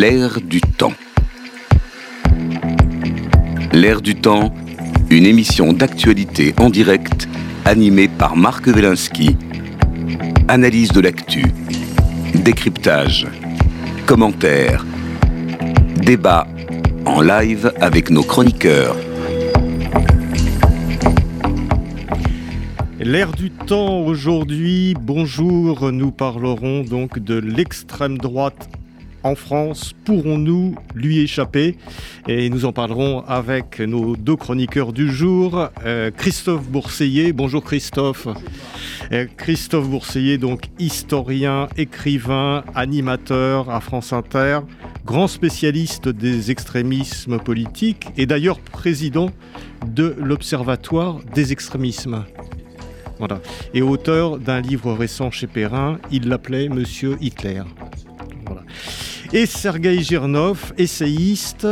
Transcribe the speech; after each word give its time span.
L'air 0.00 0.40
du 0.40 0.60
temps. 0.60 0.92
L'air 3.72 4.00
du 4.00 4.14
temps, 4.14 4.54
une 5.10 5.26
émission 5.26 5.72
d'actualité 5.72 6.54
en 6.60 6.70
direct 6.70 7.28
animée 7.64 8.06
par 8.06 8.36
Marc 8.36 8.68
Wielinski. 8.68 9.36
Analyse 10.46 10.92
de 10.92 11.00
l'actu, 11.00 11.42
décryptage, 12.32 13.26
commentaires, 14.06 14.86
débat 15.96 16.46
en 17.04 17.20
live 17.20 17.72
avec 17.80 18.10
nos 18.10 18.22
chroniqueurs. 18.22 18.94
L'air 23.00 23.32
du 23.32 23.50
temps 23.50 23.98
aujourd'hui, 24.02 24.94
bonjour, 25.00 25.90
nous 25.90 26.12
parlerons 26.12 26.84
donc 26.84 27.18
de 27.18 27.34
l'extrême 27.34 28.16
droite 28.16 28.68
en 29.22 29.34
France. 29.34 29.94
Pourrons-nous 30.04 30.74
lui 30.94 31.20
échapper? 31.20 31.76
Et 32.26 32.50
nous 32.50 32.64
en 32.64 32.72
parlerons 32.72 33.24
avec 33.26 33.80
nos 33.80 34.16
deux 34.16 34.36
chroniqueurs 34.36 34.92
du 34.92 35.10
jour, 35.10 35.68
euh, 35.84 36.10
Christophe 36.10 36.68
Bourseiller. 36.68 37.32
Bonjour 37.32 37.62
Christophe. 37.62 38.28
Euh, 39.12 39.26
Christophe 39.36 39.88
Bourseiller, 39.88 40.38
donc 40.38 40.64
historien, 40.78 41.68
écrivain, 41.76 42.64
animateur 42.74 43.70
à 43.70 43.80
France 43.80 44.12
Inter, 44.12 44.60
grand 45.04 45.28
spécialiste 45.28 46.08
des 46.08 46.50
extrémismes 46.50 47.38
politiques 47.38 48.08
et 48.16 48.26
d'ailleurs 48.26 48.58
président 48.58 49.30
de 49.86 50.14
l'Observatoire 50.18 51.20
des 51.34 51.52
extrémismes. 51.52 52.24
Voilà. 53.18 53.40
Et 53.74 53.82
auteur 53.82 54.38
d'un 54.38 54.60
livre 54.60 54.92
récent 54.92 55.30
chez 55.30 55.46
Perrin, 55.46 55.98
il 56.10 56.28
l'appelait 56.28 56.68
Monsieur 56.68 57.16
Hitler. 57.20 57.62
Voilà. 58.46 58.62
Et 59.34 59.44
Sergei 59.44 60.00
Girnov, 60.00 60.72
essayiste, 60.78 61.66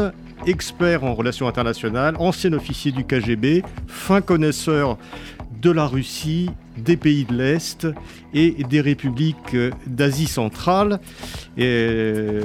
expert 0.47 1.05
en 1.05 1.15
relations 1.15 1.49
internationales, 1.49 2.15
ancien 2.19 2.53
officier 2.53 2.93
du 2.93 3.03
KGB, 3.05 3.63
fin 3.87 4.21
connaisseur 4.21 4.99
de 5.63 5.71
la 5.71 5.87
Russie, 5.87 6.51
des 6.77 6.99
pays 6.99 7.25
de 7.25 7.35
l'Est 7.35 7.89
et 8.35 8.63
des 8.69 8.83
républiques 8.83 9.57
d'Asie 9.87 10.27
centrale. 10.27 11.01
Et 11.57 11.65
euh, 11.65 12.45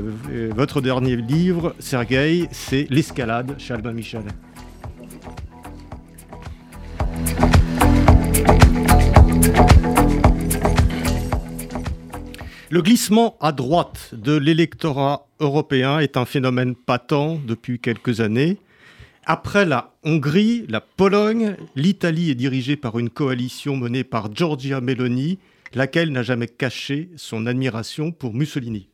votre 0.56 0.80
dernier 0.80 1.18
livre, 1.18 1.76
Sergei, 1.80 2.48
c'est 2.52 2.88
L'escalade 2.90 3.58
Albin 3.70 3.92
Michel. 3.92 4.24
Le 12.72 12.82
glissement 12.82 13.36
à 13.42 13.52
droite 13.52 14.12
de 14.14 14.32
l'électorat 14.32 15.28
européen 15.42 16.00
est 16.00 16.16
un 16.16 16.24
phénomène 16.24 16.74
patent 16.74 17.38
depuis 17.46 17.80
quelques 17.80 18.22
années. 18.22 18.60
Après 19.26 19.66
la 19.66 19.94
Hongrie, 20.04 20.66
la 20.70 20.80
Pologne, 20.80 21.58
l'Italie 21.76 22.30
est 22.30 22.36
dirigée 22.36 22.78
par 22.78 22.98
une 22.98 23.10
coalition 23.10 23.76
menée 23.76 24.06
par 24.06 24.34
Giorgia 24.34 24.80
Meloni, 24.80 25.38
laquelle 25.74 26.14
n'a 26.14 26.24
jamais 26.24 26.48
caché 26.48 27.10
son 27.18 27.46
admiration 27.46 28.14
pour 28.14 28.34
Mussolini. 28.34 28.88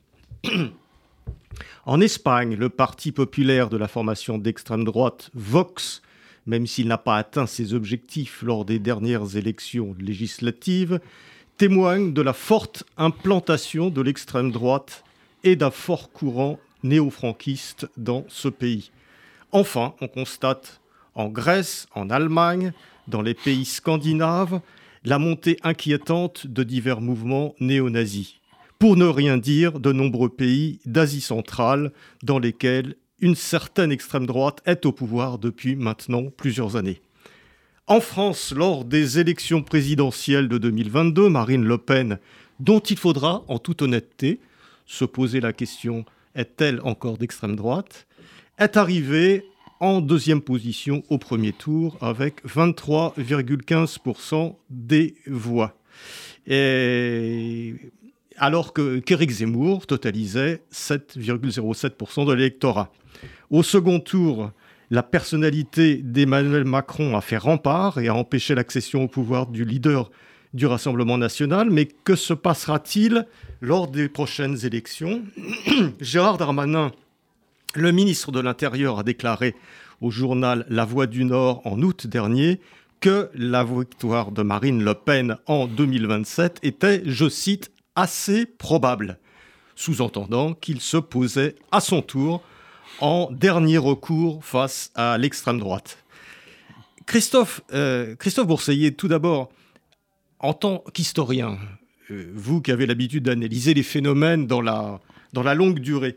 en 1.86 2.02
Espagne, 2.02 2.56
le 2.56 2.70
parti 2.70 3.12
populaire 3.12 3.70
de 3.70 3.78
la 3.78 3.88
formation 3.88 4.40
d'extrême 4.40 4.86
droite 4.86 5.30
Vox, 5.36 6.02
même 6.48 6.66
s'il 6.66 6.88
n'a 6.88 6.98
pas 6.98 7.18
atteint 7.18 7.46
ses 7.46 7.76
objectifs 7.76 8.42
lors 8.42 8.66
des 8.66 8.80
dernières 8.80 9.38
élections 9.38 9.96
législatives, 10.00 11.00
témoigne 11.58 12.14
de 12.14 12.22
la 12.22 12.34
forte 12.34 12.84
implantation 12.98 13.90
de 13.90 14.02
l'extrême 14.02 14.52
droite 14.52 15.04
et 15.44 15.56
d'un 15.56 15.72
fort 15.72 16.12
courant 16.12 16.60
néo-franquiste 16.84 17.88
dans 17.98 18.26
ce 18.28 18.48
pays. 18.48 18.92
Enfin, 19.52 19.96
on 20.02 20.08
constate 20.08 20.80
en 21.16 21.30
Grèce, 21.30 21.88
en 21.96 22.12
Allemagne, 22.12 22.74
dans 23.08 23.24
les 23.24 23.34
pays 23.34 23.66
scandinaves, 23.66 24.62
la 25.04 25.18
montée 25.18 25.58
inquiétante 25.64 26.46
de 26.46 26.64
divers 26.64 27.02
mouvements 27.02 27.56
néo-nazis. 27.60 28.36
Pour 28.78 28.96
ne 28.96 29.06
rien 29.06 29.38
dire 29.38 29.80
de 29.80 29.92
nombreux 29.92 30.30
pays 30.30 30.80
d'Asie 30.86 31.22
centrale 31.22 31.92
dans 32.22 32.38
lesquels 32.38 32.96
une 33.20 33.36
certaine 33.36 33.92
extrême 33.92 34.28
droite 34.28 34.62
est 34.68 34.86
au 34.86 34.92
pouvoir 34.92 35.40
depuis 35.40 35.76
maintenant 35.76 36.26
plusieurs 36.36 36.76
années. 36.76 37.02
En 37.90 38.02
France, 38.02 38.54
lors 38.54 38.84
des 38.84 39.18
élections 39.18 39.64
présidentielles 39.64 40.50
de 40.50 40.58
2022, 40.58 41.30
Marine 41.30 41.64
Le 41.64 41.78
Pen, 41.78 42.20
dont 42.60 42.82
il 42.82 42.98
faudra, 42.98 43.46
en 43.48 43.60
toute 43.60 43.82
honnêteté, 43.82 44.42
se 44.86 45.06
poser 45.06 45.40
la 45.40 45.54
question 45.54 46.04
est-elle 46.36 46.82
encore 46.82 47.18
d'extrême 47.18 47.56
droite 47.56 48.06
est 48.60 48.76
arrivée 48.76 49.46
en 49.80 50.02
deuxième 50.02 50.42
position 50.42 51.02
au 51.08 51.18
premier 51.18 51.54
tour 51.54 51.98
avec 52.02 52.46
23,15% 52.46 54.56
des 54.70 55.16
voix. 55.26 55.78
Alors 58.36 58.74
que 58.74 59.00
qu'Éric 59.00 59.32
Zemmour 59.32 59.88
totalisait 59.88 60.62
7,07% 60.74 62.28
de 62.28 62.34
l'électorat. 62.34 62.92
Au 63.50 63.64
second 63.64 64.02
tour, 64.02 64.52
la 64.90 65.04
personnalité 65.04 65.98
d'Emmanuel 65.98 66.64
Macron 66.64 67.18
a 67.18 67.22
fait 67.22 67.38
rempart 67.38 67.98
et 68.00 68.08
a 68.08 68.16
empêché 68.16 68.56
l'accession 68.56 69.04
au 69.04 69.08
pouvoir 69.08 69.48
du 69.48 69.66
leader 69.66 70.10
du 70.54 70.66
Rassemblement 70.66 71.18
national. 71.18 71.70
Mais 71.70 71.86
que 71.86 72.16
se 72.16 72.34
passera-t-il 72.34 73.28
lors 73.62 73.88
des 73.88 74.08
prochaines 74.08 74.66
élections? 74.66 75.24
Gérard 76.00 76.38
Darmanin, 76.38 76.92
le 77.76 77.92
ministre 77.92 78.32
de 78.32 78.40
l'Intérieur, 78.40 79.00
a 79.00 79.04
déclaré 79.04 79.56
au 80.00 80.10
journal 80.10 80.66
La 80.70 80.86
Voix 80.86 81.08
du 81.08 81.26
Nord 81.26 81.62
en 81.66 81.82
août 81.82 82.08
dernier 82.08 82.62
que 83.00 83.30
la 83.36 83.64
victoire 83.64 84.32
de 84.32 84.42
Marine 84.42 84.84
Le 84.84 84.94
Pen 84.94 85.38
en 85.46 85.68
2027 85.68 86.60
était, 86.64 87.04
je 87.06 87.30
cite, 87.30 87.72
assez 87.96 88.46
probable, 88.46 89.20
sous-entendant 89.76 90.54
qu'il 90.54 90.82
se 90.82 90.98
posait 90.98 91.56
à 91.72 91.80
son 91.80 92.02
tour 92.02 92.44
en 93.00 93.30
dernier 93.32 93.78
recours 93.78 94.44
face 94.44 94.92
à 94.96 95.18
l'extrême 95.18 95.60
droite. 95.60 95.98
Christophe, 97.06 97.62
euh, 97.74 98.16
Christophe 98.16 98.48
Bourseiller, 98.48 98.94
tout 98.94 99.08
d'abord, 99.08 99.50
en 100.40 100.54
tant 100.54 100.84
qu'historien, 100.94 101.58
euh, 102.12 102.32
vous 102.34 102.62
qui 102.62 102.72
avez 102.72 102.86
l'habitude 102.86 103.24
d'analyser 103.24 103.74
les 103.74 103.84
phénomènes 103.84 104.46
dans 104.46 104.62
la, 104.62 105.00
dans 105.34 105.44
la 105.44 105.56
longue 105.56 105.80
durée, 105.80 106.16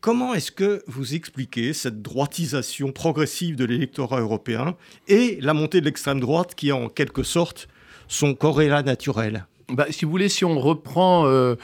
comment 0.00 0.34
est-ce 0.34 0.50
que 0.50 0.82
vous 0.86 1.14
expliquez 1.14 1.72
cette 1.72 2.00
droitisation 2.00 2.90
progressive 2.90 3.56
de 3.56 3.64
l'électorat 3.64 4.20
européen 4.20 4.76
et 5.08 5.38
la 5.40 5.52
montée 5.52 5.80
de 5.80 5.84
l'extrême 5.84 6.20
droite 6.20 6.54
qui 6.54 6.70
est 6.70 6.72
en 6.72 6.88
quelque 6.88 7.22
sorte 7.22 7.68
son 8.08 8.34
corrélat 8.34 8.82
naturel 8.82 9.46
bah, 9.72 9.86
si 9.90 10.04
vous 10.04 10.10
voulez, 10.10 10.28
si 10.28 10.44
on 10.44 10.58
reprend 10.58 11.26
euh, 11.26 11.54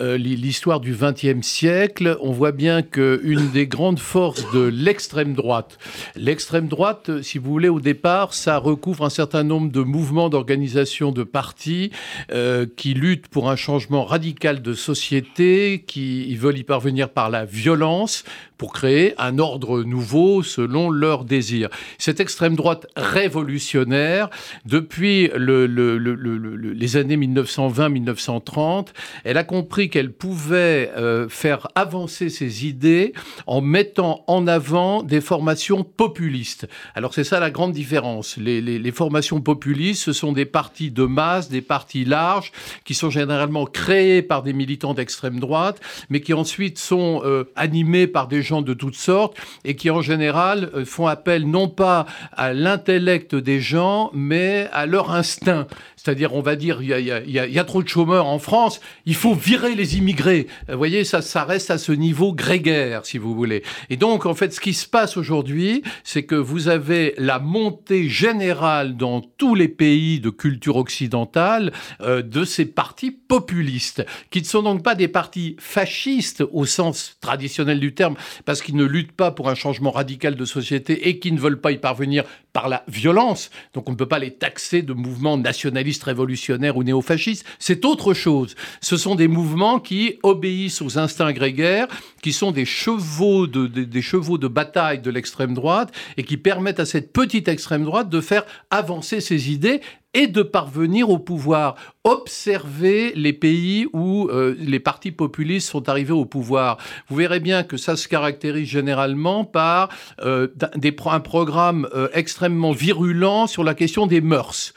euh, 0.00 0.16
l'histoire 0.16 0.80
du 0.80 0.94
XXe 0.94 1.46
siècle, 1.46 2.16
on 2.20 2.32
voit 2.32 2.52
bien 2.52 2.82
qu'une 2.82 3.50
des 3.52 3.66
grandes 3.66 3.98
forces 3.98 4.50
de 4.52 4.60
l'extrême 4.60 5.34
droite, 5.34 5.78
l'extrême 6.14 6.68
droite, 6.68 7.22
si 7.22 7.38
vous 7.38 7.50
voulez, 7.50 7.68
au 7.68 7.80
départ, 7.80 8.34
ça 8.34 8.58
recouvre 8.58 9.04
un 9.04 9.10
certain 9.10 9.42
nombre 9.42 9.70
de 9.70 9.80
mouvements 9.80 10.28
d'organisation 10.28 11.12
de 11.12 11.22
partis 11.22 11.90
euh, 12.32 12.66
qui 12.76 12.94
luttent 12.94 13.28
pour 13.28 13.50
un 13.50 13.56
changement 13.56 14.04
radical 14.04 14.62
de 14.62 14.74
société, 14.74 15.84
qui 15.86 16.34
veulent 16.36 16.58
y 16.58 16.64
parvenir 16.64 17.08
par 17.08 17.30
la 17.30 17.44
violence, 17.44 18.24
pour 18.58 18.72
créer 18.72 19.14
un 19.18 19.38
ordre 19.38 19.82
nouveau 19.82 20.42
selon 20.42 20.90
leurs 20.90 21.24
désirs. 21.24 21.68
Cette 21.98 22.20
extrême 22.20 22.56
droite 22.56 22.86
révolutionnaire, 22.96 24.30
depuis 24.64 25.30
le, 25.34 25.66
les 25.66 26.96
années 26.96 27.16
1920-1930, 27.16 28.88
elle 29.24 29.38
a 29.38 29.44
compris 29.44 29.90
qu'elle 29.90 30.12
pouvait 30.12 30.90
euh, 30.96 31.28
faire 31.28 31.68
avancer 31.74 32.28
ses 32.28 32.66
idées 32.66 33.12
en 33.46 33.60
mettant 33.60 34.24
en 34.26 34.46
avant 34.46 35.02
des 35.02 35.20
formations 35.20 35.84
populistes. 35.84 36.66
Alors 36.94 37.14
c'est 37.14 37.24
ça 37.24 37.40
la 37.40 37.50
grande 37.50 37.72
différence. 37.72 38.36
Les, 38.36 38.60
les 38.60 38.92
formations 38.92 39.40
populistes, 39.40 40.02
ce 40.02 40.12
sont 40.12 40.32
des 40.32 40.46
partis 40.46 40.90
de 40.90 41.04
masse, 41.04 41.48
des 41.48 41.60
partis 41.60 42.04
larges, 42.04 42.52
qui 42.84 42.94
sont 42.94 43.10
généralement 43.10 43.66
créés 43.66 44.22
par 44.22 44.42
des 44.42 44.52
militants 44.52 44.94
d'extrême 44.94 45.40
droite, 45.40 45.80
mais 46.10 46.20
qui 46.20 46.32
ensuite 46.34 46.78
sont 46.78 47.22
euh, 47.24 47.44
animés 47.56 48.06
par 48.06 48.28
des 48.28 48.42
de 48.62 48.74
toutes 48.74 48.96
sortes 48.96 49.36
et 49.64 49.76
qui 49.76 49.90
en 49.90 50.02
général 50.02 50.70
euh, 50.74 50.84
font 50.84 51.06
appel 51.06 51.48
non 51.48 51.68
pas 51.68 52.06
à 52.32 52.52
l'intellect 52.52 53.34
des 53.34 53.60
gens, 53.60 54.10
mais 54.14 54.68
à 54.72 54.86
leur 54.86 55.10
instinct. 55.10 55.66
C'est-à-dire, 56.06 56.34
on 56.34 56.40
va 56.40 56.54
dire, 56.54 56.82
il 56.82 56.88
y, 57.26 57.58
a, 57.58 57.64
trop 57.64 57.82
de 57.82 57.88
chômeurs 57.88 58.26
en 58.26 58.38
France, 58.38 58.80
il 59.06 59.16
faut 59.16 59.34
virer 59.34 59.74
les 59.74 59.96
immigrés. 59.96 60.46
Vous 60.68 60.78
voyez, 60.78 61.02
ça, 61.02 61.20
ça 61.20 61.42
reste 61.42 61.72
à 61.72 61.78
ce 61.78 61.90
niveau 61.90 62.32
grégaire, 62.32 63.04
si 63.04 63.18
vous 63.18 63.34
voulez. 63.34 63.64
Et 63.90 63.96
donc, 63.96 64.24
en 64.24 64.34
fait, 64.34 64.54
ce 64.54 64.60
qui 64.60 64.72
se 64.72 64.86
passe 64.86 65.16
aujourd'hui, 65.16 65.82
c'est 66.04 66.22
que 66.22 66.36
vous 66.36 66.68
avez 66.68 67.14
la 67.18 67.40
montée 67.40 68.08
générale 68.08 68.96
dans 68.96 69.20
tous 69.20 69.56
les 69.56 69.66
pays 69.66 70.20
de 70.20 70.30
culture 70.30 70.76
occidentale 70.76 71.72
euh, 72.00 72.22
de 72.22 72.44
ces 72.44 72.66
partis 72.66 73.10
populistes, 73.10 74.06
qui 74.30 74.42
ne 74.42 74.46
sont 74.46 74.62
donc 74.62 74.84
pas 74.84 74.94
des 74.94 75.08
partis 75.08 75.56
fascistes 75.58 76.44
au 76.52 76.66
sens 76.66 77.16
traditionnel 77.20 77.80
du 77.80 77.94
terme, 77.94 78.14
parce 78.44 78.62
qu'ils 78.62 78.76
ne 78.76 78.84
luttent 78.84 79.10
pas 79.10 79.32
pour 79.32 79.48
un 79.48 79.56
changement 79.56 79.90
radical 79.90 80.36
de 80.36 80.44
société 80.44 81.08
et 81.08 81.18
qui 81.18 81.32
ne 81.32 81.40
veulent 81.40 81.60
pas 81.60 81.72
y 81.72 81.78
parvenir 81.78 82.22
par 82.56 82.70
la 82.70 82.84
violence. 82.88 83.50
Donc 83.74 83.86
on 83.86 83.92
ne 83.92 83.98
peut 83.98 84.08
pas 84.08 84.18
les 84.18 84.30
taxer 84.30 84.80
de 84.80 84.94
mouvements 84.94 85.36
nationalistes 85.36 86.04
révolutionnaires 86.04 86.78
ou 86.78 86.84
néofascistes. 86.84 87.44
C'est 87.58 87.84
autre 87.84 88.14
chose. 88.14 88.54
Ce 88.80 88.96
sont 88.96 89.14
des 89.14 89.28
mouvements 89.28 89.78
qui 89.78 90.18
obéissent 90.22 90.80
aux 90.80 90.98
instincts 90.98 91.34
grégaires, 91.34 91.86
qui 92.22 92.32
sont 92.32 92.52
des 92.52 92.64
chevaux 92.64 93.46
de, 93.46 93.66
des 93.66 94.00
chevaux 94.00 94.38
de 94.38 94.48
bataille 94.48 95.00
de 95.00 95.10
l'extrême 95.10 95.52
droite 95.52 95.92
et 96.16 96.22
qui 96.22 96.38
permettent 96.38 96.80
à 96.80 96.86
cette 96.86 97.12
petite 97.12 97.48
extrême 97.48 97.84
droite 97.84 98.08
de 98.08 98.22
faire 98.22 98.46
avancer 98.70 99.20
ses 99.20 99.52
idées 99.52 99.82
et 100.16 100.26
de 100.26 100.42
parvenir 100.42 101.10
au 101.10 101.18
pouvoir. 101.18 101.76
Observez 102.02 103.12
les 103.16 103.34
pays 103.34 103.86
où 103.92 104.28
euh, 104.28 104.54
les 104.58 104.80
partis 104.80 105.10
populistes 105.10 105.68
sont 105.68 105.88
arrivés 105.90 106.12
au 106.12 106.24
pouvoir. 106.24 106.78
Vous 107.08 107.16
verrez 107.16 107.38
bien 107.38 107.64
que 107.64 107.76
ça 107.76 107.96
se 107.96 108.08
caractérise 108.08 108.68
généralement 108.68 109.44
par 109.44 109.90
euh, 110.22 110.46
des, 110.76 110.96
un 111.06 111.20
programme 111.20 111.86
euh, 111.94 112.08
extrêmement 112.14 112.72
virulent 112.72 113.46
sur 113.46 113.62
la 113.62 113.74
question 113.74 114.06
des 114.06 114.22
mœurs. 114.22 114.72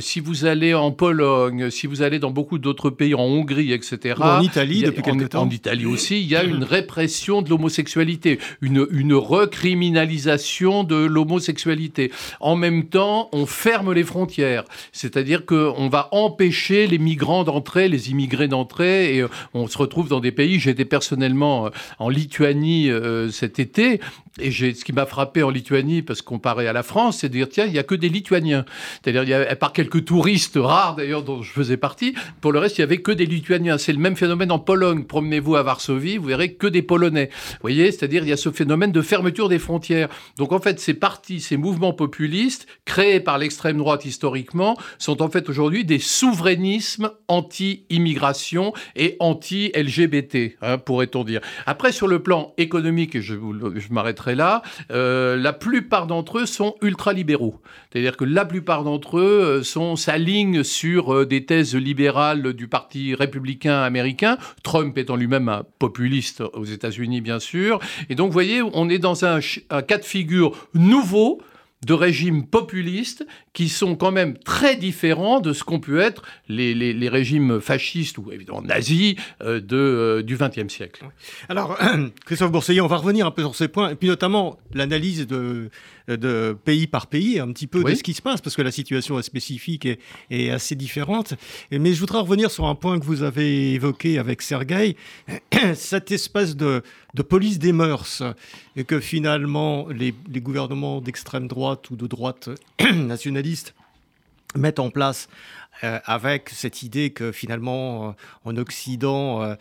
si 0.00 0.20
vous 0.20 0.44
allez 0.44 0.72
en 0.72 0.92
Pologne, 0.92 1.70
si 1.70 1.86
vous 1.88 2.02
allez 2.02 2.18
dans 2.18 2.30
beaucoup 2.30 2.58
d'autres 2.58 2.90
pays, 2.90 3.14
en 3.14 3.24
Hongrie, 3.24 3.72
etc. 3.72 4.14
en 4.20 4.40
Italie, 4.40 4.82
depuis 4.82 5.02
quelques 5.02 5.30
temps. 5.30 5.42
En 5.42 5.50
Italie 5.50 5.86
aussi, 5.86 6.20
il 6.20 6.28
y 6.28 6.36
a 6.36 6.44
une 6.44 6.62
répression 6.62 7.42
de 7.42 7.50
l'homosexualité, 7.50 8.38
une, 8.60 8.86
une 8.90 9.14
recriminalisation 9.14 10.84
de 10.84 10.96
l'homosexualité. 10.96 12.12
En 12.38 12.54
même 12.54 12.84
temps, 12.84 13.28
on 13.32 13.46
ferme 13.46 13.92
les 13.92 14.04
frontières. 14.04 14.64
C'est-à-dire 14.92 15.46
qu'on 15.46 15.88
va 15.88 16.08
empêcher 16.12 16.86
les 16.86 16.98
migrants 16.98 17.44
d'entrer, 17.44 17.88
les 17.88 18.10
immigrés 18.10 18.48
d'entrer, 18.48 19.16
et 19.16 19.22
euh, 19.22 19.28
on 19.54 19.66
se 19.66 19.78
retrouve 19.78 20.08
dans 20.08 20.20
des 20.20 20.32
pays. 20.32 20.58
J'étais 20.58 20.84
personnellement 20.84 21.66
euh, 21.66 21.70
en 21.98 22.08
Lituanie 22.08 22.90
euh, 22.90 23.30
cet 23.30 23.58
été, 23.58 24.00
et 24.38 24.50
ce 24.50 24.84
qui 24.84 24.92
m'a 24.92 25.06
frappé 25.06 25.42
en 25.42 25.50
Lituanie, 25.50 26.02
parce 26.02 26.20
qu'on 26.20 26.38
paraît 26.38 26.66
à 26.66 26.72
la 26.72 26.82
France, 26.82 27.18
c'est 27.18 27.28
de 27.28 27.34
dire 27.34 27.48
tiens, 27.48 27.64
il 27.64 27.72
n'y 27.72 27.78
a 27.78 27.82
que 27.82 27.94
des 27.94 28.08
Lituaniens. 28.08 28.64
C'est-à-dire, 29.02 29.46
à 29.48 29.56
part 29.56 29.72
quelques 29.72 30.04
touristes 30.04 30.58
rares 30.60 30.96
d'ailleurs 30.96 31.22
dont 31.22 31.42
je 31.42 31.50
faisais 31.50 31.76
partie, 31.76 32.14
pour 32.40 32.52
le 32.52 32.58
reste, 32.58 32.78
il 32.78 32.82
n'y 32.82 32.84
avait 32.84 32.98
que 32.98 33.12
des 33.12 33.26
Lituaniens. 33.26 33.78
C'est 33.78 33.92
le 33.92 33.98
même 33.98 34.16
phénomène 34.16 34.52
en 34.52 34.58
Pologne. 34.58 35.04
Promenez-vous 35.04 35.56
à 35.56 35.62
Varsovie, 35.62 36.18
vous 36.18 36.26
verrez 36.26 36.52
que 36.52 36.66
des 36.66 36.82
Polonais. 36.82 37.30
Vous 37.32 37.58
voyez, 37.62 37.90
c'est-à-dire, 37.92 38.24
il 38.24 38.28
y 38.28 38.32
a 38.32 38.36
ce 38.36 38.50
phénomène 38.50 38.92
de 38.92 39.02
fermeture 39.02 39.48
des 39.48 39.58
frontières. 39.58 40.08
Donc 40.36 40.52
en 40.52 40.60
fait, 40.60 40.80
ces 40.80 40.94
partis, 40.94 41.40
ces 41.40 41.56
mouvements 41.56 41.94
populistes, 41.94 42.66
créés 42.84 43.20
par 43.20 43.38
l'extrême 43.38 43.78
droite 43.78 44.04
historiquement, 44.04 44.55
sont 44.98 45.22
en 45.22 45.28
fait 45.28 45.48
aujourd'hui 45.48 45.84
des 45.84 45.98
souverainismes 45.98 47.10
anti-immigration 47.28 48.72
et 48.94 49.16
anti-LGBT, 49.20 50.56
hein, 50.62 50.78
pourrait-on 50.78 51.24
dire. 51.24 51.40
Après, 51.66 51.92
sur 51.92 52.08
le 52.08 52.22
plan 52.22 52.54
économique, 52.58 53.14
et 53.14 53.22
je, 53.22 53.34
m'arrêterai 53.90 54.34
là, 54.34 54.62
euh, 54.90 55.36
la 55.36 55.52
plupart 55.52 56.06
d'entre 56.06 56.38
eux 56.38 56.46
sont 56.46 56.74
ultralibéraux. 56.82 57.60
C'est-à-dire 57.90 58.16
que 58.16 58.24
la 58.24 58.44
plupart 58.44 58.84
d'entre 58.84 59.18
eux 59.18 59.60
euh, 59.60 59.62
sont 59.62 59.96
s'alignent 59.96 60.62
sur 60.62 61.14
euh, 61.14 61.26
des 61.26 61.44
thèses 61.44 61.74
libérales 61.74 62.52
du 62.52 62.68
Parti 62.68 63.14
républicain 63.14 63.82
américain, 63.82 64.38
Trump 64.62 64.96
étant 64.98 65.16
lui-même 65.16 65.48
un 65.48 65.64
populiste 65.78 66.42
aux 66.54 66.64
États-Unis, 66.64 67.20
bien 67.20 67.38
sûr. 67.38 67.78
Et 68.08 68.14
donc, 68.14 68.28
vous 68.28 68.32
voyez, 68.32 68.62
on 68.62 68.88
est 68.88 68.98
dans 68.98 69.24
un 69.24 69.40
cas 69.40 69.98
de 69.98 70.04
figure 70.04 70.68
nouveau 70.74 71.40
de 71.86 71.94
régimes 71.94 72.44
populistes 72.44 73.24
qui 73.52 73.68
sont 73.68 73.94
quand 73.94 74.10
même 74.10 74.36
très 74.36 74.76
différents 74.76 75.40
de 75.40 75.52
ce 75.52 75.62
qu'ont 75.62 75.78
pu 75.78 76.00
être 76.00 76.22
les, 76.48 77.08
régimes 77.08 77.60
fascistes 77.60 78.18
ou 78.18 78.32
évidemment 78.32 78.60
nazis 78.60 79.14
euh, 79.42 79.60
de, 79.60 79.76
euh, 79.76 80.22
du 80.22 80.36
XXe 80.36 80.72
siècle. 80.72 81.04
Alors, 81.48 81.78
Christophe 82.26 82.50
Bourseillet, 82.50 82.80
on 82.80 82.88
va 82.88 82.96
revenir 82.96 83.26
un 83.26 83.30
peu 83.30 83.42
sur 83.42 83.54
ces 83.54 83.68
points, 83.68 83.90
et 83.90 83.94
puis 83.94 84.08
notamment 84.08 84.58
l'analyse 84.74 85.28
de, 85.28 85.70
de 86.08 86.56
pays 86.64 86.86
par 86.86 87.06
pays, 87.06 87.38
un 87.40 87.52
petit 87.52 87.66
peu 87.66 87.82
de 87.82 87.94
ce 87.94 88.02
qui 88.02 88.14
se 88.14 88.22
passe, 88.22 88.40
parce 88.40 88.56
que 88.56 88.62
la 88.62 88.70
situation 88.70 89.18
est 89.18 89.22
spécifique 89.22 89.86
et, 89.86 89.98
et 90.30 90.50
assez 90.50 90.74
différente. 90.74 91.34
Mais 91.70 91.92
je 91.92 92.00
voudrais 92.00 92.20
revenir 92.20 92.50
sur 92.50 92.66
un 92.66 92.74
point 92.74 92.98
que 92.98 93.04
vous 93.04 93.22
avez 93.22 93.72
évoqué 93.72 94.18
avec 94.18 94.42
Sergueï, 94.42 94.96
cette 95.74 96.12
espèce 96.12 96.56
de, 96.56 96.82
de 97.14 97.22
police 97.22 97.58
des 97.58 97.72
mœurs, 97.72 98.22
et 98.76 98.84
que 98.84 99.00
finalement 99.00 99.88
les, 99.88 100.14
les 100.30 100.40
gouvernements 100.40 101.00
d'extrême 101.00 101.48
droite 101.48 101.90
ou 101.90 101.96
de 101.96 102.06
droite 102.06 102.50
nationaliste 102.94 103.74
mettent 104.54 104.78
en 104.78 104.90
place 104.90 105.28
euh, 105.84 105.98
avec 106.04 106.48
cette 106.50 106.82
idée 106.82 107.10
que 107.10 107.32
finalement 107.32 108.08
euh, 108.08 108.12
en 108.44 108.56
Occident 108.56 109.42
euh, 109.42 109.54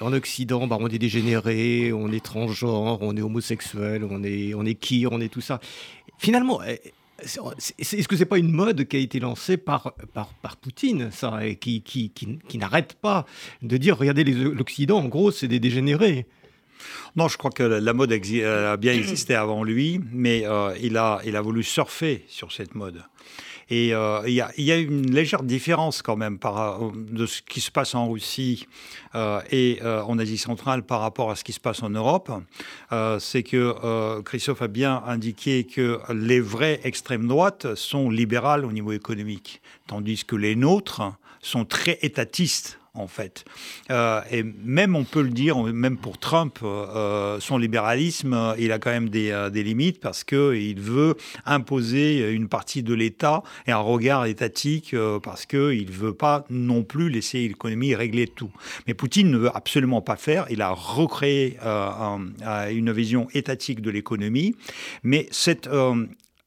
en 0.00 0.12
Occident, 0.12 0.66
bah, 0.66 0.76
on 0.80 0.88
est 0.88 0.98
dégénéré, 0.98 1.92
on 1.92 2.10
est 2.12 2.24
transgenre, 2.24 2.98
on 3.02 3.16
est 3.16 3.22
homosexuel, 3.22 4.04
on 4.08 4.22
est, 4.22 4.54
on 4.54 4.64
est 4.64 4.74
queer, 4.74 5.10
on 5.12 5.20
est 5.20 5.28
tout 5.28 5.40
ça. 5.40 5.60
Finalement, 6.18 6.60
est-ce 6.62 8.08
que 8.08 8.16
c'est 8.16 8.26
pas 8.26 8.38
une 8.38 8.52
mode 8.52 8.86
qui 8.86 8.96
a 8.96 9.00
été 9.00 9.20
lancée 9.20 9.56
par, 9.56 9.94
par, 10.12 10.28
par 10.34 10.56
Poutine, 10.56 11.10
ça, 11.10 11.46
et 11.46 11.56
qui, 11.56 11.82
qui, 11.82 12.10
qui, 12.10 12.58
n'arrête 12.58 12.94
pas 12.94 13.26
de 13.62 13.76
dire, 13.76 13.96
regardez 13.98 14.24
l'Occident, 14.24 14.98
en 14.98 15.08
gros, 15.08 15.30
c'est 15.30 15.48
des 15.48 15.60
dégénérés 15.60 16.26
non, 17.16 17.26
je 17.26 17.38
crois 17.38 17.50
que 17.50 17.62
la 17.62 17.92
mode 17.94 18.12
a 18.12 18.76
bien 18.76 18.92
existé 18.92 19.34
avant 19.34 19.64
lui, 19.64 19.98
mais 20.12 20.46
euh, 20.46 20.76
il, 20.80 20.98
a, 20.98 21.20
il 21.24 21.34
a 21.34 21.40
voulu 21.40 21.62
surfer 21.62 22.24
sur 22.28 22.52
cette 22.52 22.74
mode. 22.74 23.02
Et 23.68 23.92
euh, 23.94 24.22
il, 24.26 24.32
y 24.32 24.72
a, 24.72 24.76
une 24.76 25.10
légère 25.10 25.42
différence 25.42 26.02
quand 26.02 26.16
même 26.16 26.38
euh, 26.44 26.90
de 26.94 27.26
ce 27.26 27.42
qui 27.42 27.60
se 27.60 27.70
passe 27.70 27.94
en 27.94 28.08
Russie 28.10 28.66
et 29.50 29.78
en 29.82 30.18
Asie 30.18 30.36
centrale 30.36 30.82
par 30.82 31.00
rapport 31.00 31.30
à 31.30 31.36
ce 31.36 31.44
qui 31.44 31.54
se 31.54 31.60
passe 31.60 31.82
en 31.82 31.88
Europe. 31.88 32.30
c'est 33.18 33.42
que 33.42 34.20
Christophe 34.20 34.60
a 34.60 34.68
bien 34.68 35.02
indiqué 35.06 35.64
que 35.64 36.00
les 36.12 36.38
vraies 36.38 36.80
extrêmes 36.84 37.26
droites 37.26 37.74
sont 37.76 38.10
libérales 38.10 38.66
au 38.66 38.72
niveau 38.72 38.92
économique, 38.92 39.62
tandis 39.86 40.26
que 40.26 40.36
les 40.36 40.54
nôtres 40.54 41.02
sont 41.40 41.64
très 41.64 41.98
étatistes 42.02 42.78
en 42.96 43.06
fait. 43.06 43.44
Euh, 43.90 44.20
et 44.30 44.42
même, 44.42 44.96
on 44.96 45.04
peut 45.04 45.22
le 45.22 45.30
dire, 45.30 45.58
même 45.62 45.96
pour 45.96 46.18
Trump, 46.18 46.58
euh, 46.62 47.38
son 47.40 47.58
libéralisme, 47.58 48.34
euh, 48.34 48.54
il 48.58 48.72
a 48.72 48.78
quand 48.78 48.90
même 48.90 49.08
des, 49.08 49.26
limites 49.52 50.00
parce 50.00 50.22
qu'il 50.22 50.80
veut 50.80 51.16
imposer 51.44 52.30
une 52.30 52.48
partie 52.48 52.82
de 52.82 52.94
l'État 52.94 53.42
et 53.66 53.72
un 53.72 53.78
regard 53.78 54.26
étatique 54.26 54.94
parce 55.22 55.44
qu'il 55.44 55.86
ne 55.86 55.92
veut 55.92 56.12
pas 56.12 56.44
non 56.50 56.84
plus 56.84 57.08
laisser 57.08 57.48
l'économie 57.48 57.94
régler 57.94 58.28
tout. 58.28 58.50
Mais 58.86 58.94
Poutine 58.94 59.30
ne 59.30 59.38
veut 59.38 59.56
absolument 59.56 60.02
pas 60.02 60.16
faire. 60.16 60.46
Il 60.50 60.62
a 60.62 60.70
recréé 60.70 61.58
une 62.70 62.92
vision 62.92 63.28
étatique 63.34 63.80
de 63.80 63.90
l'économie. 63.90 64.54
Mais 65.02 65.26
cette 65.32 65.68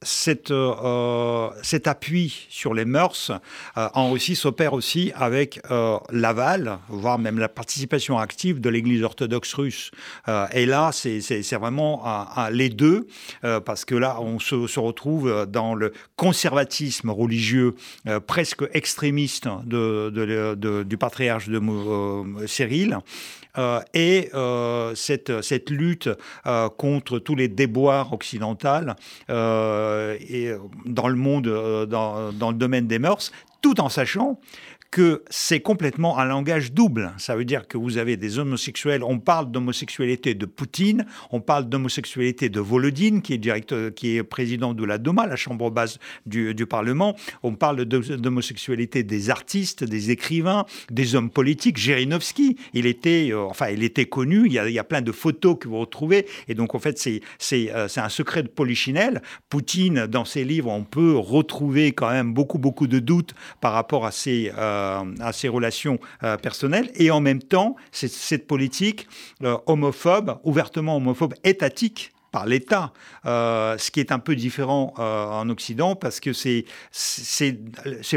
cette, 0.01 0.51
euh, 0.51 1.49
cet 1.61 1.87
appui 1.87 2.47
sur 2.49 2.73
les 2.73 2.85
mœurs 2.85 3.31
euh, 3.77 3.89
en 3.93 4.11
Russie 4.11 4.35
s'opère 4.35 4.73
aussi 4.73 5.11
avec 5.13 5.59
euh, 5.71 5.97
l'aval, 6.11 6.79
voire 6.87 7.19
même 7.19 7.37
la 7.37 7.49
participation 7.49 8.17
active 8.17 8.61
de 8.61 8.69
l'Église 8.69 9.03
orthodoxe 9.03 9.53
russe. 9.53 9.91
et 10.53 10.65
là, 10.65 10.91
c'est 10.91 11.55
vraiment 11.55 12.03
les 12.51 12.69
deux, 12.69 13.07
parce 13.65 13.85
que 13.85 13.95
là, 13.95 14.21
on 14.21 14.39
se, 14.39 14.79
retrouve 14.79 15.45
dans 15.47 15.75
le 15.75 15.93
conservatisme 16.15 17.09
religieux 17.09 17.75
presque 18.27 18.63
extrémiste 18.73 19.47
du 19.65 20.97
patriarche 20.97 21.49
de 21.49 22.47
Cyril. 22.47 22.99
Euh, 23.57 23.81
et 23.93 24.29
euh, 24.33 24.93
cette, 24.95 25.69
lutte 25.69 26.09
euh, 26.45 26.69
contre 26.69 27.19
tous 27.19 27.35
les 27.35 27.47
déboires 27.47 28.13
occidentaux 28.13 28.67
et 29.29 30.51
dans 30.85 31.07
le 31.07 31.15
monde, 31.15 31.87
dans, 31.89 32.31
dans 32.31 32.51
le 32.51 32.57
domaine 32.57 32.87
des 32.87 32.99
mœurs, 32.99 33.31
tout 33.61 33.81
en 33.81 33.89
sachant 33.89 34.39
que 34.91 35.23
c'est 35.29 35.59
complètement 35.59 36.17
un 36.17 36.25
langage 36.25 36.73
double. 36.73 37.13
Ça 37.17 37.35
veut 37.35 37.45
dire 37.45 37.67
que 37.67 37.77
vous 37.77 37.97
avez 37.97 38.17
des 38.17 38.39
homosexuels, 38.39 39.03
on 39.03 39.19
parle 39.19 39.51
d'homosexualité 39.51 40.33
de 40.33 40.45
Poutine, 40.45 41.05
on 41.31 41.41
parle 41.41 41.69
d'homosexualité 41.69 42.49
de 42.49 42.59
Volodine, 42.59 43.21
qui 43.21 43.33
est, 43.33 43.37
directeur, 43.37 43.93
qui 43.93 44.17
est 44.17 44.23
président 44.23 44.73
de 44.73 44.83
la 44.83 44.97
Doma, 44.97 45.27
la 45.27 45.35
chambre 45.35 45.69
basse 45.69 45.99
du, 46.25 46.55
Parlement, 46.69 47.15
on 47.41 47.55
parle 47.55 47.85
d'homosexualité 47.85 49.03
des 49.03 49.29
artistes, 49.29 49.83
des 49.83 50.11
écrivains, 50.11 50.65
des 50.91 51.15
hommes 51.15 51.29
politiques. 51.29 51.77
Jerinovski, 51.77 52.57
il 52.73 52.85
était, 52.85 53.29
euh, 53.31 53.41
enfin, 53.41 53.69
il 53.69 53.83
était 53.83 54.05
connu, 54.05 54.45
il 54.45 54.53
y, 54.53 54.79
a, 54.79 54.83
plein 54.83 55.01
de 55.01 55.11
photos 55.11 55.57
que 55.59 55.67
vous 55.67 55.79
retrouvez, 55.79 56.27
et 56.47 56.53
donc 56.53 56.75
en 56.75 56.79
fait, 56.79 56.97
c'est, 56.97 57.21
euh, 57.73 57.87
un 57.95 58.09
secret 58.09 58.43
de 58.43 58.47
Polichinelle. 58.47 59.21
Poutine, 59.49 60.05
dans 60.07 60.25
ses 60.25 60.43
livres, 60.43 60.69
on 60.69 60.83
peut 60.83 61.15
retrouver 61.15 61.91
quand 61.91 62.09
même 62.09 62.33
beaucoup, 62.33 62.57
beaucoup 62.57 62.87
de 62.87 62.99
doutes 62.99 63.33
par 63.61 63.73
rapport 63.73 64.05
à 64.05 64.11
ses, 64.11 64.51
à 65.19 65.33
ses 65.33 65.47
relations 65.47 65.99
personnelles. 66.41 66.91
Et 66.95 67.11
en 67.11 67.21
même 67.21 67.41
temps, 67.41 67.75
cette 67.91 68.47
politique 68.47 69.07
homophobe, 69.65 70.39
ouvertement 70.43 70.97
homophobe, 70.97 71.33
étatique, 71.43 72.11
par 72.31 72.45
l'État, 72.45 72.93
euh, 73.25 73.77
ce 73.77 73.91
qui 73.91 73.99
est 73.99 74.11
un 74.11 74.19
peu 74.19 74.35
différent 74.35 74.93
euh, 74.99 75.25
en 75.25 75.49
Occident 75.49 75.95
parce 75.95 76.19
que 76.19 76.31
c'est 76.33 76.65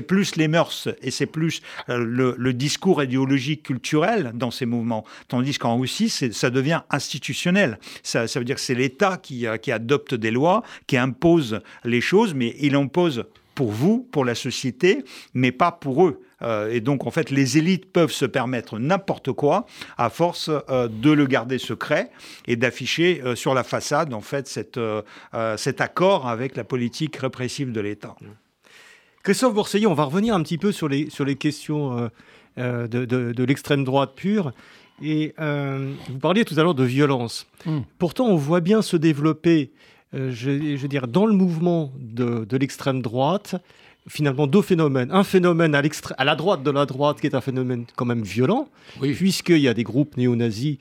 plus 0.07 0.37
les 0.37 0.49
mœurs 0.49 0.89
et 1.01 1.11
c'est 1.11 1.27
plus 1.27 1.63
euh, 1.89 2.35
le, 2.37 2.53
discours 2.53 3.03
idéologique 3.03 3.63
culturel 3.63 4.33
dans 4.35 4.51
ces 4.51 4.67
mouvements, 4.67 5.05
tandis 5.29 5.57
qu'en 5.57 5.79
Russie 5.79 6.11
ça 6.11 6.51
devient 6.51 6.83
institutionnel. 6.91 7.79
Ça, 8.03 8.29
ça 8.29 8.39
veut 8.39 8.45
dire 8.45 8.57
que 8.57 8.61
c'est 8.61 8.75
l'État 8.75 9.17
qui, 9.17 9.47
qui 9.63 9.73
adopte 9.73 10.15
des 10.15 10.31
lois, 10.31 10.63
qui 10.87 10.99
impose 10.99 11.61
les 11.85 12.03
choses, 12.03 12.35
mais 12.35 12.55
il 12.61 12.75
impose 12.75 13.25
pour 13.55 13.71
vous, 13.71 14.07
pour 14.11 14.25
la 14.25 14.35
société, 14.35 15.05
mais 15.35 15.53
pas 15.53 15.73
pour 15.73 16.07
eux. 16.07 16.23
Euh, 16.43 16.71
et 16.73 16.81
donc, 16.81 17.07
en 17.07 17.11
fait, 17.11 17.31
les 17.31 17.59
élites 17.59 17.87
peuvent 17.87 18.13
se 18.13 18.25
permettre 18.25 18.79
n'importe 18.79 19.33
quoi 19.33 19.67
à 19.97 20.11
force 20.11 20.51
euh, 20.69 20.89
de 20.89 21.11
le 21.11 21.27
garder 21.27 21.59
secret 21.59 22.11
et 22.47 22.57
d'afficher 22.57 23.23
euh, 23.25 23.35
sur 23.35 23.55
la 23.55 23.63
façade, 23.63 24.13
en 24.15 24.21
fait, 24.21 24.49
cette, 24.49 24.81
cet 25.57 25.81
accord 25.81 26.29
avec 26.29 26.57
la 26.57 26.65
politique 26.65 27.17
répressive 27.17 27.73
de 27.73 27.81
l'État. 27.81 28.17
Christophe 29.23 29.55
Bourseillon, 29.55 29.93
on 29.93 29.95
va 29.95 30.05
revenir 30.05 30.35
un 30.35 30.43
petit 30.43 30.59
peu 30.59 30.73
sur 30.73 30.89
les, 30.89 31.09
sur 31.11 31.25
les 31.25 31.37
questions 31.37 32.11
de, 32.57 32.87
de, 32.87 33.45
l'extrême 33.45 33.85
droite 33.85 34.13
pure. 34.17 34.53
Et 35.03 35.35
vous 35.39 36.19
parliez 36.21 36.45
tout 36.45 36.59
à 36.59 36.63
l'heure 36.63 36.75
de 36.75 36.85
violence. 36.85 37.47
Hmm. 37.65 37.81
Pourtant, 37.99 38.27
on 38.27 38.37
voit 38.37 38.61
bien 38.61 38.83
se 38.83 38.97
développer, 38.97 39.71
je, 40.13 40.31
je, 40.31 40.77
veux 40.77 40.89
dire, 40.89 41.09
dans 41.09 41.27
le 41.27 41.33
mouvement 41.33 41.93
de, 41.99 42.45
de 42.45 42.57
l'extrême 42.57 43.03
droite, 43.03 43.57
finalement 44.09 44.47
deux 44.47 44.63
phénomènes. 44.63 45.11
Un 45.11 45.25
phénomène 45.25 45.75
à, 45.75 45.83
à, 46.19 46.25
la 46.25 46.35
droite 46.35 46.63
de 46.63 46.71
la 46.71 46.87
droite 46.87 47.21
qui 47.21 47.27
est 47.27 47.35
un 47.35 47.41
phénomène 47.41 47.85
quand 47.97 48.05
même 48.05 48.23
violent, 48.23 48.69
puisqu'il 49.01 49.59
y 49.59 49.69
a 49.69 49.75
des 49.75 49.85
groupes 49.85 50.17
néo-nazis, 50.17 50.79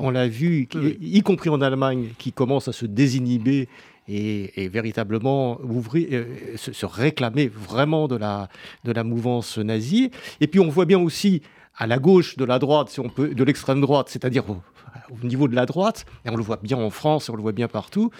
on 0.00 0.10
l'a 0.10 0.28
vu, 0.28 0.68
y 1.00 1.22
compris 1.22 1.50
en 1.50 1.60
Allemagne, 1.60 2.10
qui 2.18 2.32
commencent 2.32 2.68
à 2.68 2.72
se 2.72 2.86
désinhiber 2.86 3.68
et, 4.08 4.68
véritablement 4.68 5.60
ouvrir, 5.62 6.08
euh, 6.12 6.24
se, 6.56 6.86
réclamer 6.86 7.48
vraiment 7.48 8.08
de 8.08 8.16
la, 8.16 8.48
de 8.84 8.92
la 8.92 9.04
mouvance 9.04 9.58
nazie. 9.58 10.10
Et 10.40 10.46
puis 10.46 10.60
on 10.60 10.68
voit 10.68 10.86
bien 10.86 10.98
aussi 10.98 11.42
à 11.76 11.86
la 11.86 11.98
gauche 11.98 12.36
de 12.36 12.44
la 12.44 12.58
droite, 12.58 12.88
si 12.88 13.00
on 13.00 13.08
peut, 13.08 13.34
de 13.34 13.44
l'extrême 13.44 13.80
droite, 13.80 14.08
c'est-à-dire 14.08 14.44
au 15.10 15.26
niveau 15.26 15.48
de 15.48 15.54
la 15.54 15.66
droite, 15.66 16.06
et 16.24 16.30
on 16.30 16.36
le 16.36 16.42
voit 16.42 16.58
bien 16.60 16.78
en 16.78 16.90
France, 16.90 17.28
on 17.28 17.36
le 17.36 17.42
voit 17.42 17.52
bien 17.52 17.68
partout, 17.68 18.10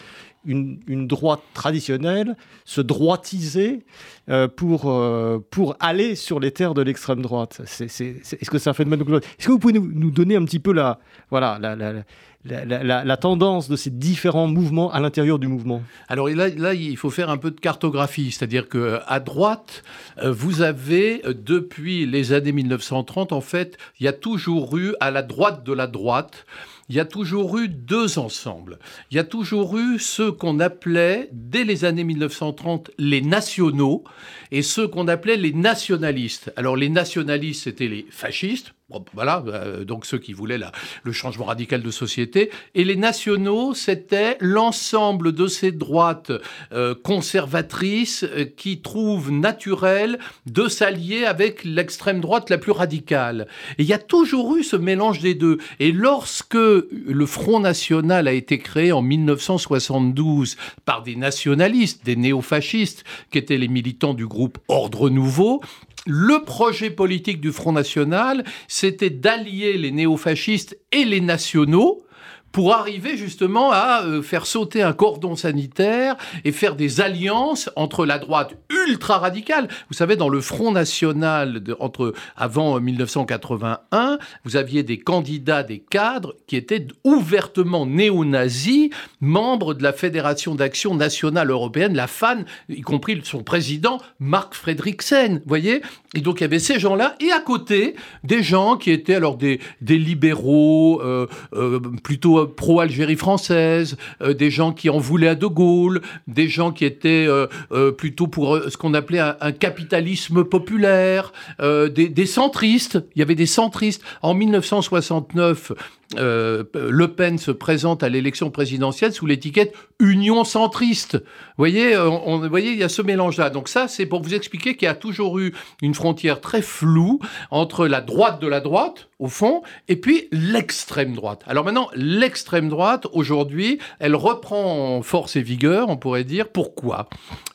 une, 0.48 1.06
droite 1.06 1.42
traditionnelle 1.54 2.36
se 2.64 2.80
droitiser 2.80 3.84
euh, 4.28 4.48
pour, 4.48 4.90
euh, 4.90 5.38
pour 5.50 5.76
aller 5.80 6.14
sur 6.16 6.40
les 6.40 6.50
terres 6.50 6.74
de 6.74 6.82
l'extrême 6.82 7.22
droite. 7.22 7.60
Est-ce 7.64 8.50
que 8.50 8.58
c'est 8.58 8.70
un 8.70 8.74
phénomène 8.74 9.00
Est-ce 9.38 9.46
que 9.46 9.52
vous 9.52 9.58
pouvez 9.58 9.74
nous, 9.74 10.10
donner 10.10 10.36
un 10.36 10.44
petit 10.44 10.58
peu 10.58 10.72
la, 10.72 10.98
voilà, 11.30 11.58
la, 11.60 11.76
la, 11.76 13.04
la, 13.04 13.16
tendance 13.16 13.68
de 13.68 13.76
ces 13.76 13.90
différents 13.90 14.46
mouvements 14.46 14.90
à 14.90 15.00
l'intérieur 15.00 15.38
du 15.38 15.48
mouvement? 15.48 15.82
Alors 16.08 16.28
là, 16.28 16.48
là, 16.48 16.74
il 16.74 16.96
faut 16.96 17.10
faire 17.10 17.30
un 17.30 17.36
peu 17.36 17.50
de 17.50 17.60
cartographie, 17.60 18.30
c'est-à-dire 18.32 18.68
que 18.68 19.00
à 19.06 19.20
droite, 19.20 19.82
euh, 20.22 20.32
vous 20.32 20.62
avez 20.62 21.22
depuis 21.26 22.06
les 22.06 22.32
années 22.32 22.52
1930, 22.52 23.32
en 23.32 23.40
fait, 23.40 23.76
il 24.00 24.04
y 24.04 24.08
a 24.08 24.12
toujours 24.12 24.76
eu 24.78 24.94
à 25.00 25.10
la 25.10 25.22
droite 25.22 25.64
de 25.64 25.72
la 25.72 25.86
droite 25.86 26.46
il 26.88 26.96
y 26.96 27.00
a 27.00 27.04
toujours 27.04 27.58
eu 27.58 27.68
deux 27.68 28.18
ensembles. 28.18 28.78
Il 29.10 29.16
y 29.16 29.20
a 29.20 29.24
toujours 29.24 29.76
eu 29.78 29.98
ceux 29.98 30.32
qu'on 30.32 30.58
appelait, 30.60 31.28
dès 31.32 31.64
les 31.64 31.84
années 31.84 32.04
1930, 32.04 32.90
les 32.98 33.20
nationaux 33.20 34.04
et 34.50 34.62
ceux 34.62 34.88
qu'on 34.88 35.08
appelait 35.08 35.36
les 35.36 35.52
nationalistes. 35.52 36.52
Alors 36.56 36.76
les 36.76 36.88
nationalistes, 36.88 37.64
c'était 37.64 37.88
les 37.88 38.06
fascistes, 38.10 38.72
voilà, 39.12 39.44
euh, 39.46 39.84
donc 39.84 40.06
ceux 40.06 40.16
qui 40.16 40.32
voulaient 40.32 40.58
le 41.02 41.12
changement 41.12 41.44
radical 41.44 41.82
de 41.82 41.90
société. 41.90 42.50
Et 42.74 42.84
les 42.84 42.96
nationaux, 42.96 43.74
c'était 43.74 44.38
l'ensemble 44.40 45.32
de 45.32 45.46
ces 45.46 45.72
droites 45.72 46.32
euh, 46.72 46.94
conservatrices 46.94 48.24
euh, 48.24 48.46
qui 48.46 48.80
trouvent 48.80 49.30
naturel 49.30 50.18
de 50.46 50.68
s'allier 50.68 51.26
avec 51.26 51.64
l'extrême 51.64 52.20
droite 52.20 52.48
la 52.48 52.56
plus 52.56 52.72
radicale. 52.72 53.46
Et 53.76 53.82
il 53.82 53.88
y 53.88 53.92
a 53.92 53.98
toujours 53.98 54.56
eu 54.56 54.64
ce 54.64 54.76
mélange 54.76 55.20
des 55.20 55.34
deux. 55.34 55.58
Et 55.80 55.92
lorsque 55.92 56.56
le 56.90 57.26
Front 57.26 57.60
National 57.60 58.28
a 58.28 58.32
été 58.32 58.58
créé 58.58 58.92
en 58.92 59.02
1972 59.02 60.56
par 60.84 61.02
des 61.02 61.16
nationalistes, 61.16 62.04
des 62.04 62.16
néofascistes, 62.16 63.04
qui 63.30 63.38
étaient 63.38 63.58
les 63.58 63.68
militants 63.68 64.14
du 64.14 64.26
groupe 64.26 64.58
Ordre 64.68 65.10
Nouveau, 65.10 65.60
le 66.06 66.42
projet 66.44 66.90
politique 66.90 67.40
du 67.40 67.52
Front 67.52 67.72
National, 67.72 68.44
c'était 68.66 69.10
d'allier 69.10 69.76
les 69.76 69.90
néofascistes 69.90 70.78
et 70.90 71.04
les 71.04 71.20
nationaux 71.20 72.02
pour 72.52 72.74
arriver 72.74 73.16
justement 73.16 73.70
à 73.72 74.02
euh, 74.04 74.22
faire 74.22 74.46
sauter 74.46 74.82
un 74.82 74.92
cordon 74.92 75.36
sanitaire 75.36 76.16
et 76.44 76.52
faire 76.52 76.76
des 76.76 77.00
alliances 77.00 77.70
entre 77.76 78.06
la 78.06 78.18
droite 78.18 78.54
ultra 78.86 79.18
radicale. 79.18 79.68
Vous 79.88 79.94
savez, 79.94 80.16
dans 80.16 80.28
le 80.28 80.40
Front 80.40 80.72
National 80.72 81.62
entre 81.78 82.14
avant 82.36 82.80
1981, 82.80 84.18
vous 84.44 84.56
aviez 84.56 84.82
des 84.82 84.98
candidats, 84.98 85.62
des 85.62 85.78
cadres 85.78 86.34
qui 86.46 86.56
étaient 86.56 86.86
ouvertement 87.04 87.86
néo-nazis, 87.86 88.90
membres 89.20 89.74
de 89.74 89.82
la 89.82 89.92
Fédération 89.92 90.54
d'action 90.54 90.94
nationale 90.94 91.50
européenne, 91.50 91.94
la 91.94 92.06
FAN, 92.06 92.44
y 92.68 92.82
compris 92.82 93.20
son 93.24 93.42
président 93.42 93.98
Marc 94.20 94.54
Fredriksen. 94.54 95.42
Voyez 95.46 95.82
Et 96.14 96.20
donc 96.20 96.40
il 96.40 96.44
y 96.44 96.46
avait 96.46 96.58
ces 96.58 96.78
gens-là 96.78 97.16
et 97.20 97.30
à 97.32 97.40
côté 97.40 97.94
des 98.24 98.42
gens 98.42 98.76
qui 98.78 98.90
étaient 98.90 99.14
alors 99.14 99.36
des, 99.36 99.60
des 99.82 99.98
libéraux 99.98 101.02
euh, 101.02 101.26
euh, 101.52 101.80
plutôt 102.02 102.46
pro-Algérie 102.46 103.16
française, 103.16 103.98
euh, 104.22 104.32
des 104.32 104.50
gens 104.50 104.72
qui 104.72 104.88
en 104.88 104.98
voulaient 104.98 105.28
à 105.28 105.34
De 105.34 105.46
Gaulle, 105.46 106.00
des 106.26 106.48
gens 106.48 106.72
qui 106.72 106.86
étaient 106.86 107.26
euh, 107.28 107.46
euh, 107.72 107.92
plutôt 107.92 108.26
pour 108.26 108.58
ce 108.68 108.76
qu'on 108.78 108.94
appelait 108.94 109.18
un, 109.18 109.52
capitalisme 109.52 110.44
populaire, 110.44 111.32
des, 111.60 112.08
des, 112.08 112.26
centristes. 112.26 112.98
Il 113.14 113.18
y 113.18 113.22
avait 113.22 113.34
des 113.34 113.46
centristes. 113.46 114.02
En 114.22 114.34
1969, 114.34 115.72
euh, 116.16 116.64
le 116.74 117.08
Pen 117.08 117.36
se 117.38 117.50
présente 117.50 118.02
à 118.02 118.08
l'élection 118.08 118.50
présidentielle 118.50 119.12
sous 119.12 119.26
l'étiquette 119.26 119.74
Union 120.00 120.44
centriste. 120.44 121.16
Vous 121.16 121.58
voyez, 121.58 121.94
euh, 121.94 122.08
voyez, 122.48 122.72
il 122.72 122.78
y 122.78 122.82
a 122.82 122.88
ce 122.88 123.02
mélange-là. 123.02 123.50
Donc 123.50 123.68
ça, 123.68 123.88
c'est 123.88 124.06
pour 124.06 124.22
vous 124.22 124.34
expliquer 124.34 124.76
qu'il 124.76 124.86
y 124.86 124.90
a 124.90 124.94
toujours 124.94 125.38
eu 125.38 125.54
une 125.82 125.94
frontière 125.94 126.40
très 126.40 126.62
floue 126.62 127.20
entre 127.50 127.86
la 127.86 128.00
droite 128.00 128.40
de 128.40 128.46
la 128.46 128.60
droite, 128.60 129.08
au 129.18 129.28
fond, 129.28 129.62
et 129.88 129.96
puis 129.96 130.28
l'extrême 130.32 131.14
droite. 131.14 131.42
Alors 131.46 131.64
maintenant, 131.64 131.88
l'extrême 131.94 132.68
droite, 132.68 133.06
aujourd'hui, 133.12 133.78
elle 133.98 134.14
reprend 134.14 135.02
force 135.02 135.36
et 135.36 135.42
vigueur, 135.42 135.88
on 135.88 135.96
pourrait 135.96 136.24
dire. 136.24 136.48
Pourquoi? 136.48 137.08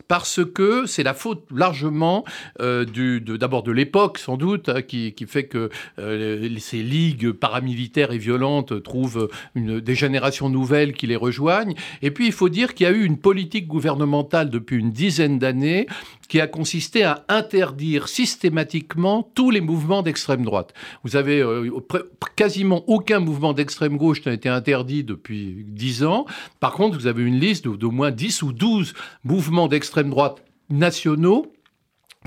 Parce 0.08 0.42
que 0.44 0.86
c'est 0.86 1.04
la 1.04 1.14
faute 1.14 1.44
largement 1.54 2.24
euh, 2.62 2.86
d'abord 2.86 3.64
de, 3.64 3.72
l'époque, 3.72 4.18
sans 4.18 4.38
doute, 4.38 4.70
hein, 4.70 4.82
qui, 4.82 5.14
fait 5.28 5.46
que 5.46 5.70
euh, 6.00 6.50
ces 6.60 6.84
ligues 6.84 7.32
paramilitaires 7.32 8.12
et 8.12 8.18
violentes 8.18 8.84
trouvent 8.84 9.30
des 9.56 9.96
générations 9.96 10.50
nouvelles 10.50 10.94
qui 10.94 11.08
les 11.08 11.16
rejoignent. 11.16 11.76
Et 12.02 12.12
puis, 12.12 12.26
il 12.26 12.32
faut 12.32 12.50
dire 12.50 12.74
qu'il 12.74 12.86
y 12.86 12.90
a 12.90 12.94
eu 12.94 13.04
une 13.04 13.18
politique 13.18 13.68
gouvernementale 13.68 14.50
depuis 14.50 14.78
une 14.78 14.92
dizaine 14.92 15.40
d'années 15.40 15.88
qui 16.28 16.40
a 16.40 16.48
consisté 16.48 17.04
à 17.04 17.26
interdire 17.30 18.08
systématiquement 18.08 19.30
tous 19.36 19.52
les 19.52 19.62
mouvements 19.62 20.02
d'extrême 20.02 20.44
droite. 20.44 20.74
Vous 21.04 21.16
avez 21.16 21.42
euh, 21.42 21.70
quasiment 22.36 22.84
aucun 22.88 23.20
mouvement 23.20 23.54
d'extrême 23.54 23.98
gauche 23.98 24.26
n'a 24.26 24.34
été 24.34 24.50
interdit 24.50 25.04
depuis 25.04 25.64
dix 25.68 26.04
ans. 26.04 26.26
Par 26.60 26.74
contre, 26.74 26.98
vous 26.98 27.08
avez 27.08 27.24
une 27.24 27.40
liste 27.40 27.68
d'au 27.68 27.92
moins 27.92 28.12
10 28.12 28.42
ou 28.44 28.54
12 28.54 28.94
mouvements 29.24 29.68
d'extrême 29.68 29.93
droite 30.02 30.44
nationaux 30.70 31.54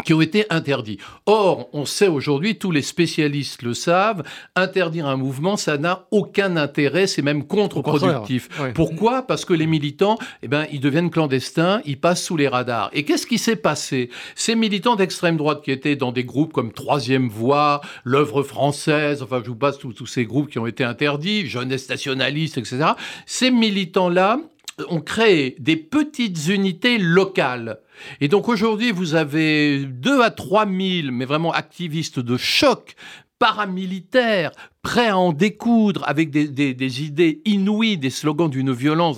qui 0.04 0.14
ont 0.14 0.20
été 0.20 0.44
interdits. 0.50 0.98
Or, 1.26 1.68
on 1.72 1.84
sait 1.84 2.08
aujourd'hui, 2.08 2.58
tous 2.58 2.70
les 2.70 2.82
spécialistes 2.82 3.62
le 3.62 3.74
savent, 3.74 4.22
interdire 4.54 5.06
un 5.06 5.16
mouvement, 5.16 5.56
ça 5.56 5.78
n'a 5.78 6.06
aucun 6.10 6.56
intérêt, 6.56 7.06
c'est 7.06 7.22
même 7.22 7.46
contre-productif. 7.46 8.48
Pourquoi? 8.74 9.22
Parce 9.22 9.44
que 9.44 9.54
les 9.54 9.66
militants, 9.66 10.18
eh 10.42 10.48
ben, 10.48 10.66
ils 10.72 10.80
deviennent 10.80 11.10
clandestins, 11.10 11.80
ils 11.84 11.98
passent 11.98 12.22
sous 12.22 12.36
les 12.36 12.48
radars. 12.48 12.90
Et 12.92 13.04
qu'est-ce 13.04 13.26
qui 13.26 13.38
s'est 13.38 13.56
passé? 13.56 14.10
Ces 14.34 14.54
militants 14.54 14.96
d'extrême 14.96 15.36
droite 15.36 15.62
qui 15.64 15.70
étaient 15.70 15.96
dans 15.96 16.12
des 16.12 16.24
groupes 16.24 16.52
comme 16.52 16.72
Troisième 16.72 17.28
Voie, 17.28 17.80
l'œuvre 18.04 18.42
française, 18.42 19.22
enfin, 19.22 19.40
je 19.42 19.48
vous 19.48 19.56
passe 19.56 19.78
tous 19.78 20.06
ces 20.06 20.26
groupes 20.26 20.50
qui 20.50 20.58
ont 20.58 20.66
été 20.66 20.84
interdits, 20.84 21.46
jeunesse 21.46 21.88
nationaliste, 21.88 22.58
etc. 22.58 22.84
Ces 23.24 23.50
militants-là, 23.50 24.40
ont 24.88 25.00
créé 25.00 25.56
des 25.58 25.76
petites 25.76 26.48
unités 26.48 26.98
locales. 26.98 27.80
Et 28.20 28.28
donc 28.28 28.48
aujourd'hui, 28.48 28.90
vous 28.92 29.14
avez 29.14 29.84
2 29.84 30.20
à 30.22 30.30
3 30.30 30.66
000, 30.66 31.12
mais 31.12 31.24
vraiment 31.24 31.52
activistes 31.52 32.20
de 32.20 32.36
choc, 32.36 32.94
paramilitaires, 33.38 34.52
prêts 34.82 35.08
à 35.08 35.18
en 35.18 35.32
découdre 35.32 36.04
avec 36.06 36.30
des, 36.30 37.02
idées 37.02 37.42
inouïes, 37.44 37.98
des 37.98 38.10
slogans 38.10 38.48
d'une 38.48 38.72
violence 38.72 39.16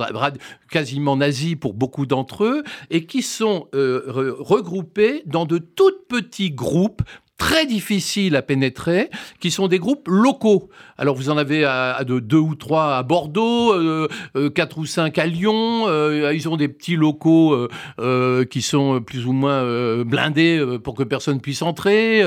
quasiment 0.70 1.16
nazie 1.16 1.56
pour 1.56 1.74
beaucoup 1.74 2.06
d'entre 2.06 2.44
eux, 2.44 2.62
et 2.90 3.06
qui 3.06 3.22
sont 3.22 3.68
euh, 3.74 4.34
regroupés 4.38 5.22
dans 5.26 5.44
de 5.44 5.58
tout 5.58 5.92
petits 6.08 6.50
groupes 6.50 7.02
très 7.38 7.66
difficiles 7.66 8.36
à 8.36 8.42
pénétrer, 8.42 9.10
qui 9.40 9.50
sont 9.50 9.68
des 9.68 9.78
groupes 9.78 10.08
locaux. 10.08 10.68
Alors 10.98 11.14
vous 11.14 11.30
en 11.30 11.38
avez 11.38 11.64
à, 11.64 12.02
de 12.04 12.18
deux 12.18 12.36
ou 12.36 12.56
trois 12.56 12.96
à 12.96 13.02
Bordeaux, 13.04 13.72
euh, 13.72 14.08
euh, 14.36 14.50
quatre 14.50 14.76
ou 14.78 14.84
cinq 14.84 15.18
à 15.18 15.26
Lyon. 15.26 15.84
Euh, 15.86 16.32
ils 16.34 16.48
ont 16.48 16.56
des 16.56 16.68
petits 16.68 16.96
locaux 16.96 17.68
qui 18.50 18.62
sont 18.62 19.00
plus 19.00 19.24
ou 19.26 19.32
moins 19.32 20.04
blindés 20.04 20.78
pour 20.82 20.94
que 20.94 21.04
personne 21.04 21.40
puisse 21.40 21.62
entrer. 21.62 22.20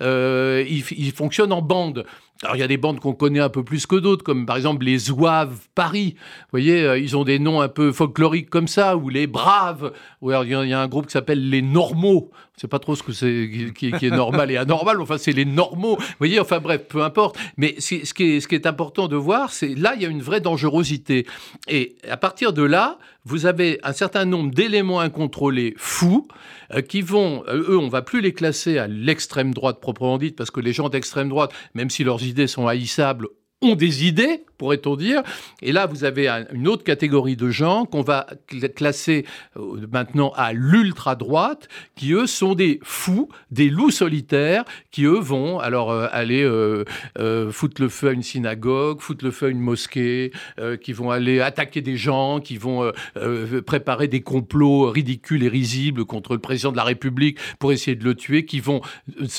Ils, 0.00 0.84
ils, 0.98 1.12
fonctionnent 1.12 1.52
en 1.52 1.62
bande. 1.62 2.04
Alors 2.42 2.56
il 2.56 2.58
y 2.58 2.62
a 2.62 2.68
des 2.68 2.76
bandes 2.76 3.00
qu'on 3.00 3.14
connaît 3.14 3.40
un 3.40 3.48
peu 3.48 3.64
plus 3.64 3.86
que 3.86 3.96
d'autres, 3.96 4.22
comme 4.22 4.46
par 4.46 4.56
exemple 4.56 4.84
les 4.84 4.98
Zouaves 4.98 5.58
Paris. 5.74 6.14
Vous 6.16 6.50
voyez, 6.52 6.96
ils 6.98 7.16
ont 7.16 7.24
des 7.24 7.38
noms 7.38 7.60
un 7.60 7.68
peu 7.68 7.92
folkloriques 7.92 8.50
comme 8.50 8.68
ça, 8.68 8.96
ou 8.96 9.08
les 9.08 9.26
Braves. 9.26 9.92
Ou 10.20 10.30
alors 10.30 10.44
il 10.44 10.50
y, 10.68 10.72
a 10.74 10.80
un 10.80 10.88
groupe 10.88 11.06
qui 11.06 11.12
s'appelle 11.12 11.48
les 11.48 11.62
Normaux. 11.62 12.30
Je 12.56 12.62
sais 12.62 12.68
pas 12.68 12.78
trop 12.78 12.96
ce 12.96 13.02
que 13.02 13.12
c'est 13.12 13.50
qui, 13.74 13.88
est 13.88 14.10
normal 14.10 14.50
et 14.50 14.56
anormal. 14.56 15.00
Enfin, 15.02 15.18
c'est 15.18 15.32
les 15.32 15.44
normaux. 15.44 15.96
Vous 15.96 16.14
voyez, 16.18 16.40
enfin 16.40 16.58
bref, 16.58 16.86
peu 16.88 17.02
importe. 17.02 17.38
Mais 17.58 17.74
ce 17.78 18.14
qui 18.14 18.24
est, 18.24 18.40
ce 18.40 18.48
qui 18.48 18.54
est 18.54 18.66
important 18.66 19.08
de 19.08 19.16
voir, 19.16 19.52
c'est 19.52 19.74
là, 19.74 19.94
il 19.94 20.02
y 20.02 20.06
a 20.06 20.08
une 20.08 20.22
vraie 20.22 20.40
dangerosité. 20.40 21.26
Et 21.68 21.96
à 22.08 22.16
partir 22.16 22.54
de 22.54 22.62
là, 22.62 22.98
vous 23.26 23.44
avez 23.44 23.80
un 23.82 23.92
certain 23.92 24.24
nombre 24.24 24.52
d'éléments 24.52 25.00
incontrôlés 25.00 25.74
fous 25.76 26.28
euh, 26.72 26.80
qui 26.80 27.02
vont, 27.02 27.42
euh, 27.48 27.70
eux, 27.70 27.78
on 27.78 27.88
va 27.88 28.00
plus 28.00 28.20
les 28.20 28.32
classer 28.32 28.78
à 28.78 28.86
l'extrême 28.86 29.52
droite 29.52 29.80
proprement 29.80 30.16
dite, 30.16 30.36
parce 30.36 30.52
que 30.52 30.60
les 30.60 30.72
gens 30.72 30.88
d'extrême 30.88 31.28
droite, 31.28 31.50
même 31.74 31.90
si 31.90 32.04
leurs 32.04 32.22
idées 32.22 32.46
sont 32.46 32.68
haïssables, 32.68 33.26
des 33.74 34.06
idées, 34.06 34.44
pourrait-on 34.58 34.96
dire. 34.96 35.22
Et 35.62 35.72
là, 35.72 35.86
vous 35.86 36.04
avez 36.04 36.28
une 36.52 36.68
autre 36.68 36.84
catégorie 36.84 37.36
de 37.36 37.50
gens 37.50 37.84
qu'on 37.84 38.02
va 38.02 38.26
classer 38.74 39.24
euh, 39.56 39.86
maintenant 39.92 40.32
à 40.36 40.52
l'ultra-droite, 40.52 41.68
qui 41.94 42.12
eux 42.12 42.26
sont 42.26 42.54
des 42.54 42.80
fous, 42.82 43.28
des 43.50 43.68
loups 43.68 43.90
solitaires, 43.90 44.64
qui 44.90 45.04
eux 45.04 45.18
vont 45.18 45.58
alors 45.58 45.90
euh, 45.90 46.08
aller 46.12 46.42
euh, 46.42 46.84
foutre 47.50 47.82
le 47.82 47.88
feu 47.88 48.08
à 48.08 48.12
une 48.12 48.22
synagogue, 48.22 49.00
foutre 49.00 49.24
le 49.24 49.30
feu 49.30 49.46
à 49.46 49.48
une 49.50 49.60
mosquée, 49.60 50.32
qui 50.82 50.92
vont 50.92 51.10
aller 51.10 51.40
attaquer 51.40 51.80
des 51.80 51.96
gens, 51.96 52.40
qui 52.40 52.56
vont 52.56 52.90
préparer 53.66 54.08
des 54.08 54.20
complots 54.20 54.90
ridicules 54.90 55.42
et 55.42 55.48
risibles 55.48 56.04
contre 56.04 56.32
le 56.32 56.38
président 56.38 56.72
de 56.72 56.76
la 56.76 56.84
République 56.84 57.38
pour 57.58 57.72
essayer 57.72 57.96
de 57.96 58.04
le 58.04 58.14
tuer, 58.14 58.44
qui 58.44 58.60
vont 58.60 58.80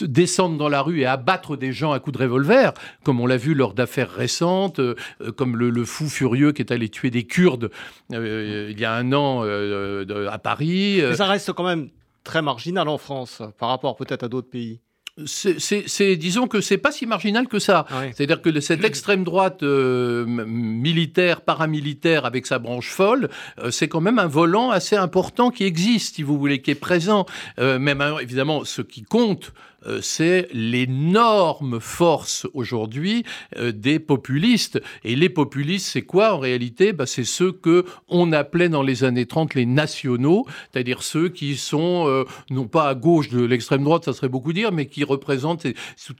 descendre 0.02 0.58
dans 0.58 0.70
la 0.70 0.82
rue 0.82 1.02
et 1.02 1.06
abattre 1.06 1.58
des 1.58 1.72
gens 1.72 1.92
à 1.92 2.00
coups 2.00 2.18
de 2.18 2.24
revolver, 2.24 2.74
comme 3.04 3.20
on 3.20 3.26
l'a 3.26 3.38
vu 3.38 3.54
lors 3.54 3.74
d'affaires 3.74 4.17
récentes. 4.18 4.80
Euh, 4.80 4.96
comme 5.36 5.56
le, 5.56 5.86
fou 5.86 6.10
furieux 6.10 6.52
qui 6.52 6.62
est 6.62 6.72
allé 6.72 6.90
tuer 6.90 7.10
des 7.10 7.24
Kurdes 7.24 7.70
euh, 8.14 8.68
il 8.72 8.80
y 8.80 8.86
a 8.86 8.94
un 8.94 9.14
an 9.14 9.42
euh, 9.44 10.28
à 10.30 10.38
Paris. 10.38 11.00
Mais 11.02 11.16
ça 11.16 11.26
reste 11.26 11.54
quand 11.54 11.64
même 11.64 11.90
très 12.24 12.42
marginal 12.42 12.88
en 12.90 12.98
France 12.98 13.42
par 13.58 13.70
rapport 13.70 13.96
peut-être 13.96 14.24
à 14.24 14.28
d'autres 14.28 14.50
pays 14.50 14.80
c'est, 15.26 16.16
disons 16.16 16.48
que 16.48 16.62
c'est 16.62 16.78
pas 16.78 16.92
si 16.92 17.08
marginal 17.08 17.48
que 17.48 17.58
ça. 17.58 17.88
Ah 17.90 18.04
C'est-à-dire 18.14 18.40
que 18.40 18.60
cette 18.60 18.84
extrême 18.84 19.24
droite 19.24 19.64
militaire, 19.64 21.42
paramilitaire 21.42 22.26
avec 22.26 22.46
sa 22.46 22.60
branche 22.60 22.92
folle, 22.92 23.28
c'est 23.72 23.88
quand 23.88 24.00
même 24.00 24.20
un 24.20 24.28
volant 24.28 24.70
assez 24.70 24.96
important 24.96 25.50
qui 25.50 25.64
existe, 25.64 26.18
si 26.18 26.22
vous 26.22 26.38
voulez, 26.38 26.62
qui 26.62 26.70
est 26.70 26.76
présent. 26.76 27.26
même 27.58 28.04
évidemment, 28.22 28.64
ce 28.64 28.84
qui 28.84 29.02
compte, 29.02 29.54
euh, 29.77 29.77
c'est 30.02 30.48
l'énorme 30.54 31.80
force 31.80 32.48
aujourd'hui 32.54 33.24
euh, 33.58 33.72
des 33.72 34.00
populistes. 34.00 34.82
Et 35.04 35.16
les 35.16 35.30
populistes, 35.30 35.88
c'est 35.88 36.02
quoi 36.02 36.34
en 36.34 36.40
réalité? 36.40 36.94
Bah, 36.94 37.06
C'est 37.06 37.24
ceux 37.24 37.52
que 37.52 37.86
on 38.08 38.32
appelait 38.32 38.70
dans 38.70 38.84
les 38.84 39.04
années 39.04 39.26
30 39.26 39.56
les 39.56 39.66
nationaux, 39.66 40.46
c'est-à-dire 40.72 41.04
ceux 41.04 41.30
qui 41.30 41.58
sont 41.58 42.06
euh, 42.08 42.26
non 42.50 42.68
pas 42.68 42.90
à 42.90 42.96
gauche 42.96 43.30
de 43.30 43.44
l'extrême 43.44 43.84
droite, 43.84 44.06
ça 44.06 44.14
serait 44.14 44.30
beaucoup 44.30 44.54
dire, 44.54 44.72
mais 44.72 44.88
qui 44.88 45.04
représentent 45.04 45.68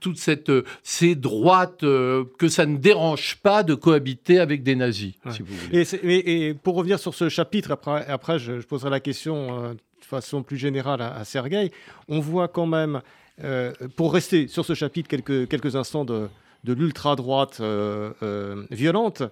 toute 0.00 0.18
cette 0.18 0.52
ces 0.82 1.14
droites 1.14 1.80
que 1.80 2.48
ça 2.48 2.66
ne 2.66 2.76
dérange 2.76 3.36
pas 3.42 3.62
de 3.62 3.74
cohabiter 3.74 4.38
avec 4.38 4.62
des 4.62 4.76
nazis. 4.76 5.14
Si 5.30 5.42
vous 5.42 5.54
voulez. 5.54 6.48
Et, 6.48 6.54
pour 6.54 6.76
revenir 6.76 6.98
sur 6.98 7.14
ce 7.14 7.28
chapitre, 7.28 7.70
après, 7.72 8.06
après 8.06 8.38
je, 8.38 8.54
poserai 8.62 8.90
la 8.90 9.00
question 9.00 9.72
de 9.72 10.04
façon 10.04 10.42
plus 10.42 10.56
générale 10.56 11.02
à, 11.02 11.14
à 11.14 11.24
Sergueï, 11.24 11.70
on 12.08 12.20
voit 12.20 12.48
quand 12.48 12.66
même 12.66 13.00
euh, 13.44 13.72
pour 13.94 14.12
rester 14.12 14.48
sur 14.48 14.64
ce 14.64 14.74
chapitre 14.74 15.08
quelques, 15.08 15.48
quelques 15.48 15.76
instants 15.76 16.04
de, 16.04 16.28
de 16.64 16.72
l'ultra-droite 16.72 17.58
euh, 17.60 18.12
euh, 18.22 18.64
violente, 18.70 19.22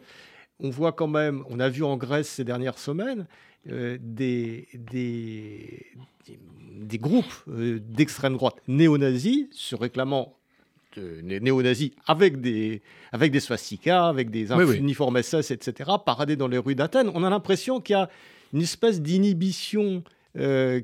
on 0.60 0.70
voit 0.70 0.92
quand 0.92 1.08
même, 1.08 1.44
on 1.50 1.58
a 1.58 1.68
vu 1.68 1.82
en 1.82 1.96
Grèce 1.96 2.28
ces 2.28 2.44
dernières 2.44 2.78
semaines, 2.78 3.26
des, 3.66 4.68
des, 4.74 5.86
des, 6.70 6.98
groupes 6.98 7.42
d'extrême 7.48 8.34
droite 8.34 8.54
néo-nazis 8.68 9.48
se 9.50 9.74
réclamant 9.74 10.36
néo-nazis 10.96 11.90
avec 12.06 12.40
des, 12.40 12.80
avec 13.10 13.32
des 13.32 13.40
swastikas, 13.40 14.06
avec 14.06 14.30
des 14.30 14.52
uniformes 14.52 15.20
SS, 15.20 15.50
etc., 15.50 15.90
paradés 16.06 16.36
dans 16.36 16.46
les 16.46 16.58
rues 16.58 16.76
d'Athènes. 16.76 17.10
On 17.12 17.24
a 17.24 17.28
l'impression 17.28 17.80
qu'il 17.80 17.94
y 17.94 17.98
a 17.98 18.08
une 18.52 18.62
espèce 18.62 19.02
d'inhibition 19.02 20.04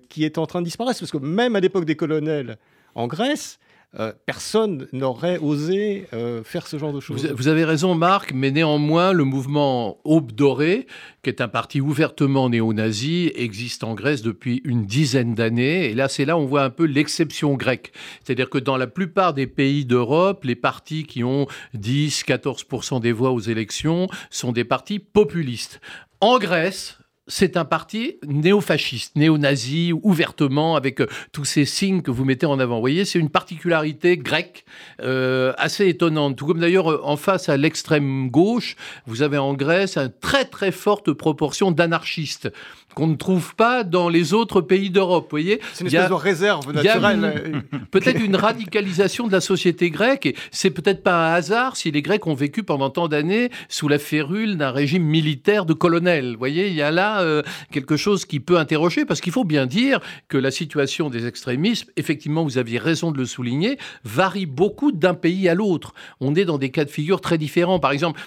qui 0.09 0.25
est 0.25 0.37
en 0.37 0.47
train 0.47 0.59
de 0.61 0.65
disparaître, 0.65 0.99
parce 0.99 1.13
que 1.13 1.19
même 1.19 1.55
à 1.55 1.61
l'époque 1.61 1.85
des 1.85 1.95
colonels, 1.95 2.59
en 2.95 3.07
Grèce, 3.07 3.59
euh, 4.01 4.11
personne 4.25 4.89
n'aurait 4.95 5.37
osé 5.37 6.07
euh, 6.15 6.43
faire 6.43 6.67
ce 6.67 6.79
genre 6.79 6.95
de 6.95 7.01
choses. 7.01 7.27
Vous, 7.27 7.49
avez 7.49 7.67
raison, 7.67 7.95
Marc, 7.95 8.33
mais 8.33 8.51
néanmoins, 8.51 9.13
le 9.13 9.25
mouvement 9.25 9.99
Aube 10.05 10.33
Dorée, 10.33 10.87
qui 11.23 11.29
est 11.29 11.43
un 11.43 11.49
parti 11.49 11.83
ouvertement 11.83 12.49
néo-nazi, 12.49 13.33
existe 13.35 13.85
en 13.85 13.93
Grèce 13.93 14.23
depuis 14.23 14.63
une 14.65 14.87
dizaine 14.87 15.35
d'années. 15.35 15.91
Et 15.91 15.95
là, 15.95 16.09
c'est 16.09 16.25
là 16.25 16.39
où 16.39 16.41
on 16.41 16.47
voit 16.47 16.63
un 16.63 16.71
peu 16.71 16.85
l'exception 16.85 17.53
grecque. 17.53 17.93
C'est-à-dire 18.25 18.49
que 18.49 18.57
dans 18.57 18.79
la 18.79 18.87
plupart 18.87 19.35
des 19.35 19.47
pays 19.47 19.85
d'Europe, 19.85 20.45
les 20.45 20.57
partis 20.57 21.05
qui 21.05 21.23
ont 21.23 21.47
10-14% 21.77 22.99
des 22.99 23.13
voix 23.13 23.33
aux 23.33 23.41
élections 23.41 24.07
sont 24.31 24.53
des 24.53 24.65
partis 24.65 25.01
populistes. 25.01 25.83
En 26.23 26.39
Grèce, 26.39 26.97
c'est 27.29 27.57
un 27.57 27.65
parti 27.65 28.17
néo-fasciste, 28.27 29.15
néo-nazi, 29.15 29.93
ouvertement, 30.03 30.75
avec 30.75 31.01
euh, 31.01 31.07
tous 31.31 31.45
ces 31.45 31.65
signes 31.65 32.03
que 32.03 32.11
vous 32.11 32.25
mettez 32.25 32.47
en 32.47 32.59
avant. 32.59 32.77
Vous 32.77 32.81
voyez, 32.81 33.05
c'est 33.05 33.21
une 33.21 33.31
particularité 33.31 34.17
grecque 34.17 34.65
euh, 35.01 35.53
assez 35.57 35.89
étonnante. 35.89 36.37
Tout 36.37 36.47
comme 36.47 36.59
d'ailleurs, 36.59 36.91
euh, 36.91 37.01
en 37.05 37.17
face 37.17 37.49
à 37.49 37.57
l'extrême 37.57 38.29
gauche, 38.29 38.77
vous 39.07 39.23
avez 39.23 39.39
en 39.39 39.55
Grèce 39.55 39.97
une 39.97 40.13
très 40.21 40.45
très 40.45 40.73
forte 40.73 41.13
proportion 41.13 41.71
d'anarchistes 41.71 42.53
qu'on 42.95 43.07
ne 43.07 43.17
trouve 43.17 43.55
pas 43.55 43.85
dans 43.85 44.09
les 44.09 44.35
autres 44.35 44.61
pays 44.61 44.91
d'Europe. 44.91 45.29
voyez, 45.31 45.61
c'est 45.73 45.83
une 45.83 45.87
espèce 45.89 46.09
de 46.09 46.15
réserve 46.15 46.73
naturelle. 46.73 47.63
peut-être 47.91 48.21
une 48.21 48.37
radicalisation 48.37 49.27
de 49.27 49.33
la 49.33 49.41
société 49.41 49.91
grecque. 49.91 50.27
Et 50.27 50.37
c'est 50.51 50.71
peut-être 50.71 51.03
pas 51.03 51.31
un 51.31 51.35
hasard 51.35 51.77
si 51.77 51.91
les 51.91 52.03
Grecs 52.03 52.27
ont 52.27 52.35
vécu 52.35 52.63
pendant 52.63 52.91
tant 52.91 53.09
d'années 53.09 53.51
sous 53.69 53.89
la 53.89 53.99
férule 53.99 54.57
d'un 54.57 54.71
régime 54.71 55.05
militaire 55.05 55.67
de 55.67 55.73
colonels. 55.73 56.33
Vous 56.33 56.39
voyez, 56.39 56.69
il 56.69 56.75
y 56.75 56.83
a 56.83 56.91
là 56.91 57.21
euh, 57.23 57.43
quelque 57.71 57.97
chose 57.97 58.25
qui 58.25 58.41
peut 58.41 58.59
interroger 58.59 59.05
parce 59.05 59.21
qu'il 59.21 59.33
faut 59.33 59.45
bien 59.45 59.67
dire 59.67 60.01
que 60.29 60.39
la 60.39 60.51
situation 60.51 61.11
des 61.11 61.27
extrémismes, 61.27 61.91
effectivement, 61.97 62.45
vous 62.45 62.59
aviez 62.59 62.79
raison 62.79 63.13
de 63.13 63.19
le 63.19 63.27
souligner, 63.27 63.79
varie 64.05 64.47
beaucoup 64.47 64.93
d'un 64.93 65.15
pays 65.15 65.49
à 65.49 65.55
l'autre. 65.55 65.95
On 66.21 66.35
est 66.35 66.45
dans 66.45 66.59
des 66.59 66.71
cas 66.71 66.85
de 66.85 66.91
figure 66.91 67.21
très 67.21 67.39
différents. 67.39 67.79
Par 67.79 67.93
exemple, 67.93 68.21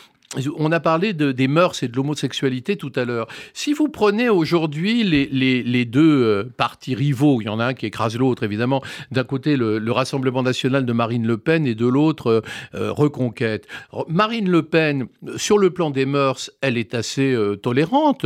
on 0.58 0.71
a 0.71 0.80
parlé 0.80 1.13
de, 1.13 1.32
des 1.32 1.48
mœurs 1.48 1.84
et 1.84 1.88
de 1.88 1.95
l'homosexualité 1.95 2.76
tout 2.76 2.91
à 2.95 3.06
l'heure. 3.06 3.28
Si 3.54 3.74
vous 3.74 3.88
prenez 3.88 4.30
aujourd'hui 4.30 5.04
les, 5.04 5.86
deux 5.86 6.24
euh, 6.24 6.43
partis 6.58 6.95
rivaux, 6.95 7.41
il 7.41 7.45
y 7.45 7.50
en 7.50 7.60
a 7.60 7.65
un 7.65 7.74
qui 7.74 7.86
écrase 7.86 8.17
l'autre 8.17 8.43
évidemment, 8.43 8.82
d'un 9.12 9.24
côté 9.24 9.58
le, 9.58 9.95
Rassemblement 9.95 10.43
national 10.43 10.86
de 10.86 10.91
Marine 10.91 11.26
Le 11.26 11.38
Pen 11.38 11.65
et 11.65 11.74
de 11.74 11.88
l'autre 11.88 12.28
euh, 12.28 12.41
euh, 12.76 12.91
Reconquête. 12.91 13.65
Marine 14.10 14.50
Le 14.50 14.63
Pen, 14.63 15.08
sur 15.38 15.58
le 15.58 15.69
plan 15.69 15.89
des 15.89 16.06
mœurs, 16.06 16.52
elle 16.62 16.78
est 16.78 16.93
assez 16.93 17.36
tolérante. 17.62 18.26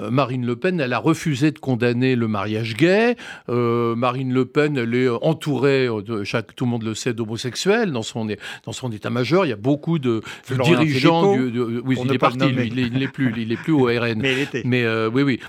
Marine 0.00 0.46
Le 0.46 0.56
Pen, 0.56 0.80
elle 0.80 0.94
a 0.94 0.98
refusé 0.98 1.50
de 1.50 1.58
condamner 1.58 2.16
le 2.16 2.26
mariage 2.26 2.74
gay. 2.74 3.16
Marine 3.48 4.32
Le 4.32 4.46
Pen, 4.46 4.78
elle 4.78 4.94
est 4.94 5.08
entourée, 5.08 5.88
de, 6.06 6.24
chaque, 6.24 6.54
tout 6.56 6.64
le 6.64 6.70
monde 6.70 6.84
le 6.84 6.94
sait, 6.94 7.12
d'homosexuels 7.12 7.92
dans 7.92 8.02
son, 8.02 8.26
dans 8.64 8.72
son 8.72 8.90
état-major. 8.90 9.44
Il 9.44 9.50
y 9.50 9.52
a 9.52 9.56
beaucoup 9.56 9.98
de, 9.98 10.22
dirigeants 10.48 11.36
du 11.36 11.49
oui, 11.50 11.96
il 12.04 12.12
est 12.12 12.18
parti, 12.18 12.46
lui, 12.48 12.68
il 12.68 12.98
n'est 12.98 13.08
plus, 13.08 13.32
il 13.36 13.52
est 13.52 13.56
plus 13.56 13.72
au 13.72 13.84
RN. 13.86 14.20
Mais 14.20 14.32
il 14.32 14.38
était. 14.40 14.62
Mais 14.64 14.84
oui, 15.06 15.22
oui. 15.22 15.40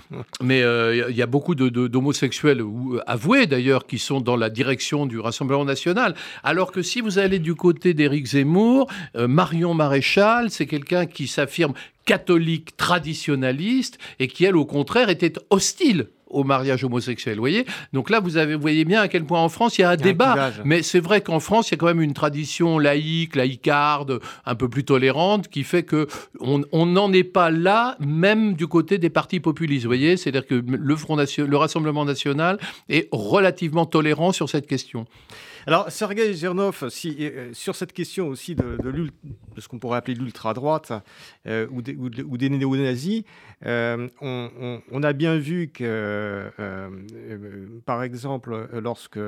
Mais 0.42 0.60
il 0.60 1.16
y 1.16 1.22
a 1.22 1.26
beaucoup 1.26 1.54
d'homosexuels, 1.54 2.58
de, 2.58 3.00
avoués 3.06 3.46
d'ailleurs, 3.46 3.86
qui 3.86 3.98
sont 3.98 4.20
dans 4.20 4.36
la 4.36 4.50
direction 4.50 5.06
du 5.06 5.18
Rassemblement 5.18 5.64
national. 5.64 6.14
Alors 6.42 6.72
que 6.72 6.82
si 6.82 7.00
vous 7.00 7.18
allez 7.18 7.38
du 7.38 7.54
côté 7.54 7.94
d'Éric 7.94 8.26
Zemmour, 8.26 8.90
Marion 9.14 9.74
Maréchal, 9.74 10.50
c'est 10.50 10.66
quelqu'un 10.66 11.06
qui 11.06 11.26
s'affirme 11.26 11.74
catholique 12.04 12.76
traditionnaliste 12.76 13.98
et 14.18 14.28
qui, 14.28 14.44
elle, 14.44 14.56
au 14.56 14.64
contraire, 14.64 15.08
était 15.08 15.34
hostile 15.50 16.08
au 16.32 16.44
mariage 16.44 16.84
homosexuel. 16.84 17.36
Vous 17.36 17.42
voyez 17.42 17.64
Donc 17.92 18.10
là, 18.10 18.20
vous, 18.20 18.36
avez, 18.36 18.56
voyez 18.56 18.84
bien 18.84 19.00
à 19.00 19.08
quel 19.08 19.24
point 19.24 19.40
en 19.40 19.48
France, 19.48 19.78
il 19.78 19.82
y 19.82 19.84
a 19.84 19.90
un 19.90 19.96
débat. 19.96 20.50
mais 20.64 20.82
c'est 20.82 21.00
vrai 21.00 21.20
qu'en 21.20 21.40
France, 21.40 21.70
il 21.70 21.72
y 21.72 21.74
a 21.74 21.78
quand 21.78 21.86
même 21.86 22.02
une 22.02 22.14
tradition 22.14 22.78
laïque, 22.78 23.36
laïcarde, 23.36 24.20
un 24.44 24.54
peu 24.54 24.68
plus 24.68 24.84
tolérante, 24.84 25.48
qui 25.48 25.62
fait 25.62 25.82
que 25.82 26.06
on 26.40 26.86
n'en 26.86 27.12
est 27.12 27.24
pas 27.24 27.50
là, 27.50 27.96
même 28.00 28.54
du 28.54 28.66
côté 28.66 28.98
des 28.98 29.10
partis 29.10 29.40
populistes. 29.40 29.84
Vous 29.84 29.90
voyez 29.90 30.16
C'est-à-dire 30.16 30.46
que 30.46 30.54
le, 30.54 30.96
Front 30.96 31.16
le 31.16 31.56
Rassemblement 31.56 32.04
national 32.04 32.58
est 32.88 33.08
relativement 33.12 33.86
tolérant 33.86 34.32
sur 34.32 34.48
cette 34.48 34.66
question. 34.66 35.06
Alors, 35.64 35.92
Sergei 35.92 36.32
Zernov, 36.32 36.88
si, 36.88 37.16
euh, 37.20 37.50
sur 37.52 37.76
cette 37.76 37.92
question 37.92 38.26
aussi 38.26 38.56
de, 38.56 38.76
ce 39.58 39.68
qu'on 39.68 39.78
pourrait 39.78 39.98
appeler 39.98 40.16
l'ultra-droite 40.16 40.92
euh, 41.46 41.68
ou, 41.70 41.82
des 41.82 42.50
néo-nazis, 42.50 43.22
euh, 43.64 44.08
on, 44.20 45.02
a 45.02 45.12
bien 45.12 45.36
vu 45.36 45.68
que, 45.68 46.50
par 47.86 48.02
exemple, 48.02 48.68
lorsque 48.72 49.20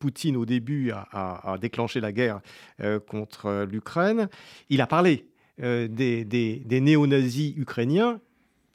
Poutine, 0.00 0.36
au 0.36 0.46
début, 0.46 0.90
a, 0.92 1.56
déclenché 1.60 2.00
la 2.00 2.10
guerre 2.12 2.40
contre 3.06 3.66
l'Ukraine, 3.70 4.28
il 4.68 4.80
a 4.80 4.88
parlé 4.88 5.26
des 5.58 6.80
néo-nazis 6.80 7.54
ukrainiens 7.56 8.20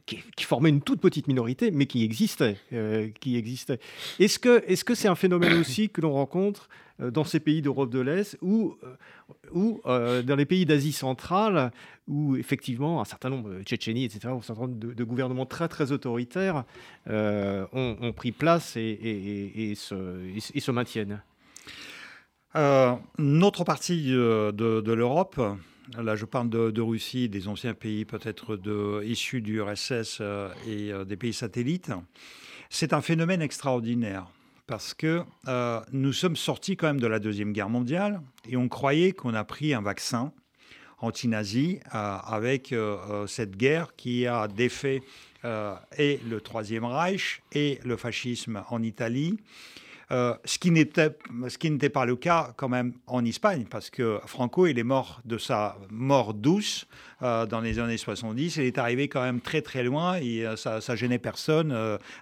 qui, 0.06 0.44
formait 0.44 0.70
une 0.70 0.82
toute 0.82 1.02
petite 1.02 1.28
minorité, 1.28 1.72
mais 1.72 1.88
qui 1.88 2.04
existait. 2.04 2.58
Euh, 2.74 3.10
qui 3.20 3.38
existait. 3.38 3.80
Est-ce 4.20 4.40
que 4.40 4.64
c'est 4.68 4.76
-ce 4.76 4.96
c'est 4.96 5.08
un 5.08 5.16
phénomène 5.16 5.54
aussi 5.54 5.90
que 5.90 6.02
l'on 6.02 6.14
rencontre 6.14 6.70
euh, 7.02 7.12
dans 7.12 7.24
ces 7.24 7.40
pays 7.40 7.62
d'Europe 7.62 7.90
de 7.90 8.00
l'Est 8.00 8.38
ou, 8.42 8.78
euh, 9.86 10.22
dans 10.22 10.36
les 10.36 10.46
pays 10.46 10.66
d'Asie 10.66 10.94
centrale, 10.94 11.72
où 12.08 12.36
effectivement 12.36 13.02
un 13.02 13.06
certain 13.06 13.30
nombre, 13.30 13.62
Tchétchénie, 13.64 14.06
etc., 14.06 14.28
un 14.28 14.42
certain 14.42 14.64
nombre 14.64 14.76
de, 14.76 15.04
gouvernements 15.04 15.48
très 15.48 15.68
très 15.68 15.92
autoritaires 15.92 16.64
ont, 17.08 18.14
pris 18.16 18.32
place 18.32 18.78
et, 18.78 19.74
se, 19.76 20.72
maintiennent? 20.72 21.22
Notre 23.18 23.64
partie 23.64 24.12
de 24.12 24.94
l'Europe, 24.94 25.42
Là, 25.94 26.16
je 26.16 26.26
parle 26.26 26.50
de, 26.50 26.82
Russie, 26.82 27.30
des 27.30 27.48
anciens 27.48 27.74
pays 27.74 28.06
peut-être 28.06 28.60
issus 29.04 29.42
du 29.42 29.62
RSS 29.62 30.18
euh, 30.20 30.50
et 30.68 30.92
euh, 30.92 31.06
des 31.06 31.16
pays 31.16 31.34
satellites. 31.34 31.92
C'est 32.70 32.94
un 32.94 33.02
phénomène 33.02 33.42
extraordinaire 33.42 34.28
parce 34.66 34.96
que 34.96 35.22
euh, 35.48 35.80
nous 35.92 36.12
sommes 36.12 36.36
sortis 36.36 36.76
quand 36.76 36.88
même 36.88 37.00
de 37.00 37.08
la 37.08 37.20
Deuxième 37.20 37.54
Guerre 37.54 37.70
mondiale 37.70 38.22
et 38.50 38.58
on 38.58 38.68
croyait 38.68 39.12
qu'on 39.12 39.36
a 39.36 39.44
pris 39.44 39.74
un 39.74 39.82
vaccin 39.82 40.34
anti-nazi 41.00 41.82
avec 41.92 42.74
cette 43.28 43.58
guerre 43.58 43.96
qui 43.98 44.26
a 44.26 44.48
défait 44.48 45.02
et 45.98 46.20
le 46.28 46.40
Troisième 46.40 46.86
Reich 46.86 47.44
et 47.52 47.80
le 47.84 47.98
fascisme 47.98 48.64
en 48.70 48.82
Italie 48.82 49.38
euh, 50.12 50.34
ce 50.46 50.58
qui 50.58 50.72
n'était 50.72 51.90
pas 51.90 52.06
le 52.06 52.16
cas 52.16 52.54
quand 52.58 52.70
même 52.70 52.94
en 53.08 53.26
Espagne, 53.26 53.66
parce 53.70 53.90
que 53.90 54.20
Franco, 54.26 54.68
il 54.68 54.78
est 54.78 54.84
mort 54.84 55.22
de 55.26 55.38
sa 55.38 55.78
mort 55.90 56.34
douce 56.34 56.88
euh, 57.22 57.46
dans 57.46 57.62
les 57.62 57.80
années 57.80 57.98
70. 57.98 58.58
Il 58.58 58.64
est 58.64 58.78
arrivé 58.78 59.08
quand 59.08 59.22
même 59.22 59.42
très 59.42 59.62
très 59.62 59.84
loin 59.84 60.16
et 60.16 60.46
euh, 60.46 60.56
ça, 60.56 60.82
ça 60.82 60.96
gênait 60.96 61.20
personne. 61.20 61.76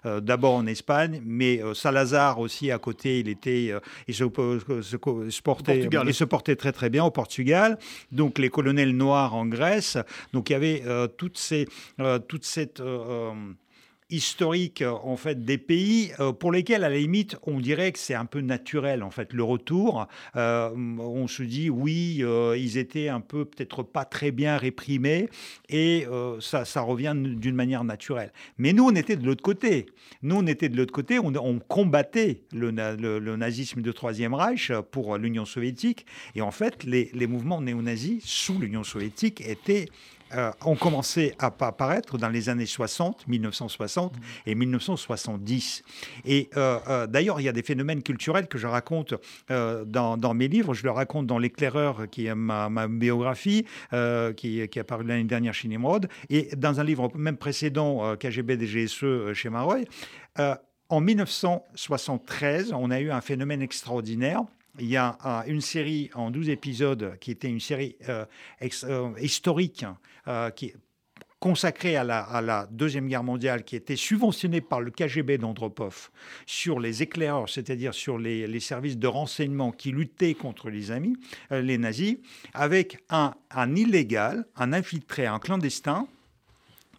D'abord 0.04 0.56
en 0.56 0.68
Espagne, 0.68 1.22
mais 1.26 1.62
Salazar 1.74 2.40
aussi 2.40 2.72
à 2.72 2.78
côté, 2.78 3.20
il 3.20 3.28
était, 3.28 3.74
il 4.08 4.16
se, 4.16 4.24
portait, 4.24 5.80
il 6.06 6.14
se 6.14 6.24
portait 6.24 6.56
très 6.56 6.72
très 6.72 6.90
bien 6.90 7.04
au 7.04 7.12
Portugal. 7.12 7.78
Donc 8.12 8.40
les 8.40 8.50
colonels 8.50 8.96
noirs 8.96 9.34
en 9.34 9.46
Grèce. 9.46 9.98
Donc 10.34 10.50
il 10.50 10.54
y 10.54 10.56
avait 10.56 10.84
toutes 11.18 11.38
ces, 11.38 11.68
toute 12.28 12.46
cette 12.46 12.82
historique 14.14 14.82
euh, 14.82 14.92
en 14.92 15.18
fait 15.18 15.44
des 15.44 15.58
pays 15.58 16.12
euh, 16.20 16.32
pour 16.32 16.52
lesquels 16.52 16.84
à 16.84 16.90
la 16.90 16.98
limite 16.98 17.36
on 17.44 17.60
dirait 17.60 17.92
que 17.92 18.00
c'est 18.00 18.14
un 18.14 18.26
peu 18.26 18.42
naturel 18.42 19.04
en 19.04 19.10
fait 19.10 19.34
le 19.34 19.44
retour. 19.44 20.08
Euh, 20.36 20.70
on 20.76 21.28
se 21.28 21.44
dit 21.44 21.70
oui 21.70 22.24
ils 22.58 22.78
étaient 22.78 23.10
un 23.10 23.20
peu 23.20 23.46
peut-être 23.46 23.84
pas 23.84 24.06
très 24.06 24.32
bien 24.32 24.58
réprimés 24.58 25.30
et 25.70 26.06
ça, 26.40 26.66
ça 26.66 26.82
revient 26.82 27.14
d'une 27.16 27.56
manière 27.56 27.84
naturelle. 27.84 28.32
Mais 28.58 28.74
nous 28.74 28.86
on 28.86 28.96
était 28.96 29.16
de 29.16 29.26
l'autre 29.26 29.42
côté. 29.42 29.88
Nous 30.22 30.36
on 30.36 30.46
était 30.46 30.70
de 30.70 30.78
l'autre 30.78 30.94
côté. 30.94 31.20
On, 31.20 31.60
combattait 31.60 32.44
le, 32.54 32.72
nazisme 33.36 33.82
de 33.82 33.92
Troisième 33.92 34.34
Reich 34.34 34.72
pour 34.92 35.18
l'Union 35.18 35.46
soviétique 35.46 36.06
et 36.36 36.42
en 36.42 36.52
fait 36.52 36.84
les, 36.84 37.10
les 37.14 37.28
mouvements 37.28 37.62
néo-nazis 37.62 38.24
sous 38.24 38.60
l'Union 38.60 38.84
soviétique 38.84 39.42
étaient 39.42 39.88
euh, 40.36 40.52
ont 40.66 40.76
commencé 40.76 41.34
à 41.40 41.48
apparaître 41.48 42.18
dans 42.18 42.30
les 42.30 42.50
années 42.50 42.66
60, 42.66 43.28
1960 43.28 44.14
et 44.46 44.56
1970. 44.56 45.84
Et 46.26 46.50
euh, 46.58 46.80
euh, 46.88 47.08
d'ailleurs, 47.08 47.40
il 47.40 47.44
y 47.44 47.50
a 47.50 47.52
des 47.52 47.64
phénomènes 47.64 48.02
culturels 48.02 48.48
que 48.48 48.58
je 48.58 48.68
raconte 48.68 49.14
dans, 49.50 50.34
mes 50.34 50.48
livres. 50.48 50.74
Je 50.74 50.84
le 50.84 50.92
raconte 50.92 51.28
dans 51.28 51.38
L'éclaireur, 51.38 52.10
qui 52.10 52.28
est 52.28 52.36
ma, 52.36 52.70
biographie, 52.88 53.66
qui, 53.92 54.36
qui, 54.36 54.60
est 54.60 54.78
apparue 54.78 55.06
l'année 55.06 55.24
dernière 55.24 55.54
chez 55.54 55.68
Nimrod, 55.68 56.08
et 56.30 56.50
dans 56.56 56.80
un 56.80 56.84
livre 56.84 57.12
même 57.16 57.38
précédent, 57.38 58.16
KGB 58.16 58.58
DGSE 58.58 59.34
chez 59.34 59.50
Maroy. 59.50 59.82
en 60.90 61.02
1973, 61.02 62.74
on 62.74 62.92
a 62.92 63.00
eu 63.00 63.12
un 63.12 63.22
phénomène 63.22 63.62
extraordinaire 63.62 64.44
il 64.80 64.88
y 64.88 64.98
a 64.98 65.44
une 65.48 65.62
série 65.62 66.10
en 66.16 66.32
12 66.32 66.50
épisodes 66.50 67.18
qui 67.20 67.32
était 67.32 67.48
une 67.48 67.60
série 67.60 67.96
euh, 68.10 68.26
euh, 68.84 69.12
historique 69.22 69.86
euh, 70.28 70.50
qui 70.50 70.74
consacrée 71.40 71.98
à 71.98 72.06
la, 72.06 72.68
Deuxième 72.72 73.10
Guerre 73.10 73.24
mondiale, 73.24 73.66
qui 73.66 73.76
était 73.76 73.98
subventionnée 73.98 74.62
par 74.62 74.80
le 74.80 74.92
KGB 74.92 75.38
d'Andropov 75.38 76.10
sur 76.46 76.80
les 76.80 77.04
éclaireurs, 77.04 77.50
c'est-à-dire 77.50 77.94
sur 77.94 78.18
les, 78.18 78.60
services 78.62 78.98
de 78.98 79.08
renseignement 79.08 79.74
qui 79.74 79.92
luttaient 79.92 80.36
contre 80.36 80.70
les 80.70 80.92
amis, 80.92 81.18
les 81.52 81.78
nazis, 81.78 82.16
avec 82.54 83.04
un, 83.10 83.34
illégal, 83.76 84.46
un 84.56 84.72
infiltré, 84.72 85.26
un 85.26 85.40
clandestin, 85.40 86.08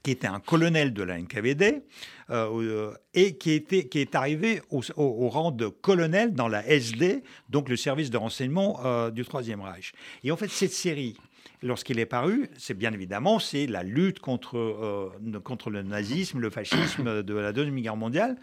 qui 0.05 0.11
était 0.11 0.29
un 0.29 0.39
colonel 0.39 0.93
de 0.93 1.03
la 1.03 1.19
NKVD, 1.19 1.83
euh, 2.31 2.61
euh, 2.63 2.95
et 3.15 3.37
qui, 3.37 3.53
était, 3.53 3.89
qui 3.89 3.99
est 3.99 4.15
arrivé 4.15 4.61
au, 4.71 5.29
rang 5.31 5.51
de 5.51 5.67
colonel 5.67 6.35
dans 6.35 6.47
la 6.47 6.65
SD, 6.67 7.25
donc 7.49 7.69
le 7.71 7.77
service 7.77 8.11
de 8.11 8.19
renseignement 8.19 8.85
euh, 8.85 9.11
du 9.11 9.25
Troisième 9.25 9.63
Reich. 9.63 9.93
Et 10.23 10.31
en 10.31 10.37
fait, 10.37 10.51
cette 10.51 10.73
série, 10.73 11.17
lorsqu'il 11.65 11.99
est 11.99 12.07
paru, 12.07 12.49
c'est 12.57 12.75
bien 12.75 12.93
évidemment 12.93 13.41
c'est 13.41 13.67
la 13.67 13.83
lutte 13.83 14.21
contre, 14.21 15.13
contre 15.43 15.71
le 15.71 15.83
nazisme, 15.83 16.39
le 16.39 16.51
fascisme 16.51 17.23
de 17.25 17.35
la 17.35 17.53
Deuxième 17.53 17.81
Guerre 17.81 17.97
mondiale. 17.97 18.37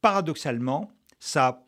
Paradoxalement, 0.00 0.90
ça, 1.18 1.64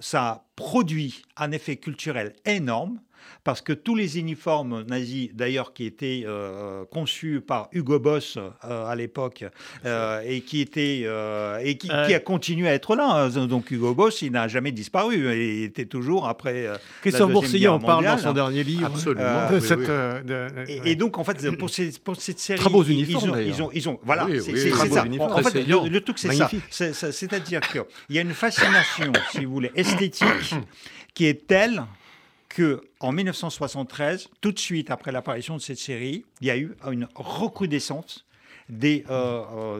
ça 0.00 0.46
produit 0.56 1.22
un 1.36 1.52
effet 1.52 1.76
culturel 1.76 2.34
énorme 2.46 3.00
parce 3.44 3.60
que 3.60 3.72
tous 3.72 3.94
les 3.94 4.18
uniformes 4.18 4.84
nazis, 4.84 5.30
d'ailleurs, 5.34 5.72
qui 5.72 5.84
étaient 5.84 6.24
euh, 6.26 6.84
conçus 6.90 7.40
par 7.40 7.68
Hugo 7.72 7.98
Boss 7.98 8.36
euh, 8.36 8.86
à 8.86 8.94
l'époque, 8.94 9.44
euh, 9.84 10.22
et 10.26 10.40
qui 10.40 10.60
était 10.60 11.06
et 11.62 11.78
qui, 11.78 11.90
a 11.90 12.20
continué 12.20 12.68
à 12.68 12.74
être 12.74 12.96
là. 12.96 13.28
Hein. 13.34 13.46
Donc 13.46 13.70
Hugo 13.70 13.94
Boss, 13.94 14.22
il 14.22 14.32
n'a 14.32 14.48
jamais 14.48 14.72
disparu. 14.72 15.34
Il 15.34 15.62
était 15.64 15.86
toujours 15.86 16.28
après. 16.28 16.66
Christophe 17.00 17.32
Boursier 17.32 17.68
en 17.68 17.78
parle 17.78 18.04
dans 18.04 18.18
son 18.18 18.32
dernier 18.32 18.64
livre. 18.64 18.86
Absolument. 18.86 19.48
et, 20.66 20.96
donc, 20.96 21.18
en 21.18 21.24
fait, 21.24 21.50
pour, 21.58 21.70
cette 21.70 22.38
série, 22.38 22.58
très 22.58 22.70
beaux 22.70 22.82
uniformes. 22.82 23.40
Ils 23.40 23.62
ont, 23.62 23.70
ils 23.72 23.88
ont, 23.88 23.98
voilà, 24.02 24.26
c'est 24.40 24.70
ça. 24.70 25.04
En, 25.20 25.42
fait, 25.42 25.64
le, 25.64 26.00
truc, 26.00 26.18
c'est 26.18 26.32
ça. 26.92 27.12
C'est-à-dire 27.12 27.60
qu'il 27.60 27.82
y 28.10 28.18
a 28.18 28.22
une 28.22 28.34
fascination, 28.34 29.12
si 29.30 29.44
vous 29.44 29.52
voulez, 29.52 29.70
esthétique 29.74 30.54
qui 31.14 31.26
est 31.26 31.46
telle 31.46 31.82
que 32.58 32.80
en 32.98 33.12
1973, 33.12 34.30
tout 34.40 34.50
de 34.50 34.58
suite 34.58 34.90
après 34.90 35.12
l'apparition 35.12 35.54
de 35.54 35.60
cette 35.60 35.78
série, 35.78 36.24
il 36.40 36.48
y 36.48 36.50
a 36.50 36.58
eu 36.58 36.74
une 36.90 37.06
recrudescence 37.14 38.26
des, 38.68 39.04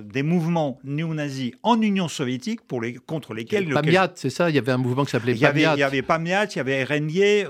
des 0.05 0.23
mouvements 0.23 0.79
néo-nazis 0.85 1.53
en 1.63 1.81
Union 1.81 2.09
soviétique 2.09 2.61
pour 2.63 2.81
les, 2.81 2.95
contre 2.95 3.35
lesquels... 3.35 3.69
Pamiat, 3.69 4.13
c'est 4.15 4.31
ça 4.31 4.51
Il 4.51 4.57
y 4.57 4.59
avait 4.59 4.73
un 4.73 4.79
mouvement 4.79 5.05
qui 5.05 5.11
s'appelait 5.11 5.35
Pamiat. 5.35 5.75
Il 5.77 5.81
y 5.81 5.83
avait 5.83 6.03
Pamiat, 6.03 6.47
il 6.47 6.57
y 6.57 6.61
avait 6.61 6.85
Renier, 6.85 7.41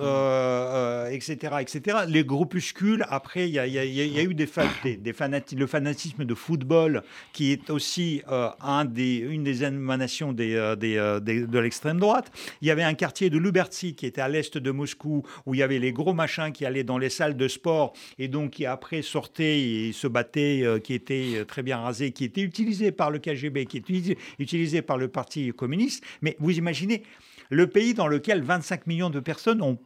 etc., 1.13 1.57
etc. 1.61 1.99
Les 2.09 2.25
groupuscules, 2.25 3.05
après, 3.09 3.49
il 3.49 3.55
y 3.55 3.59
a, 3.59 3.67
eu 3.67 4.35
des, 4.35 4.49
des, 4.85 4.97
des 4.97 5.15
le 5.57 5.67
fanatisme 5.67 6.25
de 6.25 6.35
football 6.35 7.03
qui 7.33 7.53
est 7.53 7.71
aussi 7.71 8.23
un 8.61 8.85
des, 8.85 9.17
une 9.17 9.45
des 9.45 9.65
émanations 9.65 10.33
des, 10.33 10.75
des, 10.79 10.97
de 10.97 11.59
l'extrême 11.59 11.99
droite. 11.99 12.31
Il 12.63 12.69
y 12.69 12.71
avait 12.71 12.83
un 12.83 12.95
quartier 12.95 13.31
de 13.31 13.39
Lubertsy 13.39 13.95
qui 13.95 14.07
était 14.07 14.21
à 14.21 14.29
l'est 14.29 14.57
de 14.57 14.71
Moscou 14.71 15.25
où 15.47 15.55
il 15.55 15.59
y 15.59 15.63
avait 15.63 15.79
les 15.79 15.93
gros 15.93 16.15
machins 16.15 16.53
qui 16.53 16.65
allaient 16.65 16.85
dans 16.85 16.99
les 16.99 17.11
salles 17.11 17.37
de 17.37 17.49
sport 17.49 17.93
et 18.19 18.29
donc 18.29 18.51
qui 18.51 18.67
après 18.67 19.03
sortaient 19.03 19.61
et 19.61 19.93
se 19.93 20.07
battaient, 20.07 20.63
euh, 20.65 20.79
qui 20.79 20.95
étaient 20.95 21.28
euh, 21.37 21.45
très 21.45 21.63
bien 21.63 21.79
rasés, 21.79 22.13
qui 22.13 22.25
étaient 22.25 22.43
utilisés 22.43 22.93
par 22.93 23.11
le 23.11 23.19
KGB, 23.19 23.67
qui 23.67 23.79
étaient 23.79 24.17
utilisés 24.39 24.83
par 24.83 24.99
le 24.99 25.09
Parti 25.09 25.53
communiste. 25.53 26.05
Mais 26.23 26.37
vous 26.41 26.57
imaginez 26.57 27.03
le 27.51 27.67
pays 27.67 27.95
dans 27.95 28.09
lequel 28.09 28.43
25 28.43 28.87
millions 28.87 29.11
de 29.11 29.21
personnes 29.21 29.79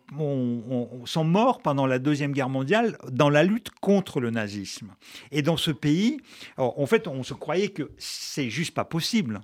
sont 1.04 1.24
morts 1.24 1.60
pendant 1.60 1.86
la 1.86 1.98
Deuxième 1.98 2.32
Guerre 2.32 2.48
mondiale 2.48 2.98
dans 3.10 3.30
la 3.30 3.44
lutte 3.44 3.70
contre 3.80 4.20
le 4.20 4.30
nazisme. 4.30 4.94
Et 5.30 5.42
dans 5.42 5.56
ce 5.56 5.70
pays, 5.70 6.18
en 6.56 6.86
fait, 6.86 7.06
on 7.06 7.22
se 7.22 7.34
croyait 7.34 7.68
que 7.68 7.92
c'est 7.98 8.50
juste 8.50 8.74
pas 8.74 8.84
possible. 8.84 9.40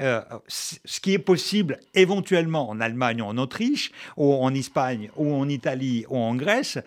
Euh, 0.00 0.20
ce 0.48 1.00
qui 1.00 1.14
est 1.14 1.18
possible 1.18 1.80
éventuellement 1.94 2.68
en 2.68 2.80
Allemagne 2.80 3.22
ou 3.22 3.26
en 3.26 3.38
Autriche, 3.38 3.90
ou 4.16 4.32
en 4.34 4.52
Espagne, 4.54 5.10
ou 5.16 5.32
en 5.32 5.48
Italie, 5.48 6.04
ou 6.08 6.18
en 6.18 6.34
Grèce, 6.34 6.78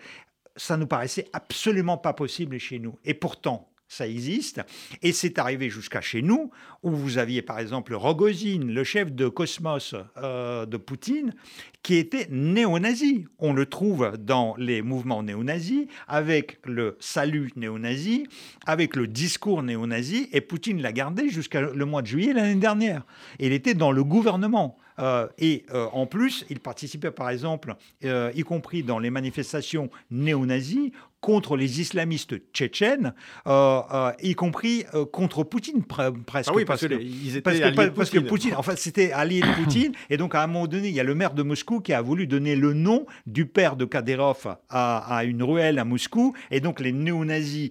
ça 0.56 0.76
nous 0.76 0.86
paraissait 0.86 1.28
absolument 1.32 1.98
pas 1.98 2.12
possible 2.12 2.58
chez 2.58 2.78
nous. 2.78 2.98
Et 3.04 3.14
pourtant, 3.14 3.68
ça 3.88 4.06
existe. 4.08 4.60
Et 5.02 5.12
c'est 5.12 5.38
arrivé 5.38 5.70
jusqu'à 5.70 6.00
chez 6.00 6.22
nous, 6.22 6.50
où 6.82 6.90
vous 6.90 7.18
aviez 7.18 7.42
par 7.42 7.58
exemple 7.58 7.94
Rogozin, 7.94 8.60
le 8.66 8.84
chef 8.84 9.12
de 9.12 9.28
Cosmos 9.28 9.94
euh, 10.16 10.66
de 10.66 10.76
Poutine, 10.76 11.34
qui 11.82 11.96
était 11.96 12.26
néo-nazi. 12.30 13.26
On 13.38 13.52
le 13.52 13.66
trouve 13.66 14.12
dans 14.18 14.54
les 14.58 14.82
mouvements 14.82 15.22
néo-nazis, 15.22 15.86
avec 16.08 16.58
le 16.64 16.96
salut 17.00 17.52
néo-nazi, 17.56 18.26
avec 18.66 18.96
le 18.96 19.06
discours 19.06 19.62
néo-nazi, 19.62 20.28
et 20.32 20.40
Poutine 20.40 20.82
l'a 20.82 20.92
gardé 20.92 21.28
jusqu'à 21.28 21.60
le 21.60 21.84
mois 21.84 22.02
de 22.02 22.08
juillet 22.08 22.32
l'année 22.32 22.60
dernière. 22.60 23.04
Il 23.38 23.52
était 23.52 23.74
dans 23.74 23.92
le 23.92 24.02
gouvernement. 24.02 24.76
Euh, 24.98 25.28
et 25.38 25.66
euh, 25.74 25.86
en 25.92 26.06
plus, 26.06 26.46
il 26.48 26.58
participait 26.58 27.10
par 27.10 27.28
exemple, 27.28 27.74
y 28.02 28.42
compris 28.42 28.82
dans 28.82 28.98
les 28.98 29.10
manifestations 29.10 29.90
néo-nazis, 30.10 30.90
contre 31.26 31.56
les 31.56 31.80
islamistes 31.80 32.36
tchétchènes, 32.52 33.12
euh, 33.48 33.80
euh, 33.92 34.12
y 34.22 34.36
compris 34.36 34.84
euh, 34.94 35.04
contre 35.04 35.42
Poutine 35.42 35.82
presque. 35.82 36.50
Ah 36.52 36.54
oui, 36.54 36.64
parce, 36.64 36.86
que, 36.86 36.94
ils 36.94 37.36
étaient 37.36 37.72
parce, 37.72 37.90
parce 37.90 38.10
que 38.10 38.20
Poutine, 38.20 38.54
enfin 38.56 38.74
c'était 38.76 39.10
allié 39.10 39.40
de 39.40 39.52
Poutine, 39.60 39.92
et 40.10 40.18
donc 40.18 40.36
à 40.36 40.44
un 40.44 40.46
moment 40.46 40.68
donné, 40.68 40.86
il 40.86 40.94
y 40.94 41.00
a 41.00 41.02
le 41.02 41.16
maire 41.16 41.34
de 41.34 41.42
Moscou 41.42 41.80
qui 41.80 41.92
a 41.92 42.00
voulu 42.00 42.28
donner 42.28 42.54
le 42.54 42.74
nom 42.74 43.06
du 43.26 43.44
père 43.44 43.74
de 43.74 43.84
Kadyrov 43.84 44.56
à, 44.70 45.22
une 45.24 45.42
ruelle 45.42 45.80
à 45.80 45.84
Moscou, 45.84 46.32
et 46.52 46.60
donc 46.60 46.78
les 46.78 46.92
néo-nazis 46.92 47.70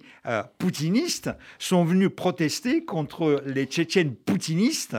poutinistes 0.58 1.30
sont 1.58 1.82
venus 1.82 2.10
protester 2.14 2.84
contre 2.84 3.42
les 3.46 3.64
Tchétchènes 3.64 4.14
poutinistes, 4.14 4.98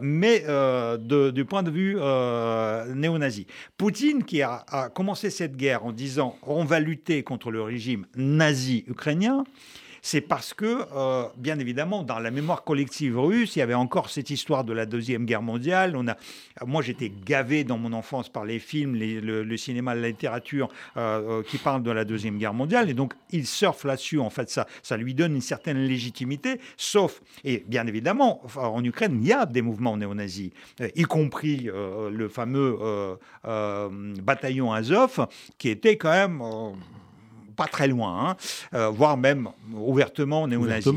mais 0.00 0.38
du 0.38 1.44
point 1.46 1.64
de 1.64 1.70
vue 1.72 1.96
néo-nazi. 2.94 3.48
Poutine 3.76 4.22
qui 4.22 4.40
a, 4.40 4.64
a 4.68 4.88
commencé 4.88 5.30
cette 5.30 5.56
guerre 5.56 5.84
en 5.84 5.90
disant 5.90 6.36
on 6.46 6.64
va 6.64 6.78
lutter 6.78 7.24
contre 7.24 7.50
le 7.50 7.71
régime 7.72 8.06
nazi 8.16 8.84
ukrainien, 8.86 9.44
c'est 10.04 10.20
parce 10.20 10.52
que, 10.52 10.80
euh, 10.94 11.28
bien 11.36 11.60
évidemment, 11.60 12.02
dans 12.02 12.18
la 12.18 12.32
mémoire 12.32 12.64
collective 12.64 13.18
russe, 13.18 13.54
il 13.54 13.60
y 13.60 13.62
avait 13.62 13.72
encore 13.72 14.10
cette 14.10 14.30
histoire 14.30 14.64
de 14.64 14.72
la 14.72 14.84
Deuxième 14.84 15.24
Guerre 15.24 15.42
mondiale. 15.42 15.94
On 15.96 16.08
a, 16.08 16.16
moi, 16.66 16.82
j'étais 16.82 17.08
gavé 17.08 17.62
dans 17.62 17.78
mon 17.78 17.92
enfance 17.92 18.28
par 18.28 18.44
les 18.44 18.58
films, 18.58 18.96
le, 18.96 19.56
cinéma, 19.56 19.94
la 19.94 20.08
littérature 20.08 20.68
euh, 20.96 21.40
euh, 21.40 21.42
qui 21.44 21.56
parlent 21.56 21.84
de 21.84 21.92
la 21.92 22.04
Deuxième 22.04 22.36
Guerre 22.36 22.52
mondiale. 22.52 22.90
Et 22.90 22.94
donc, 22.94 23.14
il 23.30 23.46
surfe 23.46 23.84
là-dessus. 23.84 24.18
En 24.18 24.28
fait, 24.28 24.50
ça, 24.50 24.66
ça 24.82 24.96
lui 24.96 25.14
donne 25.14 25.36
une 25.36 25.40
certaine 25.40 25.78
légitimité, 25.78 26.60
sauf, 26.76 27.22
et 27.44 27.64
bien 27.68 27.86
évidemment, 27.86 28.42
en 28.56 28.82
Ukraine, 28.82 29.20
il 29.22 29.28
y 29.28 29.32
a 29.32 29.46
des 29.46 29.62
mouvements 29.62 29.96
néo-nazis, 29.96 30.50
y 30.96 31.02
compris 31.04 31.70
le 31.72 32.28
fameux 32.28 32.76
bataillon 33.44 34.72
Azov, 34.72 35.28
qui 35.58 35.68
était 35.68 35.96
quand 35.96 36.10
même 36.10 36.42
pas 37.56 37.66
très 37.66 37.88
loin, 37.88 38.30
hein, 38.30 38.36
euh, 38.74 38.88
voire 38.88 39.16
même 39.16 39.48
ouvertement 39.74 40.46
néo-nazi. 40.46 40.90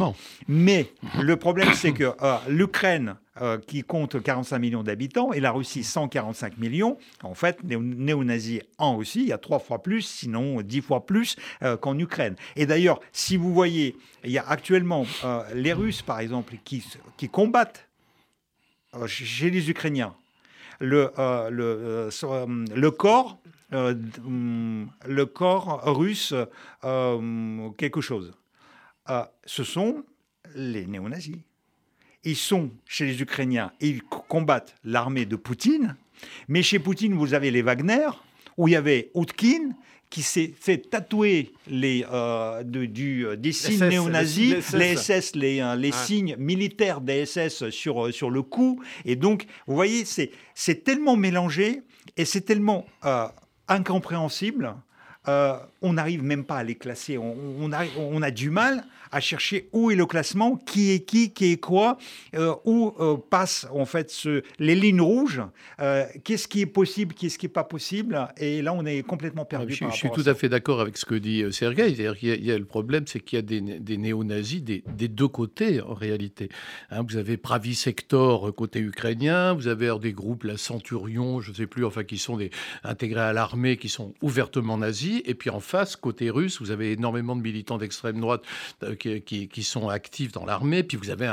Mais 0.47 0.91
le 1.21 1.35
problème, 1.35 1.73
c'est 1.73 1.91
que 1.91 2.13
euh, 2.21 2.35
l'Ukraine, 2.47 3.15
euh, 3.41 3.57
qui 3.57 3.83
compte 3.83 4.21
45 4.21 4.59
millions 4.59 4.83
d'habitants, 4.83 5.33
et 5.33 5.39
la 5.39 5.51
Russie 5.51 5.83
145 5.83 6.57
millions, 6.57 6.97
en 7.23 7.33
fait, 7.33 7.63
néo-nazis 7.63 8.61
en 8.77 8.97
Russie, 8.97 9.21
il 9.21 9.27
y 9.27 9.33
a 9.33 9.37
trois 9.37 9.59
fois 9.59 9.83
plus, 9.83 10.01
sinon 10.01 10.61
dix 10.61 10.81
fois 10.81 11.05
plus 11.05 11.35
qu'en 11.81 11.97
Ukraine. 11.99 12.35
Et 12.55 12.65
d'ailleurs, 12.65 12.99
si 13.11 13.37
vous 13.37 13.53
voyez, 13.53 13.97
il 14.23 14.31
y 14.31 14.37
a 14.37 14.47
actuellement 14.47 15.05
les 15.53 15.73
Russes, 15.73 16.01
par 16.01 16.19
exemple, 16.19 16.55
qui, 16.63 16.85
qui 17.17 17.29
combattent 17.29 17.87
chez 19.07 19.49
les 19.49 19.69
Ukrainiens 19.69 20.15
le, 20.79 21.11
le, 21.49 22.09
le 22.75 22.91
corps 22.91 23.37
euh, 23.73 23.95
mm, 24.23 24.89
le 25.07 25.25
corps 25.25 25.81
russe 25.95 26.33
euh, 26.83 27.69
quelque 27.77 28.01
chose. 28.01 28.33
Euh, 29.09 29.23
ce 29.45 29.63
sont 29.63 30.03
les 30.55 30.85
néo-nazis. 30.85 31.37
Ils 32.23 32.35
sont 32.35 32.71
chez 32.85 33.05
les 33.05 33.21
Ukrainiens 33.21 33.71
et 33.81 33.89
ils 33.89 34.03
combattent 34.03 34.75
l'armée 34.83 35.25
de 35.25 35.35
Poutine. 35.35 35.95
Mais 36.47 36.63
chez 36.63 36.79
Poutine, 36.79 37.13
vous 37.13 37.33
avez 37.33 37.51
les 37.51 37.61
Wagner, 37.61 38.07
où 38.57 38.67
il 38.67 38.71
y 38.71 38.75
avait 38.75 39.11
Outkin, 39.13 39.71
qui 40.09 40.21
s'est 40.21 40.53
fait 40.59 40.77
tatouer 40.77 41.51
les, 41.67 42.05
du, 42.63 43.27
des 43.37 43.51
signes 43.51 43.85
néo-nazis, 43.89 44.73
les 44.73 44.95
SS, 44.95 45.35
les, 45.35 45.75
les, 45.77 45.91
signes 45.91 46.35
militaires 46.37 47.01
des 47.01 47.25
SS 47.25 47.69
sur, 47.69 48.13
sur 48.13 48.29
le 48.29 48.41
cou. 48.41 48.81
Et 49.03 49.15
donc, 49.15 49.45
vous 49.67 49.75
voyez, 49.75 50.05
c'est 50.05 50.83
tellement 50.83 51.17
mélangé 51.17 51.81
et 52.17 52.25
c'est 52.25 52.41
tellement 52.41 52.85
incompréhensible. 53.67 54.75
Euh, 55.27 55.57
on 55.81 55.93
n'arrive 55.93 56.23
même 56.23 56.43
pas 56.43 56.57
à 56.57 56.63
les 56.63 56.75
classer. 56.75 57.17
On, 57.17 57.71
a, 57.71 58.31
du 58.31 58.49
mal 58.49 58.83
à 59.11 59.19
chercher 59.19 59.69
où 59.73 59.91
est 59.91 59.95
le 59.95 60.05
classement, 60.05 60.55
qui 60.55 60.91
est 60.91 60.99
qui, 60.99 61.31
qui 61.31 61.53
est 61.53 61.57
quoi, 61.57 61.97
euh, 62.35 62.53
où 62.65 62.93
euh, 62.99 63.17
passent 63.17 63.67
en 63.71 63.85
fait 63.85 64.09
ce, 64.09 64.43
les 64.59 64.75
lignes 64.75 65.01
rouges, 65.01 65.41
euh, 65.79 66.05
qu'est-ce 66.23 66.47
qui 66.47 66.61
est 66.61 66.65
possible, 66.65 67.13
qu'est-ce 67.13 67.37
qui 67.37 67.45
n'est 67.45 67.51
pas 67.51 67.63
possible. 67.63 68.27
Et 68.37 68.61
là, 68.61 68.73
on 68.73 68.85
est 68.85 69.03
complètement 69.03 69.45
perdu. 69.45 69.73
je, 69.73 69.89
suis 69.91 70.09
tout 70.11 70.23
à, 70.25 70.33
fait 70.33 70.49
d'accord 70.49 70.81
avec 70.81 70.97
ce 70.97 71.05
que 71.05 71.15
dit 71.15 71.43
Sergueï. 71.51 71.95
C'est-à-dire 71.95 72.17
qu'il 72.17 72.45
y, 72.45 72.51
a 72.51 72.57
le 72.57 72.65
problème, 72.65 73.05
c'est 73.07 73.19
qu'il 73.19 73.37
y 73.37 73.39
a 73.39 73.41
des, 73.41 73.61
des 73.61 73.97
néo-nazis 73.97 74.63
des, 74.63 74.83
deux 75.07 75.27
côtés 75.27 75.81
en 75.81 75.93
réalité. 75.93 76.49
Hein, 76.89 77.03
vous 77.07 77.17
avez 77.17 77.37
Pravi 77.37 77.75
Sector 77.75 78.53
côté 78.55 78.79
ukrainien, 78.79 79.53
vous 79.53 79.67
avez 79.67 79.93
des 79.99 80.13
groupes, 80.13 80.43
la 80.43 80.57
Centurion, 80.57 81.41
je 81.41 81.51
ne 81.51 81.55
sais 81.55 81.67
plus, 81.67 81.85
enfin 81.85 82.03
qui 82.03 82.17
sont 82.17 82.37
des, 82.37 82.51
intégrés 82.83 83.21
à 83.21 83.33
l'armée, 83.33 83.77
qui 83.77 83.89
sont 83.89 84.13
ouvertement 84.21 84.77
nazis. 84.77 85.21
Et 85.25 85.35
puis 85.35 85.49
en 85.49 85.59
face, 85.59 85.95
côté 85.95 86.29
russe, 86.29 86.59
vous 86.61 86.71
avez 86.71 86.91
énormément 86.91 87.35
de 87.35 87.41
militants 87.41 87.77
d'extrême 87.77 88.19
droite 88.19 88.43
qui, 88.95 89.63
sont 89.63 89.89
actifs 89.89 90.31
dans 90.31 90.45
l'armée. 90.45 90.83
Puis 90.83 90.97
vous 90.97 91.09
avez 91.09 91.27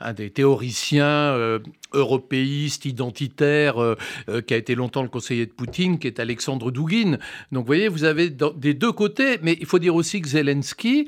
un, 0.00 0.12
des 0.12 0.30
théoriciens 0.30 1.04
euh, 1.04 1.58
européistes, 1.92 2.84
identitaires, 2.84 3.82
euh, 3.82 3.96
euh, 4.28 4.40
qui 4.40 4.54
a 4.54 4.56
été 4.56 4.74
longtemps 4.74 5.02
le 5.02 5.08
conseiller 5.08 5.46
de 5.46 5.52
Poutine, 5.52 5.98
qui 5.98 6.06
est 6.06 6.20
Alexandre 6.20 6.70
Douguin. 6.70 7.18
Donc 7.50 7.62
vous 7.62 7.66
voyez, 7.66 7.88
vous 7.88 8.04
avez 8.04 8.30
des 8.30 8.74
deux 8.74 8.92
côtés, 8.92 9.38
mais 9.42 9.56
il 9.60 9.66
faut 9.66 9.78
dire 9.78 9.94
aussi 9.94 10.20
que 10.20 10.28
Zelensky, 10.28 11.06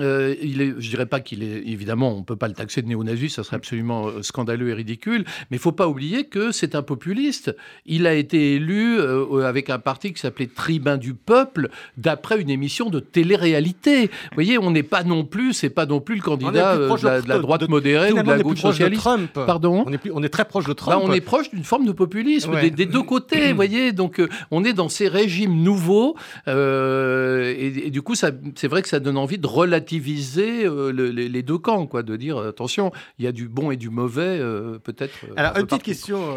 euh, 0.00 0.34
il 0.40 0.62
est, 0.62 0.72
je 0.78 0.88
dirais 0.88 1.04
pas 1.04 1.20
qu'il 1.20 1.42
est 1.42 1.62
évidemment, 1.66 2.16
on 2.16 2.22
peut 2.22 2.36
pas 2.36 2.48
le 2.48 2.54
taxer 2.54 2.80
de 2.80 2.88
néo-nazi, 2.88 3.28
ça 3.28 3.44
serait 3.44 3.56
absolument 3.56 4.06
euh, 4.06 4.22
scandaleux 4.22 4.70
et 4.70 4.74
ridicule. 4.74 5.24
Mais 5.50 5.58
il 5.58 5.60
faut 5.60 5.72
pas 5.72 5.86
oublier 5.86 6.24
que 6.24 6.50
c'est 6.50 6.74
un 6.74 6.80
populiste. 6.82 7.54
Il 7.84 8.06
a 8.06 8.14
été 8.14 8.54
élu 8.54 8.98
euh, 8.98 9.46
avec 9.46 9.68
un 9.68 9.78
parti 9.78 10.14
qui 10.14 10.20
s'appelait 10.20 10.46
Tribun 10.46 10.96
du 10.96 11.12
peuple, 11.12 11.68
d'après 11.98 12.40
une 12.40 12.48
émission 12.48 12.88
de 12.88 13.00
télé-réalité. 13.00 14.06
Vous 14.06 14.34
voyez, 14.34 14.56
on 14.56 14.70
n'est 14.70 14.82
pas 14.82 15.04
non 15.04 15.26
plus, 15.26 15.52
c'est 15.52 15.68
pas 15.68 15.84
non 15.84 16.00
plus 16.00 16.16
le 16.16 16.22
candidat 16.22 16.78
de 16.78 17.28
la, 17.28 17.38
droite 17.38 17.68
modérée 17.68 18.12
ou 18.12 18.22
de 18.22 18.28
la 18.30 18.38
gauche 18.38 18.60
socialiste. 18.60 19.02
Trump. 19.02 19.30
Pardon. 19.34 19.84
On 19.86 19.92
est, 19.92 20.10
on 20.10 20.22
est 20.22 20.30
très 20.30 20.46
proche 20.46 20.64
de 20.64 20.72
Trump. 20.72 21.02
Bah, 21.02 21.06
on 21.06 21.12
est 21.12 21.20
proche 21.20 21.50
d'une 21.50 21.64
forme 21.64 21.84
de 21.84 21.92
populisme 21.92 22.58
des, 22.70 22.86
deux 22.86 23.02
côtés. 23.02 23.50
vous 23.50 23.56
voyez, 23.56 23.92
donc 23.92 24.22
on 24.50 24.64
est 24.64 24.72
dans 24.72 24.88
ces 24.88 25.08
régimes 25.08 25.62
nouveaux 25.62 26.16
et, 26.46 27.72
et, 27.86 27.90
du 27.90 28.00
coup, 28.00 28.14
c'est 28.14 28.68
vrai 28.68 28.80
que 28.80 28.88
ça 28.88 28.98
donne 28.98 29.18
envie 29.18 29.38
de 29.38 29.46
relativiser 29.46 29.81
relativiser 29.82 30.64
euh, 30.64 30.90
les, 30.90 31.42
deux 31.42 31.58
camps, 31.58 31.86
quoi, 31.86 32.02
de 32.02 32.16
dire 32.16 32.38
attention, 32.38 32.92
il 33.18 33.24
y 33.24 33.28
a 33.28 33.32
du 33.32 33.48
bon 33.48 33.70
et 33.70 33.76
du 33.76 33.90
mauvais, 33.90 34.38
euh, 34.38 34.78
peut-être. 34.78 35.24
Euh, 35.24 35.34
Alors, 35.36 35.56
une 35.58 35.66
petite 35.66 35.82
question, 35.82 36.36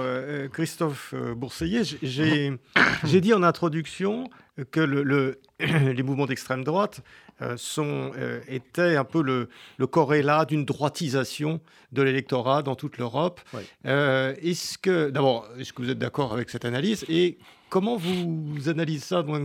Christophe 0.52 1.14
Bourseillet. 1.36 1.84
J'ai 2.02 3.22
dit 3.22 3.34
en 3.34 3.44
introduction 3.44 4.30
que 4.72 4.80
le, 4.80 5.40
les 5.60 6.04
mouvements 6.04 6.26
d'extrême 6.26 6.64
droite 6.64 7.02
euh, 7.42 7.56
sont, 7.58 8.12
euh, 8.18 8.42
étaient 8.48 8.96
un 8.96 9.04
peu 9.04 9.22
le, 9.22 9.50
le 9.78 9.88
corrélat 9.88 10.46
d'une 10.46 10.66
droitisation 10.66 11.62
de 11.92 12.02
l'électorat 12.02 12.62
dans 12.62 12.76
toute 12.76 12.98
l'Europe. 12.98 13.40
est-ce 13.84 14.78
que, 14.78 15.10
d'abord, 15.10 15.48
est-ce 15.60 15.72
que 15.74 15.82
vous 15.82 15.90
êtes 15.90 16.00
d'accord 16.00 16.34
avec 16.34 16.50
cette 16.50 16.66
analyse 16.66 17.06
et 17.08 17.38
comment 17.70 17.98
vous 17.98 18.70
analysez 18.70 19.06
ça 19.06 19.24
dans 19.24 19.40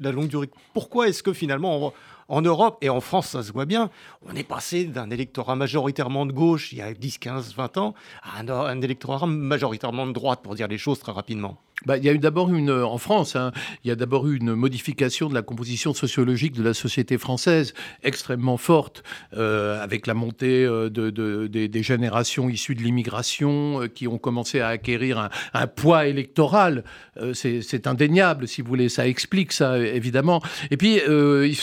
la 0.00 0.12
longue 0.12 0.28
durée? 0.28 0.50
Pourquoi 0.74 1.08
est-ce 1.08 1.22
que 1.22 1.32
finalement, 1.32 1.92
en 2.28 2.42
Europe 2.42 2.78
et 2.80 2.88
en 2.88 3.00
France, 3.00 3.28
ça 3.28 3.42
se 3.42 3.52
voit 3.52 3.66
bien, 3.66 3.90
on 4.26 4.34
est 4.34 4.46
passé 4.46 4.84
d'un 4.84 5.10
électorat 5.10 5.56
majoritairement 5.56 6.26
de 6.26 6.32
gauche 6.32 6.72
il 6.72 6.78
y 6.78 6.80
a 6.80 6.92
10, 6.92 7.18
15, 7.18 7.54
20 7.54 7.76
ans 7.78 7.94
à 8.22 8.40
un 8.40 8.80
électorat 8.80 9.26
majoritairement 9.26 10.06
de 10.06 10.12
droite, 10.12 10.40
pour 10.42 10.54
dire 10.54 10.68
les 10.68 10.78
choses 10.78 10.98
très 10.98 11.12
rapidement? 11.12 11.58
Bah, 11.84 11.96
il 11.96 12.04
y 12.04 12.08
a 12.08 12.12
eu 12.12 12.18
d'abord 12.18 12.48
une, 12.54 12.70
en 12.70 12.98
France, 12.98 13.34
hein, 13.34 13.52
il 13.84 13.88
y 13.88 13.90
a 13.90 13.96
d'abord 13.96 14.28
eu 14.28 14.36
une 14.36 14.54
modification 14.54 15.28
de 15.28 15.34
la 15.34 15.42
composition 15.52 15.92
sociologique 15.92 16.54
de 16.54 16.62
la 16.62 16.72
société 16.72 17.18
française 17.18 17.74
extrêmement 18.02 18.56
forte, 18.56 19.02
euh, 19.36 19.82
avec 19.82 20.06
la 20.06 20.14
montée 20.14 20.64
euh, 20.64 20.88
de, 20.88 21.10
de, 21.10 21.46
des, 21.46 21.82
générations 21.82 22.48
issues 22.48 22.74
de 22.74 22.80
l'immigration 22.80 23.82
euh, 23.82 23.86
qui 23.86 24.08
ont 24.08 24.16
commencé 24.16 24.60
à 24.60 24.68
acquérir 24.68 25.28
un, 25.52 25.66
poids 25.66 26.06
électoral. 26.06 26.84
C'est 27.34 27.86
indéniable, 27.86 28.48
si 28.48 28.62
vous 28.62 28.68
voulez, 28.68 28.88
ça 28.88 29.06
explique 29.06 29.52
ça, 29.52 29.78
évidemment. 29.78 30.40
Et 30.70 30.76
puis 30.76 31.00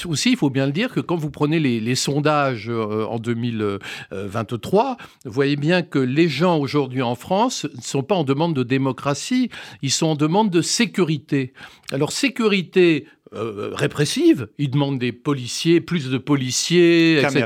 aussi, 0.06 0.32
il 0.32 0.38
faut 0.38 0.49
bien 0.49 0.67
le 0.67 0.71
dire 0.71 0.93
que 0.93 0.99
quand 0.99 1.15
vous 1.15 1.32
prenez 1.32 1.60
les, 1.60 1.80
les 1.80 1.95
sondages 1.95 2.69
en 2.69 3.17
2023, 3.17 4.97
vous 5.25 5.32
voyez 5.32 5.56
bien 5.56 5.82
que 5.82 5.99
les 5.99 6.30
gens 6.30 6.58
aujourd'hui 6.58 7.02
en 7.02 7.15
France 7.15 7.65
ne 7.75 7.82
sont 7.82 8.04
pas 8.04 8.15
en 8.15 8.23
demande 8.23 8.56
de 8.56 8.63
démocratie, 8.63 9.49
ils 9.82 9.91
sont 9.91 10.08
en 10.08 10.15
demande 10.15 10.49
de 10.49 10.62
sécurité. 10.62 11.54
Alors 11.91 12.12
sécurité 12.12 13.08
euh, 13.34 13.70
répressive, 13.74 14.48
ils 14.58 14.72
demandent 14.72 14.98
des 14.98 15.12
policiers, 15.12 15.82
plus 15.82 16.10
de 16.10 16.18
policiers, 16.18 17.20
etc. 17.20 17.46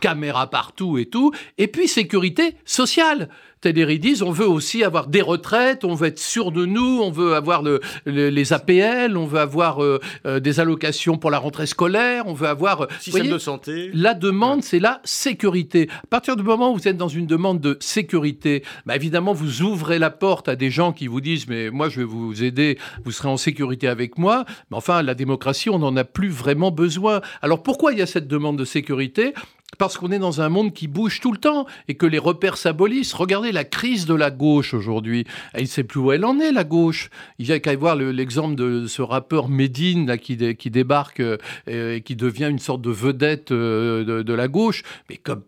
Caméras 0.00 0.46
partout 0.48 0.98
et 0.98 1.06
tout. 1.06 1.32
Et 1.58 1.68
puis 1.68 1.88
sécurité 1.88 2.56
sociale. 2.64 3.28
Ils 3.64 4.00
disent, 4.00 4.22
on 4.22 4.32
veut 4.32 4.48
aussi 4.48 4.82
avoir 4.82 5.06
des 5.06 5.22
retraites, 5.22 5.84
on 5.84 5.94
veut 5.94 6.08
être 6.08 6.18
sûr 6.18 6.50
de 6.50 6.66
nous, 6.66 7.00
on 7.02 7.10
veut 7.10 7.34
avoir 7.34 7.62
le, 7.62 7.80
les 8.06 8.52
APL, 8.52 9.16
on 9.16 9.26
veut 9.26 9.38
avoir 9.38 9.82
euh, 9.82 10.00
euh, 10.26 10.40
des 10.40 10.58
allocations 10.60 11.16
pour 11.16 11.30
la 11.30 11.38
rentrée 11.38 11.66
scolaire, 11.66 12.24
on 12.26 12.34
veut 12.34 12.48
avoir... 12.48 12.88
Système 13.00 13.28
de 13.28 13.38
santé. 13.38 13.90
La 13.94 14.14
demande, 14.14 14.62
c'est 14.62 14.80
la 14.80 15.00
sécurité. 15.04 15.88
À 16.04 16.06
partir 16.08 16.36
du 16.36 16.42
moment 16.42 16.72
où 16.72 16.76
vous 16.76 16.88
êtes 16.88 16.96
dans 16.96 17.08
une 17.08 17.26
demande 17.26 17.60
de 17.60 17.76
sécurité, 17.80 18.64
bah 18.86 18.96
évidemment, 18.96 19.32
vous 19.32 19.62
ouvrez 19.62 19.98
la 19.98 20.10
porte 20.10 20.48
à 20.48 20.56
des 20.56 20.70
gens 20.70 20.92
qui 20.92 21.06
vous 21.06 21.20
disent, 21.20 21.46
mais 21.48 21.70
moi, 21.70 21.88
je 21.88 21.98
vais 21.98 22.04
vous 22.04 22.42
aider, 22.42 22.78
vous 23.04 23.12
serez 23.12 23.28
en 23.28 23.36
sécurité 23.36 23.86
avec 23.86 24.18
moi. 24.18 24.44
Mais 24.70 24.76
enfin, 24.76 25.02
la 25.02 25.14
démocratie, 25.14 25.70
on 25.70 25.78
n'en 25.78 25.96
a 25.96 26.04
plus 26.04 26.30
vraiment 26.30 26.70
besoin. 26.70 27.20
Alors 27.42 27.62
pourquoi 27.62 27.92
il 27.92 27.98
y 27.98 28.02
a 28.02 28.06
cette 28.06 28.28
demande 28.28 28.58
de 28.58 28.64
sécurité? 28.64 29.34
Parce 29.78 29.96
qu'on 29.96 30.10
est 30.10 30.18
dans 30.18 30.40
un 30.40 30.48
monde 30.48 30.72
qui 30.72 30.86
bouge 30.86 31.20
tout 31.20 31.32
le 31.32 31.38
temps 31.38 31.66
et 31.88 31.94
que 31.94 32.06
les 32.06 32.18
repères 32.18 32.56
s'abolissent. 32.56 33.14
Regardez 33.14 33.52
la 33.52 33.64
crise 33.64 34.06
de 34.06 34.14
la 34.14 34.30
gauche 34.30 34.74
aujourd'hui. 34.74 35.24
Elle 35.54 35.62
ne 35.62 35.66
sait 35.66 35.84
plus 35.84 36.00
où 36.00 36.12
elle 36.12 36.24
en 36.24 36.38
est, 36.40 36.52
la 36.52 36.64
gauche. 36.64 37.10
Il 37.38 37.46
y 37.46 37.52
a 37.52 37.60
qu'à 37.60 37.74
voir 37.76 37.96
l'exemple 37.96 38.54
de 38.54 38.86
ce 38.86 39.02
rappeur 39.02 39.48
Medine 39.48 40.06
là, 40.06 40.18
qui, 40.18 40.36
débarque 40.36 41.20
euh, 41.20 41.36
et 41.66 42.00
qui 42.02 42.16
devient 42.16 42.48
une 42.50 42.58
sorte 42.58 42.82
de 42.82 42.90
vedette 42.90 43.50
euh, 43.50 44.22
de, 44.22 44.32
la 44.32 44.48
gauche. 44.48 44.82
Mais 45.08 45.16
comme, 45.16 45.42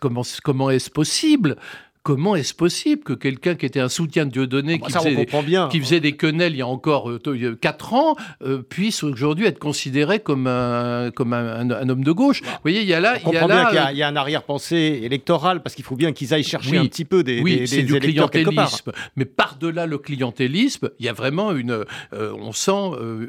comment, 0.00 0.22
comment 0.42 0.70
est-ce 0.70 0.90
possible? 0.90 1.56
Comment 2.04 2.36
est-ce 2.36 2.52
possible 2.52 3.02
que 3.02 3.14
quelqu'un 3.14 3.54
qui 3.54 3.64
était 3.64 3.80
un 3.80 3.88
soutien 3.88 4.26
de 4.26 4.30
Dieudonné, 4.30 4.78
ah 4.82 4.86
bah 4.92 5.00
qui, 5.00 5.08
faisait, 5.08 5.68
qui 5.70 5.80
faisait 5.80 6.00
des 6.00 6.12
quenelles 6.12 6.52
il 6.52 6.58
y 6.58 6.62
a 6.62 6.66
encore 6.66 7.10
euh, 7.10 7.58
4 7.58 7.94
ans, 7.94 8.14
euh, 8.42 8.58
puisse 8.58 9.02
aujourd'hui 9.02 9.46
être 9.46 9.58
considéré 9.58 10.20
comme 10.20 10.46
un, 10.46 11.10
comme 11.10 11.32
un, 11.32 11.88
homme 11.88 12.04
de 12.04 12.12
gauche 12.12 12.42
bah, 12.42 12.50
Vous 12.52 12.60
voyez, 12.64 12.82
il 12.82 12.86
y 12.86 12.92
a 12.92 13.00
là... 13.00 13.16
il 13.26 13.32
y 13.32 13.36
a, 13.36 13.46
là, 13.46 13.90
il 13.90 13.96
y 13.96 14.02
a, 14.02 14.08
un 14.08 14.16
arrière-pensée 14.16 15.00
électoral, 15.02 15.62
parce 15.62 15.74
qu'il 15.74 15.84
faut 15.84 15.96
bien 15.96 16.12
qu'ils 16.12 16.34
aillent 16.34 16.44
chercher 16.44 16.76
un 16.76 16.84
petit 16.84 17.06
peu 17.06 17.24
des, 17.24 17.40
oui, 17.40 17.64
des, 17.64 17.82
du 17.82 17.98
clientélisme. 17.98 18.92
Mais 19.16 19.24
par-delà 19.24 19.86
le 19.86 19.96
clientélisme, 19.96 20.90
il 20.98 21.06
y 21.06 21.08
a 21.08 21.14
vraiment 21.14 21.52
une... 21.52 21.84
Euh, 22.12 22.34
on 22.38 22.52
sent 22.52 22.72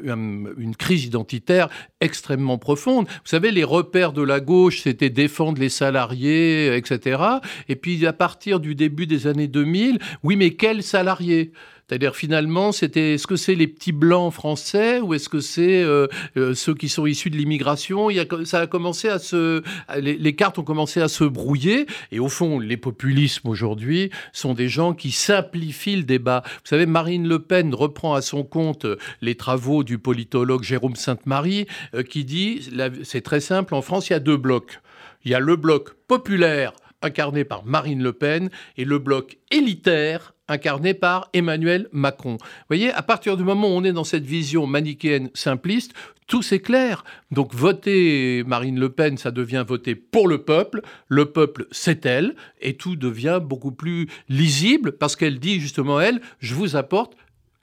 une 0.04 0.76
crise 0.76 1.04
identitaire 1.04 1.68
extrêmement 2.02 2.58
profonde. 2.58 3.06
Vous 3.06 3.30
savez, 3.30 3.52
les 3.52 3.64
repères 3.64 4.12
de 4.12 4.22
la 4.22 4.40
gauche, 4.40 4.82
c'était 4.82 5.08
défendre 5.08 5.58
les 5.58 5.70
salariés, 5.70 6.76
etc. 6.76 7.22
Et 7.70 7.76
puis 7.76 8.06
à 8.06 8.12
partir 8.12 8.60
du 8.60 8.65
début 8.74 9.06
des 9.06 9.26
années 9.26 9.48
2000, 9.48 9.98
oui, 10.22 10.36
mais 10.36 10.50
quels 10.50 10.82
salariés? 10.82 11.52
C'est-à-dire 11.88 12.16
finalement, 12.16 12.72
c'était 12.72 13.14
est-ce 13.14 13.28
que 13.28 13.36
c'est 13.36 13.54
les 13.54 13.68
petits 13.68 13.92
blancs 13.92 14.32
français 14.32 15.00
ou 15.00 15.14
est-ce 15.14 15.28
que 15.28 15.38
c'est 15.38 15.84
euh, 15.84 16.08
euh, 16.36 16.52
ceux 16.52 16.74
qui 16.74 16.88
sont 16.88 17.06
issus 17.06 17.30
de 17.30 17.36
l'immigration? 17.36 18.10
Il 18.10 18.26
ça 18.44 18.60
a 18.60 18.66
commencé 18.66 19.08
à 19.08 19.20
se, 19.20 19.62
les, 19.96 20.34
cartes 20.34 20.58
ont 20.58 20.64
commencé 20.64 21.00
à 21.00 21.06
se 21.06 21.22
brouiller 21.22 21.86
et 22.10 22.18
au 22.18 22.28
fond, 22.28 22.58
les 22.58 22.76
populismes 22.76 23.48
aujourd'hui 23.48 24.10
sont 24.32 24.52
des 24.52 24.68
gens 24.68 24.94
qui 24.94 25.12
simplifient 25.12 25.96
le 25.96 26.02
débat. 26.02 26.42
Vous 26.44 26.68
savez, 26.68 26.86
Marine 26.86 27.28
Le 27.28 27.38
Pen 27.38 27.72
reprend 27.72 28.14
à 28.14 28.22
son 28.22 28.42
compte 28.42 28.86
les 29.22 29.36
travaux 29.36 29.84
du 29.84 29.98
politologue 29.98 30.64
Jérôme 30.64 30.96
Sainte-Marie 30.96 31.66
euh, 31.94 32.02
qui 32.02 32.24
dit, 32.24 32.68
c'est 33.04 33.20
très 33.20 33.40
simple, 33.40 33.76
en 33.76 33.82
France, 33.82 34.10
il 34.10 34.14
y 34.14 34.16
a 34.16 34.20
deux 34.20 34.36
blocs. 34.36 34.80
Il 35.24 35.30
y 35.30 35.34
a 35.34 35.40
le 35.40 35.54
bloc 35.54 35.94
populaire 36.08 36.72
incarné 37.02 37.44
par 37.44 37.64
Marine 37.64 38.02
Le 38.02 38.12
Pen, 38.12 38.50
et 38.76 38.84
le 38.84 38.98
bloc 38.98 39.38
élitaire 39.50 40.34
incarné 40.48 40.94
par 40.94 41.28
Emmanuel 41.32 41.88
Macron. 41.92 42.36
Vous 42.40 42.66
voyez, 42.68 42.92
à 42.92 43.02
partir 43.02 43.36
du 43.36 43.42
moment 43.42 43.68
où 43.68 43.72
on 43.72 43.84
est 43.84 43.92
dans 43.92 44.04
cette 44.04 44.24
vision 44.24 44.66
manichéenne 44.66 45.30
simpliste, 45.34 45.92
tout 46.26 46.42
c'est 46.42 46.60
clair. 46.60 47.04
Donc 47.30 47.54
voter 47.54 48.42
Marine 48.46 48.78
Le 48.78 48.90
Pen, 48.90 49.16
ça 49.16 49.30
devient 49.30 49.64
voter 49.66 49.94
pour 49.94 50.28
le 50.28 50.38
peuple. 50.38 50.82
Le 51.08 51.26
peuple, 51.26 51.66
c'est 51.70 52.04
elle. 52.04 52.34
Et 52.60 52.76
tout 52.76 52.96
devient 52.96 53.40
beaucoup 53.42 53.72
plus 53.72 54.08
lisible 54.28 54.92
parce 54.92 55.16
qu'elle 55.16 55.38
dit 55.38 55.60
justement, 55.60 56.00
elle, 56.00 56.20
je 56.40 56.54
vous 56.54 56.76
apporte 56.76 57.16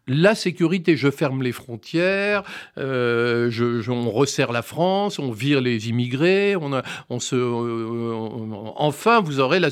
la 0.08 0.36
sécurité, 0.36 0.98
je 0.98 1.10
ferme 1.10 1.44
les 1.44 1.52
frontières, 1.52 2.44
euh, 2.78 3.50
je, 3.50 3.90
on 3.90 4.12
resserre 4.12 4.52
la 4.52 4.62
France, 4.62 5.20
on 5.20 5.32
vire 5.32 5.62
les 5.62 5.90
immigrés, 5.90 6.56
on, 6.58 7.20
se, 7.20 7.36
euh, 7.36 8.14
enfin 8.76 9.22
vous 9.22 9.40
aurez 9.40 9.60
la, 9.60 9.70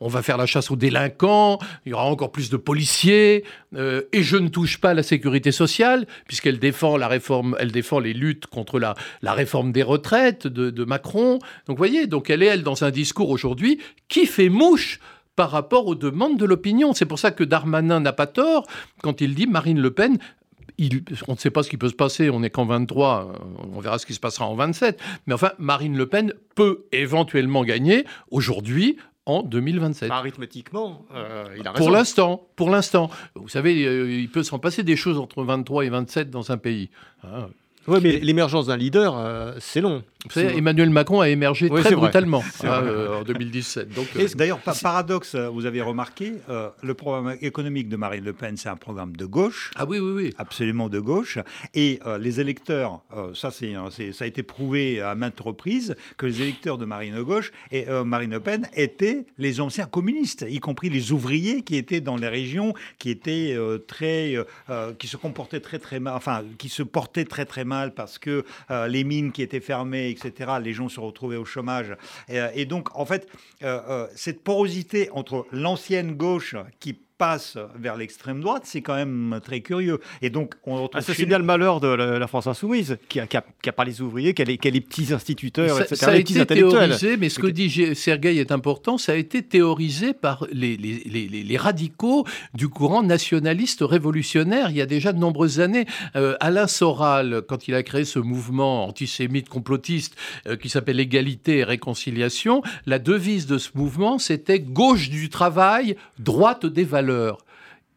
on 0.00 0.08
va 0.08 0.22
faire 0.22 0.38
la 0.38 0.46
chasse 0.46 0.70
aux 0.70 0.76
délinquants, 0.76 1.58
il 1.84 1.90
y 1.90 1.92
aura 1.92 2.06
encore 2.06 2.32
plus 2.32 2.48
de 2.48 2.56
policiers, 2.56 3.44
euh, 3.76 4.02
et 4.12 4.22
je 4.22 4.36
ne 4.36 4.48
touche 4.48 4.78
pas 4.78 4.90
à 4.90 4.94
la 4.94 5.02
sécurité 5.02 5.52
sociale 5.52 6.06
puisqu'elle 6.26 6.58
défend 6.58 6.96
la 6.96 7.08
réforme, 7.08 7.56
elle 7.58 7.72
défend 7.72 7.98
les 7.98 8.14
luttes 8.14 8.46
contre 8.46 8.78
la, 8.78 8.94
la 9.22 9.34
réforme 9.34 9.72
des 9.72 9.82
retraites 9.82 10.46
de, 10.46 10.70
de 10.70 10.84
Macron. 10.84 11.38
Donc 11.66 11.76
vous 11.76 11.76
voyez, 11.76 12.06
donc 12.06 12.30
elle 12.30 12.42
est 12.42 12.46
elle 12.46 12.62
dans 12.62 12.84
un 12.84 12.90
discours 12.90 13.30
aujourd'hui 13.30 13.80
qui 14.08 14.26
fait 14.26 14.48
mouche 14.48 15.00
par 15.36 15.50
rapport 15.50 15.86
aux 15.86 15.94
demandes 15.94 16.38
de 16.38 16.44
l'opinion. 16.44 16.92
C'est 16.94 17.06
pour 17.06 17.18
ça 17.18 17.30
que 17.30 17.44
Darmanin 17.44 18.00
n'a 18.00 18.12
pas 18.12 18.26
tort 18.26 18.66
quand 19.02 19.20
il 19.20 19.34
dit 19.34 19.46
Marine 19.46 19.80
Le 19.80 19.90
Pen 19.90 20.18
on 21.28 21.32
ne 21.32 21.38
sait 21.38 21.50
pas 21.50 21.62
ce 21.62 21.70
qui 21.70 21.76
peut 21.76 21.88
se 21.88 21.94
passer, 21.94 22.30
on 22.30 22.40
n'est 22.40 22.50
qu'en 22.50 22.66
23, 22.66 23.32
on 23.72 23.80
verra 23.80 23.98
ce 23.98 24.06
qui 24.06 24.14
se 24.14 24.20
passera 24.20 24.46
en 24.46 24.54
27. 24.54 25.00
Mais 25.26 25.34
enfin, 25.34 25.52
Marine 25.58 25.96
Le 25.96 26.06
Pen 26.06 26.34
peut 26.54 26.84
éventuellement 26.92 27.64
gagner 27.64 28.04
aujourd'hui 28.30 28.96
en 29.26 29.42
2027. 29.42 30.10
Arithmétiquement, 30.10 31.06
euh, 31.14 31.44
il 31.58 31.66
a 31.66 31.72
raison. 31.72 31.84
Pour 31.84 31.90
l'instant, 31.90 32.48
pour 32.56 32.70
l'instant. 32.70 33.10
Vous 33.34 33.48
savez, 33.48 33.84
euh, 33.84 34.10
il 34.10 34.28
peut 34.30 34.42
s'en 34.42 34.58
passer 34.58 34.82
des 34.82 34.96
choses 34.96 35.18
entre 35.18 35.44
23 35.44 35.86
et 35.86 35.88
27 35.88 36.30
dans 36.30 36.50
un 36.52 36.58
pays. 36.58 36.90
Hein. 37.22 37.48
Oui, 37.86 37.98
mais 38.02 38.18
l'émergence 38.18 38.66
d'un 38.66 38.76
leader, 38.76 39.16
euh, 39.18 39.52
c'est 39.58 39.80
long. 39.80 40.02
Emmanuel 40.36 40.88
Macron 40.88 41.20
a 41.20 41.28
émergé 41.28 41.68
très 41.68 41.94
brutalement 41.94 42.42
hein, 42.62 42.82
euh, 42.82 43.20
en 43.20 43.24
2017. 43.24 43.88
Euh, 44.16 44.28
d'ailleurs, 44.34 44.58
paradoxe, 44.58 45.34
vous 45.34 45.66
avez 45.66 45.82
remarqué, 45.82 46.32
le 46.82 46.94
programme 46.94 47.36
économique 47.42 47.90
de 47.90 47.96
Marine 47.96 48.24
Le 48.24 48.32
Pen, 48.32 48.56
c'est 48.56 48.70
un 48.70 48.76
programme 48.76 49.14
de 49.16 49.26
gauche. 49.26 49.70
Ah 49.76 49.84
oui, 49.84 49.98
oui, 49.98 50.12
oui. 50.12 50.34
Absolument 50.38 50.88
de 50.88 50.98
gauche. 50.98 51.38
Et 51.74 52.00
les 52.18 52.40
électeurs, 52.40 53.02
ça, 53.34 53.50
c'est, 53.50 53.74
ça 54.12 54.24
a 54.24 54.26
été 54.26 54.42
prouvé 54.42 55.02
à 55.02 55.14
maintes 55.14 55.40
reprises, 55.40 55.94
que 56.16 56.24
les 56.24 56.40
électeurs 56.40 56.78
de 56.78 56.86
Marine, 56.86 57.20
gauche 57.22 57.52
et, 57.70 57.84
Marine 58.06 58.30
Le 58.30 58.40
Pen 58.40 58.66
étaient 58.74 59.26
les 59.36 59.60
anciens 59.60 59.86
communistes, 59.86 60.46
y 60.48 60.58
compris 60.58 60.88
les 60.88 61.12
ouvriers 61.12 61.60
qui 61.62 61.76
étaient 61.76 62.00
dans 62.00 62.16
les 62.16 62.28
régions, 62.28 62.72
qui 62.98 63.10
étaient 63.10 63.58
très, 63.86 64.36
qui 64.98 65.06
se 65.06 65.18
comportaient 65.18 65.60
très 65.60 65.78
très 65.78 66.00
mal, 66.00 66.14
enfin, 66.14 66.44
qui 66.56 66.70
se 66.70 66.82
portaient 66.82 67.26
très 67.26 67.44
très 67.44 67.64
mal 67.64 67.73
parce 67.94 68.18
que 68.18 68.44
euh, 68.70 68.88
les 68.88 69.04
mines 69.04 69.32
qui 69.32 69.42
étaient 69.42 69.60
fermées, 69.60 70.10
etc., 70.10 70.52
les 70.62 70.72
gens 70.72 70.88
se 70.88 71.00
retrouvaient 71.00 71.36
au 71.36 71.44
chômage. 71.44 71.96
Et, 72.28 72.38
euh, 72.38 72.64
donc, 72.64 72.96
en 72.98 73.04
fait, 73.04 73.28
euh, 73.62 74.06
cette 74.14 74.42
porosité 74.42 75.10
entre 75.12 75.46
l'ancienne 75.52 76.14
gauche 76.14 76.56
qui 76.80 76.98
passe 77.16 77.56
vers 77.76 77.96
l'extrême 77.96 78.40
droite, 78.40 78.62
c'est 78.64 78.82
quand 78.82 78.96
même 78.96 79.40
très 79.44 79.60
curieux. 79.60 80.00
Et 80.20 80.30
donc, 80.30 80.54
on 80.64 80.74
retrouve. 80.74 80.90
Ah, 80.94 81.00
ça, 81.00 81.14
c'est 81.14 81.26
bien 81.26 81.38
le 81.38 81.44
malheur 81.44 81.80
de 81.80 81.88
la, 81.88 82.26
France 82.26 82.46
insoumise, 82.46 82.98
qui 83.08 83.20
a, 83.20 83.26
qui, 83.26 83.36
a, 83.36 83.72
pas 83.72 83.84
les 83.84 84.00
ouvriers, 84.00 84.34
qui 84.34 84.42
a 84.42 84.44
les, 84.44 84.58
qui 84.58 84.66
a 84.66 84.70
les 84.70 84.80
petits 84.80 85.12
instituteurs, 85.12 85.76
ça, 85.76 85.82
etc. 85.84 85.96
Ça 85.96 86.08
a 86.08 86.14
les 86.14 86.20
été 86.20 86.44
petits 86.44 86.60
théorisé, 86.60 87.16
mais 87.16 87.28
ce 87.28 87.38
que 87.38 87.46
dit 87.46 87.94
Sergueï 87.94 88.38
est 88.38 88.50
important, 88.50 88.98
ça 88.98 89.12
a 89.12 89.14
été 89.14 89.42
théorisé 89.42 90.12
par 90.12 90.46
les, 90.50 90.76
les, 90.76 91.02
les, 91.04 91.28
les, 91.28 91.56
radicaux 91.56 92.26
du 92.54 92.68
courant 92.68 93.02
nationaliste 93.02 93.82
révolutionnaire 93.82 94.70
il 94.70 94.76
y 94.76 94.82
a 94.82 94.86
déjà 94.86 95.12
de 95.12 95.18
nombreuses 95.18 95.60
années. 95.60 95.86
Euh, 96.16 96.36
Alain 96.40 96.66
Soral, 96.66 97.42
quand 97.46 97.68
il 97.68 97.74
a 97.74 97.82
créé 97.82 98.04
ce 98.04 98.18
mouvement 98.18 98.86
antisémite 98.86 99.48
complotiste 99.48 100.16
euh, 100.46 100.56
qui 100.56 100.68
s'appelle 100.68 100.98
Égalité 100.98 101.58
et 101.58 101.64
Réconciliation, 101.64 102.62
la 102.86 102.98
devise 102.98 103.46
de 103.46 103.58
ce 103.58 103.70
mouvement, 103.74 104.18
c'était 104.18 104.60
gauche 104.60 105.10
du 105.10 105.28
travail, 105.28 105.96
droite 106.18 106.66
des 106.66 106.84
valeurs 106.84 107.03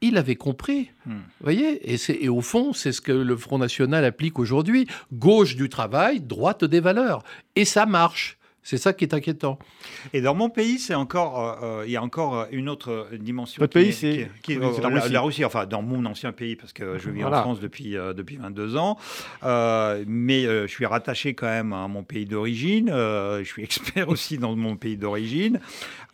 il 0.02 0.18
avait 0.18 0.36
compris. 0.36 0.92
Hmm. 1.06 1.16
Vous 1.16 1.44
voyez 1.44 1.94
et, 1.94 2.24
et, 2.24 2.30
au 2.30 2.42
fond, 2.42 2.74
c'est 2.74 2.92
ce 2.92 3.02
que 3.02 3.12
le 3.12 3.36
Front 3.36 3.58
National 3.58 4.06
applique 4.06 4.40
aujourd'hui. 4.40 4.88
Gauche 5.14 5.56
du 5.56 5.70
travail, 5.70 6.22
droite 6.22 6.64
des 6.64 6.80
valeurs. 6.80 7.24
Et 7.56 7.66
ça 7.66 7.86
marche. 7.86 8.37
C'est 8.68 8.76
ça 8.76 8.92
qui 8.92 9.06
est 9.06 9.14
inquiétant. 9.14 9.60
Et 10.12 10.20
dans 10.20 10.36
mon 10.36 10.50
pays, 10.50 10.78
c'est 10.78 10.94
encore, 10.94 11.40
euh, 11.40 11.80
euh, 11.80 11.84
il 11.86 11.92
y 11.92 11.96
a 11.96 12.04
encore 12.04 12.48
une 12.52 12.68
autre 12.68 13.08
dimension. 13.18 13.62
Votre 13.62 13.72
pays, 13.72 13.94
c'est 13.94 14.30
la, 14.50 15.22
Russie. 15.22 15.46
Enfin, 15.46 15.66
dans 15.66 15.82
mon 15.82 16.04
ancien 16.04 16.34
pays, 16.34 16.58
parce 16.58 16.74
que 16.74 16.98
je 16.98 17.10
vis 17.10 17.24
en 17.24 17.32
France 17.32 17.62
depuis 17.62 17.96
euh, 17.96 18.12
depuis 18.12 18.36
22 18.36 18.76
ans, 18.76 18.98
mais 20.06 20.44
je 20.44 20.68
suis 20.68 20.86
rattaché 20.86 21.34
quand 21.34 21.48
même 21.48 21.72
à 21.72 21.88
mon 21.88 22.04
pays 22.04 22.26
d'origine. 22.26 22.88
je 22.90 23.46
suis 23.46 23.64
expert 23.64 24.10
aussi 24.10 24.38
dans 24.38 24.54
mon 24.58 24.76
pays 24.76 24.98
d'origine. 24.98 25.62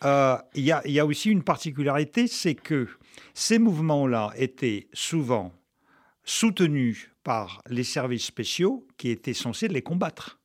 Il 0.03 0.39
y, 0.55 0.71
y, 0.91 0.99
a 0.99 1.05
aussi 1.07 1.31
une 1.31 1.41
particularité, 1.41 2.27
c'est 2.27 2.53
que 2.53 2.87
ces 3.33 3.57
mouvements-là 3.57 4.31
étaient 4.37 4.89
souvent 4.93 5.51
soutenus 6.23 7.09
par 7.23 7.63
les 7.67 7.83
services 7.83 8.25
spéciaux 8.25 8.85
qui 8.99 9.09
étaient 9.09 9.33
censés 9.33 9.69
les 9.69 9.81
combattre. 9.81 10.37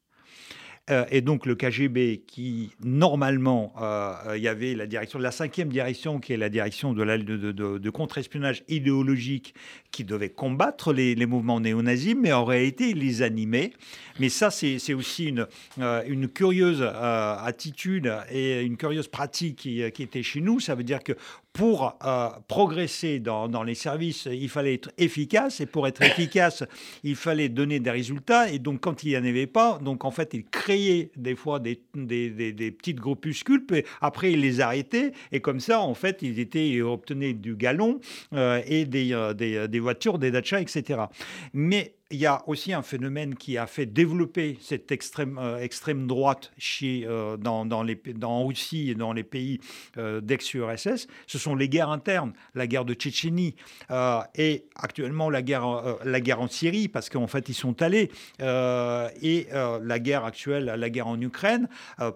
Euh, 0.90 1.04
et 1.10 1.20
donc 1.20 1.46
le 1.46 1.54
KGB, 1.54 2.22
qui 2.26 2.70
normalement, 2.82 3.72
euh, 3.80 4.34
il 4.36 4.42
y 4.42 4.48
avait 4.48 4.74
la 4.74 4.86
direction 4.86 5.18
la 5.18 5.30
cinquième 5.30 5.68
direction, 5.68 6.20
qui 6.20 6.32
est 6.32 6.36
la 6.36 6.48
direction 6.48 6.92
de, 6.92 7.04
de, 7.04 7.90
contre-espionnage 7.90 8.62
idéologique, 8.68 9.54
qui 9.90 10.04
devait 10.04 10.30
combattre 10.30 10.92
les, 10.92 11.26
mouvements 11.26 11.60
néo-nazis, 11.60 12.14
mais 12.18 12.32
en 12.32 12.44
réalité, 12.44 12.90
il 12.90 12.98
les 12.98 13.22
animait. 13.22 13.72
Mais 14.18 14.28
ça, 14.28 14.50
c'est 14.50 14.94
aussi 14.94 15.26
une, 15.26 15.46
euh, 15.78 16.02
une 16.06 16.28
curieuse 16.28 16.82
attitude 16.82 18.12
et 18.30 18.62
une 18.62 18.76
curieuse 18.76 19.08
pratique 19.08 19.56
qui, 19.56 19.82
qui, 19.92 20.02
était 20.02 20.22
chez 20.22 20.40
nous. 20.40 20.60
Ça 20.60 20.74
veut 20.74 20.84
dire 20.84 21.02
que 21.02 21.12
pour 21.58 21.98
progresser 22.46 23.18
dans, 23.18 23.64
les 23.64 23.74
services, 23.74 24.28
il 24.30 24.48
fallait 24.48 24.74
être 24.74 24.92
efficace, 24.96 25.60
et 25.60 25.66
pour 25.66 25.88
être 25.88 26.00
efficace, 26.02 26.62
il 27.02 27.16
fallait 27.16 27.48
donner 27.48 27.80
des 27.80 27.90
résultats. 27.90 28.48
Et 28.48 28.60
donc, 28.60 28.80
quand 28.80 29.02
il 29.02 29.08
n'y 29.08 29.16
en 29.16 29.24
avait 29.24 29.48
pas, 29.48 29.80
donc 29.82 30.04
en 30.04 30.12
fait, 30.12 30.34
il 30.34 30.44
créait 30.44 31.10
des 31.16 31.34
fois 31.34 31.58
des, 31.58 31.74
petites 31.90 33.00
groupuscules, 33.00 33.66
puis 33.66 33.82
après 34.00 34.30
ils 34.34 34.40
les 34.40 34.60
arrêtaient, 34.60 35.10
et 35.32 35.40
comme 35.40 35.58
ça, 35.58 35.80
en 35.80 35.94
fait, 35.94 36.22
ils, 36.22 36.38
étaient, 36.38 36.80
obtenaient 36.80 37.32
du 37.32 37.56
galon 37.56 37.98
euh, 38.34 38.62
et 38.64 38.84
des, 38.84 39.12
euh, 39.12 39.34
des, 39.34 39.80
voitures, 39.80 40.20
des 40.20 40.30
dachas, 40.30 40.60
etc. 40.60 41.06
Mais 41.52 41.97
il 42.10 42.18
y 42.18 42.26
a 42.26 42.42
aussi 42.46 42.72
un 42.72 42.82
phénomène 42.82 43.34
qui 43.34 43.58
a 43.58 43.66
fait 43.66 43.84
développer 43.84 44.58
cette 44.62 44.90
extrême, 44.92 45.38
euh, 45.38 46.06
droite 46.06 46.52
chez, 46.56 47.04
euh, 47.06 47.36
dans, 47.36 47.66
dans, 47.66 47.82
les, 47.82 48.00
Russie 48.22 48.90
et 48.90 48.94
dans 48.94 49.12
les 49.12 49.24
pays 49.24 49.60
euh, 49.98 50.20
d'ex-URSS, 50.22 51.06
ce 51.26 51.38
sont 51.38 51.54
les 51.54 51.68
guerres 51.68 51.90
internes, 51.90 52.32
la 52.54 52.66
guerre 52.66 52.86
de 52.86 52.94
Tchétchénie 52.94 53.56
et 54.34 54.66
actuellement 54.76 55.28
la 55.28 55.42
guerre, 55.42 55.98
la 56.04 56.20
guerre 56.20 56.40
en 56.40 56.48
Syrie, 56.48 56.88
parce 56.88 57.10
qu'en 57.10 57.26
fait 57.26 57.48
ils 57.48 57.54
sont 57.54 57.82
allés, 57.82 58.10
et 58.40 59.48
la 59.50 59.98
guerre 59.98 60.24
actuelle, 60.24 60.64
la 60.64 60.90
guerre 60.90 61.08
en 61.08 61.20
Ukraine, 61.20 61.68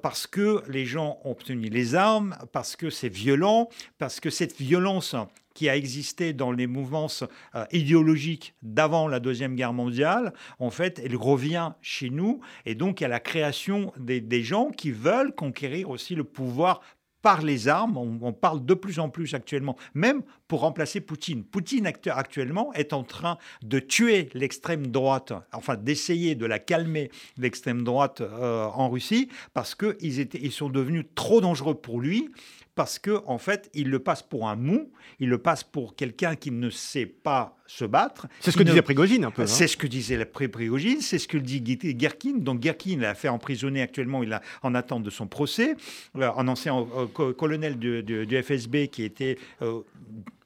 parce 0.02 0.26
que 0.26 0.62
les 0.68 0.84
gens 0.84 1.18
ont 1.24 1.32
obtenu 1.32 1.68
les 1.68 1.94
armes, 1.94 2.36
parce 2.52 2.76
que 2.76 2.90
c'est 2.90 3.08
violent, 3.08 3.68
parce 3.98 4.20
que 4.20 4.30
cette 4.30 4.56
violence 4.56 5.16
qui 5.54 5.68
a 5.68 5.76
existé 5.76 6.32
dans 6.32 6.52
les 6.52 6.66
mouvements 6.66 7.08
euh, 7.54 7.64
idéologiques 7.72 8.54
d'avant 8.62 9.08
la 9.08 9.20
Deuxième 9.20 9.54
Guerre 9.54 9.72
mondiale, 9.72 10.32
en 10.58 10.70
fait, 10.70 11.00
elle 11.04 11.16
revient 11.16 11.72
chez 11.80 12.10
nous. 12.10 12.40
Et 12.66 12.74
donc, 12.74 13.00
il 13.00 13.04
y 13.04 13.06
a 13.06 13.08
la 13.08 13.20
création 13.20 13.92
des, 13.98 14.42
gens 14.42 14.70
qui 14.70 14.90
veulent 14.90 15.34
conquérir 15.34 15.90
aussi 15.90 16.14
le 16.14 16.24
pouvoir 16.24 16.80
par 17.20 17.42
les 17.42 17.68
armes. 17.68 17.96
On, 17.96 18.32
parle 18.32 18.64
de 18.64 18.74
plus 18.74 18.98
en 18.98 19.08
plus 19.08 19.34
actuellement, 19.34 19.76
même 19.94 20.22
pour 20.48 20.60
remplacer 20.60 21.00
Poutine. 21.00 21.44
Poutine 21.44 21.86
actuellement 21.86 22.72
est 22.72 22.92
en 22.92 23.04
train 23.04 23.38
de 23.62 23.78
tuer 23.78 24.28
l'extrême 24.34 24.88
droite, 24.88 25.32
enfin 25.52 25.76
d'essayer 25.76 26.34
de 26.34 26.46
la 26.46 26.58
calmer, 26.58 27.10
l'extrême 27.38 27.84
droite 27.84 28.20
euh, 28.20 28.64
en 28.64 28.90
Russie, 28.90 29.28
parce 29.54 29.76
qu'ils 29.76 30.34
ils 30.34 30.52
sont 30.52 30.68
devenus 30.68 31.04
trop 31.14 31.40
dangereux 31.40 31.74
pour 31.74 32.00
lui 32.00 32.30
parce 32.74 32.98
que 32.98 33.22
en 33.26 33.38
fait, 33.38 33.70
il 33.74 33.90
le 33.90 33.98
passe 33.98 34.22
pour 34.22 34.48
un 34.48 34.56
mou, 34.56 34.90
il 35.20 35.28
le 35.28 35.38
passe 35.38 35.62
pour 35.62 35.94
quelqu'un 35.94 36.36
qui 36.36 36.50
ne 36.50 36.70
sait 36.70 37.06
pas 37.06 37.56
se 37.66 37.84
battre. 37.84 38.26
C'est 38.40 38.50
ce 38.50 38.56
que 38.56 38.62
disait 38.62 38.82
Prigogine 38.82 39.24
un 39.24 39.30
peu. 39.30 39.42
Hein. 39.42 39.46
C'est 39.46 39.68
ce 39.68 39.76
que 39.76 39.86
disait 39.86 40.24
Prigogine, 40.24 41.00
c'est 41.00 41.18
ce 41.18 41.28
que 41.28 41.38
dit 41.38 41.62
Gerkin. 41.98 42.38
Donc 42.38 42.62
Gerkin 42.62 42.98
l'a 42.98 43.14
fait 43.14 43.28
emprisonner 43.28 43.82
actuellement, 43.82 44.22
il 44.22 44.32
est 44.32 44.40
en 44.62 44.74
attente 44.74 45.02
de 45.02 45.10
son 45.10 45.26
procès. 45.26 45.76
Euh, 46.16 46.30
un 46.36 46.48
ancien 46.48 46.74
euh, 46.96 47.32
colonel 47.32 47.78
du, 47.78 48.42
FSB 48.42 48.88
qui 48.88 49.04
était 49.04 49.38
euh, 49.60 49.80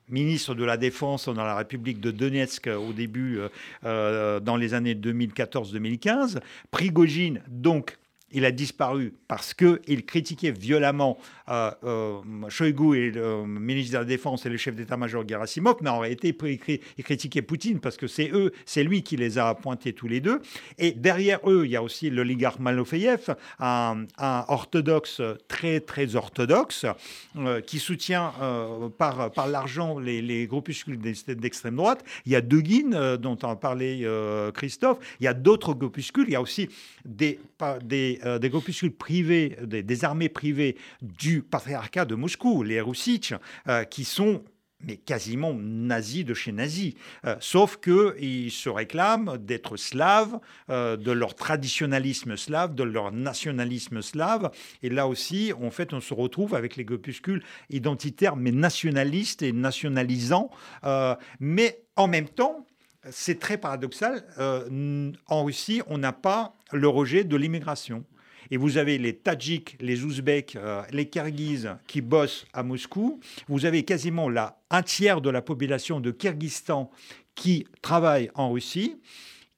ministre 0.08 0.54
de 0.54 0.64
la 0.64 0.76
Défense 0.76 1.28
dans 1.28 1.44
la 1.44 1.56
République 1.56 2.00
de 2.00 2.10
Donetsk 2.10 2.68
au 2.68 2.92
début, 2.92 3.40
dans 3.82 4.56
les 4.56 4.74
années 4.74 4.94
2014-2015. 4.94 6.38
Prigogine, 6.70 7.42
donc, 7.48 7.98
il 8.36 8.44
a 8.44 8.52
disparu 8.52 9.14
parce 9.28 9.54
qu'il 9.54 10.04
critiquait 10.04 10.50
violemment 10.50 11.16
euh, 11.48 11.70
euh, 11.84 12.20
Shoigu 12.50 12.94
et 12.94 13.10
le 13.10 13.46
ministre 13.46 13.94
de 13.94 13.98
la 13.98 14.04
Défense 14.04 14.44
et 14.44 14.50
le 14.50 14.58
chef 14.58 14.74
d'état-major 14.74 15.26
Gerasimov, 15.26 15.76
mais 15.80 15.88
en 15.88 16.00
réalité, 16.00 16.36
il 16.98 17.04
critiquait 17.04 17.40
Poutine 17.40 17.80
parce 17.80 17.96
que 17.96 18.06
c'est 18.06 18.30
eux, 18.32 18.52
c'est 18.66 18.84
lui 18.84 19.02
qui 19.02 19.16
les 19.16 19.38
a 19.38 19.54
pointés 19.54 19.94
tous 19.94 20.06
les 20.06 20.20
deux. 20.20 20.42
Et 20.76 20.92
derrière 20.92 21.40
eux, 21.48 21.64
il 21.64 21.70
y 21.70 21.76
a 21.76 21.82
aussi 21.82 22.10
l'oligarque 22.10 22.58
Malofeyev, 22.58 23.34
un, 23.58 24.06
orthodoxe 24.18 25.22
très 25.48 25.80
très 25.80 26.14
orthodoxe, 26.14 26.84
euh, 27.38 27.62
qui 27.62 27.78
soutient 27.78 28.34
par, 28.98 29.30
par 29.32 29.48
l'argent 29.48 29.98
les, 29.98 30.20
les 30.20 30.46
groupuscules 30.46 30.98
d'extrême 30.98 31.76
droite. 31.76 32.04
Il 32.26 32.32
y 32.32 32.36
a 32.36 32.42
Dugin, 32.42 33.16
dont 33.16 33.38
a 33.42 33.56
parlé 33.56 34.06
Christophe. 34.54 34.98
Il 35.20 35.24
y 35.24 35.28
a 35.28 35.34
d'autres 35.34 35.72
groupuscules. 35.72 36.26
Il 36.28 36.32
y 36.32 36.36
a 36.36 36.42
aussi 36.42 36.68
des, 37.06 37.40
des 37.82 38.20
euh, 38.26 38.38
des, 38.38 38.50
groupuscules 38.50 38.94
privés, 38.94 39.56
des, 39.62 40.04
armées 40.04 40.28
privées 40.28 40.76
du 41.00 41.42
patriarcat 41.42 42.04
de 42.04 42.14
Moscou, 42.14 42.62
les 42.62 42.80
Roussitch, 42.80 43.34
euh, 43.68 43.84
qui 43.84 44.04
sont 44.04 44.44
mais 44.80 44.98
quasiment 44.98 45.54
nazis 45.54 46.26
de 46.26 46.34
chez 46.34 46.52
nazis, 46.52 46.92
euh, 47.24 47.34
sauf 47.40 47.78
qu'ils 47.78 48.50
se 48.50 48.68
réclament 48.68 49.38
d'être 49.38 49.78
slaves, 49.78 50.38
de 50.68 51.12
leur 51.12 51.34
traditionnalisme 51.34 52.36
slave, 52.36 52.74
de 52.74 52.82
leur 52.82 53.10
nationalisme 53.10 54.02
slave. 54.02 54.50
Et 54.82 54.90
là 54.90 55.08
aussi, 55.08 55.54
en 55.58 55.70
fait, 55.70 55.94
on 55.94 56.00
se 56.00 56.12
retrouve 56.12 56.54
avec 56.54 56.76
les 56.76 56.84
groupuscules 56.84 57.42
identitaires, 57.70 58.36
mais 58.36 58.52
nationalistes 58.52 59.40
et 59.40 59.52
nationalisants. 59.52 60.50
mais 61.40 61.80
en 61.96 62.06
même 62.06 62.28
temps, 62.28 62.66
c'est 63.10 63.38
très 63.38 63.58
paradoxal. 63.58 64.24
Euh, 64.38 65.12
en 65.26 65.44
Russie, 65.44 65.82
on 65.86 65.98
n'a 65.98 66.12
pas 66.12 66.56
le 66.72 66.88
rejet 66.88 67.24
de 67.24 67.36
l'immigration. 67.36 68.04
Et 68.50 68.56
vous 68.56 68.78
avez 68.78 68.98
les 68.98 69.14
Tadjiks, 69.16 69.76
les 69.80 70.04
Ouzbeks, 70.04 70.56
euh, 70.56 70.82
les 70.90 71.08
Kirghizes 71.08 71.76
qui 71.86 72.00
bossent 72.00 72.46
à 72.52 72.62
Moscou. 72.62 73.20
Vous 73.48 73.64
avez 73.66 73.84
quasiment 73.84 74.28
la, 74.28 74.58
un 74.70 74.82
tiers 74.82 75.20
de 75.20 75.30
la 75.30 75.42
population 75.42 76.00
de 76.00 76.10
Kyrgyzstan 76.10 76.90
qui 77.34 77.66
travaille 77.82 78.30
en 78.34 78.50
Russie 78.50 78.96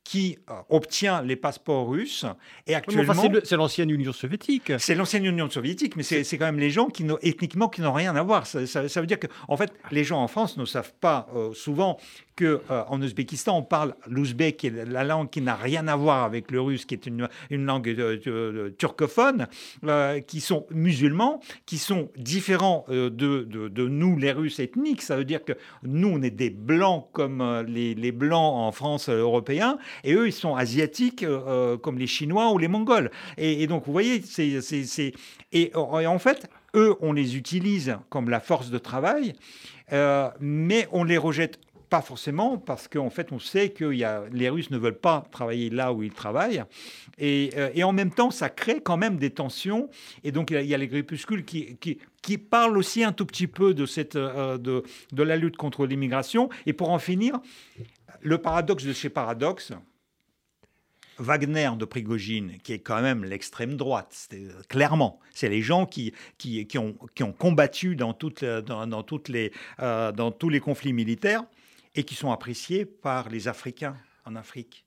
qui 0.05 0.39
euh, 0.49 0.55
obtient 0.70 1.20
les 1.20 1.36
passeports 1.36 1.86
russes. 1.86 2.24
Et 2.66 2.74
actuellement, 2.74 3.12
c'est 3.45 3.57
l'ancienne 3.57 3.91
Union 3.91 4.14
soviétique. 4.14 4.72
C'est 4.78 4.95
l'ancienne 4.95 5.26
Union 5.26 5.51
soviétique, 5.51 5.97
mais 5.97 6.03
c'est 6.03 6.39
quand 6.39 6.47
même 6.47 6.59
les 6.59 6.70
gens 6.70 6.86
qui 6.86 7.05
ethniquement 7.20 7.68
qui 7.68 7.82
n'ont 7.82 7.93
rien 7.93 8.16
à 8.16 8.22
voir. 8.22 8.47
Ça, 8.47 8.61
veut 8.62 9.07
dire 9.07 9.18
que, 9.18 9.26
en 9.49 9.59
fait, 9.59 9.70
les 9.91 10.05
gens 10.05 10.22
en 10.22 10.28
France 10.28 10.57
ne 10.57 10.64
savent 10.64 10.95
pas 10.99 11.28
souvent 11.53 11.99
qu'en 12.39 12.45
euh, 12.70 12.84
en 12.89 13.03
Ouzbékistan, 13.03 13.59
on 13.59 13.62
parle 13.62 13.95
l'ouzbek, 14.07 14.57
qui 14.57 14.70
la 14.70 15.05
langue 15.05 15.28
qui 15.30 15.41
n'a 15.41 15.57
rien 15.57 15.89
à 15.89 15.97
voir 15.97 16.24
avec 16.24 16.51
le 16.51 16.61
russe, 16.61 16.84
qui 16.84 16.95
est 16.95 17.07
une, 17.07 17.28
langue 17.51 17.89
euh, 17.89 18.70
turcophone, 18.78 19.49
euh, 19.84 20.20
qui 20.20 20.41
sont 20.41 20.66
musulmans, 20.70 21.41
qui 21.66 21.78
sont 21.78 22.11
différents 22.16 22.84
de, 22.89 23.89
nous, 23.89 24.16
les 24.16 24.32
Russes 24.32 24.61
ethniques. 24.61 25.03
Ça 25.03 25.16
veut 25.16 25.24
dire 25.24 25.45
que 25.45 25.53
nous, 25.82 26.09
on 26.09 26.22
est 26.22 26.30
des 26.30 26.51
blancs 26.51 27.09
comme 27.12 27.64
les, 27.66 28.12
blancs 28.12 28.55
en 28.57 28.72
France 28.72 29.09
européens, 29.09 29.78
Et 30.05 30.14
eux, 30.14 30.26
ils 30.26 30.32
sont 30.32 30.55
asiatiques 30.55 31.24
comme 31.82 31.99
les 31.99 32.07
Chinois 32.07 32.53
ou 32.53 32.59
les 32.59 32.68
Mongols. 32.68 33.11
Et, 33.36 33.66
donc, 33.66 33.84
vous 33.86 33.93
voyez, 33.93 34.22
c'est... 34.22 35.12
Et 35.53 35.72
en 35.74 36.18
fait, 36.18 36.49
eux, 36.74 36.95
on 37.01 37.12
les 37.12 37.36
utilise 37.36 37.97
comme 38.09 38.30
la 38.30 38.41
force 38.41 38.70
de 38.70 38.78
travail, 38.78 39.34
mais 40.41 40.89
on 40.93 41.05
les 41.05 41.18
rejette 41.18 41.59
pas 41.89 42.03
forcément, 42.03 42.59
parce 42.59 42.89
qu'en 42.89 43.11
fait, 43.11 43.32
on 43.32 43.39
sait 43.39 43.70
que 43.70 43.93
y 43.93 44.05
a, 44.05 44.24
les 44.32 44.49
Russes 44.49 44.70
ne 44.70 44.78
veulent 44.78 44.99
pas 44.99 45.26
travailler 45.30 45.70
là 45.70 45.93
où 45.93 46.03
ils 46.03 46.12
travaillent. 46.12 46.64
Et, 47.18 47.51
euh, 47.57 47.70
et, 47.74 47.82
en 47.84 47.93
même 47.93 48.11
temps, 48.11 48.30
ça 48.30 48.51
crée 48.51 48.80
quand 48.80 48.97
même 48.97 49.16
des 49.16 49.30
tensions. 49.30 49.89
Et 50.24 50.32
donc, 50.32 50.51
il 50.51 50.66
y, 50.66 50.74
a 50.74 50.78
les 50.78 50.89
grépuscules 50.89 51.45
qui, 51.45 51.76
qui, 51.76 51.99
qui, 52.22 52.39
parlent 52.39 52.76
aussi 52.76 53.03
un 53.05 53.12
tout 53.12 53.26
petit 53.26 53.47
peu 53.47 53.74
de, 53.74 53.86
cette, 53.86 54.16
euh, 54.16 54.59
de, 54.59 54.82
de 55.12 55.22
la 55.22 55.36
lutte 55.36 55.57
contre 55.57 55.86
l'immigration. 55.86 56.49
Et 56.66 56.72
pour 56.72 56.91
en 56.91 56.99
finir, 56.99 57.41
le 58.20 58.39
paradoxe 58.39 58.84
de 58.84 58.93
chez 58.93 59.09
Paradoxe, 59.09 59.72
Wagner 61.18 61.70
de 61.76 61.84
Prigogine, 61.84 62.59
qui 62.62 62.74
est 62.74 62.78
quand 62.78 63.03
même 63.03 63.24
l'extrême 63.24 63.76
droite, 63.76 64.28
euh, 64.34 64.51
clairement, 64.68 65.18
c'est 65.34 65.49
les 65.49 65.62
gens 65.62 65.86
qui, 65.86 66.12
qui, 66.36 66.64
qui, 66.66 66.78
ont, 66.78 66.97
qui 67.14 67.24
ont 67.24 67.32
combattu 67.32 67.97
dans, 67.97 68.12
toutes, 68.12 68.45
dans, 68.45 68.86
dans 68.86 69.03
toutes 69.03 69.28
les, 69.28 69.53
dans 69.78 70.30
tous 70.30 70.49
les 70.49 70.61
conflits 70.61 70.93
militaires 70.93 71.45
et 71.99 72.05
qui 72.05 72.14
sont 72.14 72.30
appréciés 72.30 72.84
par 72.84 73.28
les 73.28 73.49
Africains 73.49 73.96
en 74.24 74.36
Afrique 74.36 74.84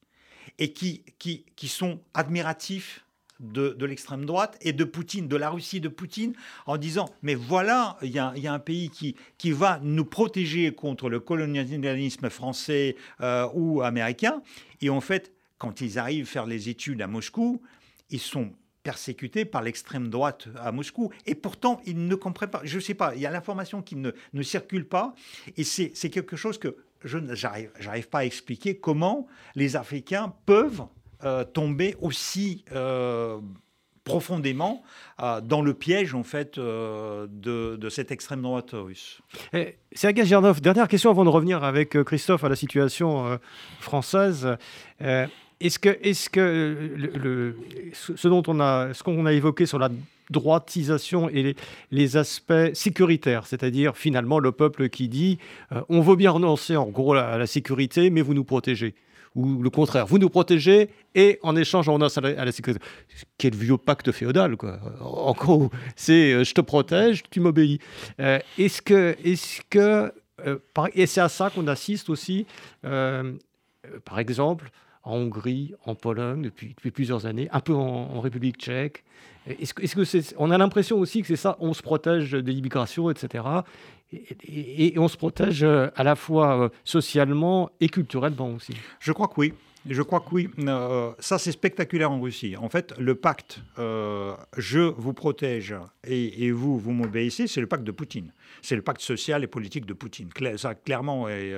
et 0.60 0.72
qui, 0.72 1.04
qui, 1.20 1.44
qui 1.58 1.68
sont 1.68 2.00
admiratifs 2.14 3.06
de, 3.42 3.76
de 3.78 3.86
l'extrême 3.86 4.24
droite 4.24 4.58
et 4.62 4.72
de 4.72 4.86
Poutine, 4.86 5.28
de 5.28 5.36
la 5.36 5.50
Russie 5.50 5.82
de 5.82 5.90
Poutine, 5.90 6.34
en 6.68 6.78
disant 6.78 7.10
mais 7.22 7.36
voilà, 7.36 7.98
il 8.02 8.12
y, 8.12 8.14
y, 8.14 8.48
a 8.48 8.54
un 8.54 8.60
pays 8.60 8.90
qui, 8.90 9.18
qui 9.38 9.52
va 9.52 9.82
nous 9.84 10.06
protéger 10.06 10.74
contre 10.74 11.10
le 11.10 11.20
colonialisme 11.20 12.30
français 12.30 12.96
euh, 13.20 13.46
ou 13.56 13.82
américain. 13.82 14.42
Et 14.80 14.90
en 14.90 15.02
fait, 15.02 15.34
quand 15.58 15.82
ils 15.82 16.00
arrivent 16.00 16.26
faire 16.26 16.46
les 16.46 16.70
études 16.70 17.02
à 17.02 17.08
Moscou, 17.08 17.62
ils 18.10 18.22
sont 18.22 18.54
persécutés 18.84 19.44
par 19.44 19.64
l'extrême 19.64 20.10
droite 20.10 20.48
à 20.56 20.72
Moscou. 20.72 21.12
Et 21.26 21.36
pourtant, 21.36 21.82
ils 21.86 22.08
ne 22.08 22.16
comprennent 22.16 22.50
pas. 22.50 22.62
Je 22.64 22.78
ne 22.78 22.82
sais 22.82 22.94
pas, 22.94 23.16
il 23.16 23.22
y 23.22 23.26
a 23.26 23.32
l'information 23.32 23.82
qui 23.82 23.98
ne, 23.98 24.12
ne 24.32 24.42
circule 24.44 24.88
pas. 24.88 25.14
Et 25.58 25.66
c'est 25.66 26.10
quelque 26.10 26.38
chose 26.38 26.58
que 26.58 26.78
je 27.04 27.18
n'arrive 27.18 28.10
pas 28.10 28.20
à 28.20 28.26
expliquer 28.26 28.78
comment 28.78 29.28
les 29.56 29.76
Africains 29.76 30.34
peuvent 30.46 30.84
euh, 31.24 31.44
tomber 31.44 31.96
aussi 32.02 32.66
euh, 32.72 33.40
profondément 34.04 34.82
euh, 35.22 35.40
dans 35.40 35.62
le 35.62 35.76
piège 35.76 36.16
en 36.16 36.24
fait 36.24 36.58
de, 36.58 37.90
cette 37.90 38.12
extrême 38.12 38.42
droite 38.42 38.72
russe. 38.74 39.22
Sergei 39.92 40.26
Gernov, 40.26 40.62
dernière 40.62 40.88
question 40.88 41.12
avant 41.12 41.24
de 41.24 41.30
revenir 41.30 41.64
avec 41.64 42.02
Christophe 42.04 42.44
à 42.44 42.50
la 42.50 42.56
situation 42.56 43.40
française. 43.80 44.58
est-ce 45.00 45.80
que, 46.30 47.56
ce 47.94 48.28
dont 48.28 48.44
on 48.48 48.94
ce 48.94 49.04
qu'on 49.04 49.26
a 49.28 49.34
évoqué 49.34 49.68
sur 49.68 49.78
la 49.78 49.90
droitisation 50.32 51.30
et 51.30 51.56
les, 51.92 52.18
aspects 52.18 52.74
sécuritaires, 52.74 53.46
c'est-à-dire 53.46 53.96
finalement 53.96 54.40
le 54.40 54.52
peuple 54.52 54.90
qui 54.90 55.08
dit 55.08 55.38
euh, 55.72 55.82
on 55.90 56.02
veut 56.02 56.16
bien 56.16 56.32
renoncer 56.32 56.76
en 56.76 56.88
gros 56.88 57.14
à 57.14 57.38
la 57.38 57.48
sécurité, 57.48 58.10
mais 58.10 58.22
vous 58.22 58.34
nous 58.34 58.44
protégez. 58.44 58.96
Ou 59.36 59.62
le 59.62 59.70
contraire, 59.70 60.06
vous 60.08 60.18
nous 60.18 60.30
protégez 60.30 60.90
et 61.16 61.40
en 61.42 61.56
échange 61.56 61.88
on 61.88 61.94
renonce 61.94 62.18
à 62.18 62.22
la, 62.22 62.52
sécurité. 62.52 62.84
Quel 63.38 63.56
vieux 63.56 63.78
pacte 63.78 64.12
féodal, 64.12 64.58
quoi. 64.58 64.80
En 65.00 65.32
gros, 65.34 65.70
c'est 65.96 66.34
euh, 66.34 66.44
je 66.44 66.54
te 66.54 66.62
protège, 66.62 67.24
tu 67.30 67.40
m'obéis. 67.40 67.80
Euh, 68.20 68.40
est-ce 68.58 68.82
que, 68.82 69.16
est-ce 69.24 69.62
que, 69.70 70.12
et 70.96 71.06
c'est 71.06 71.22
à 71.22 71.30
ça 71.30 71.50
qu'on 71.50 71.68
assiste 71.68 72.10
aussi, 72.10 72.46
par 72.82 74.20
exemple, 74.20 74.72
en 75.04 75.16
Hongrie, 75.16 75.74
en 75.86 75.96
Pologne 75.96 76.42
depuis, 76.42 76.74
plusieurs 76.92 77.26
années, 77.26 77.48
un 77.52 77.60
peu 77.60 77.74
en 77.74 78.20
République 78.22 78.58
tchèque, 78.58 79.04
est-ce 79.48 79.96
que, 79.96 80.04
c'est, 80.04 80.36
on 80.38 80.52
a 80.52 80.58
l'impression 80.58 81.00
aussi 81.00 81.22
que 81.22 81.28
c'est 81.28 81.36
ça, 81.36 81.58
on 81.60 81.74
se 81.74 81.82
protège 81.82 82.32
de 82.32 82.52
l'immigration, 82.52 83.10
etc. 83.10 83.44
Et, 84.14 84.94
on 84.98 85.08
se 85.08 85.18
protège 85.18 85.64
euh, 85.64 85.88
à 85.96 86.04
la 86.04 86.16
fois 86.16 86.66
euh, 86.66 86.70
socialement 86.84 87.72
et 87.80 87.90
culturellement 87.90 88.52
aussi. 88.54 88.76
Je 89.00 89.12
crois 89.12 89.28
que 89.28 89.36
oui. 89.38 89.54
Je 89.90 90.04
crois 90.04 90.20
que 90.20 90.28
oui. 90.32 90.50
Euh, 90.60 91.12
ça, 91.18 91.40
c'est 91.40 91.52
spectaculaire 91.52 92.12
en 92.12 92.22
Russie. 92.22 92.56
En 92.56 92.70
fait, 92.70 92.94
le 93.00 93.16
pacte 93.16 93.62
je 93.78 94.80
vous 94.80 95.14
protège 95.14 95.74
et, 96.04 96.52
vous, 96.52 96.78
vous 96.78 96.92
m'obéissez, 96.92 97.48
c'est 97.48 97.62
le 97.62 97.68
pacte 97.68 97.84
de 97.84 97.92
Poutine. 97.92 98.32
C'est 98.62 98.76
le 98.76 98.84
pacte 98.84 99.02
social 99.02 99.44
et 99.44 99.48
politique 99.48 99.88
de 99.88 99.94
Poutine. 99.94 100.30
ça, 100.58 100.76
clairement, 100.76 101.28
est, 101.30 101.56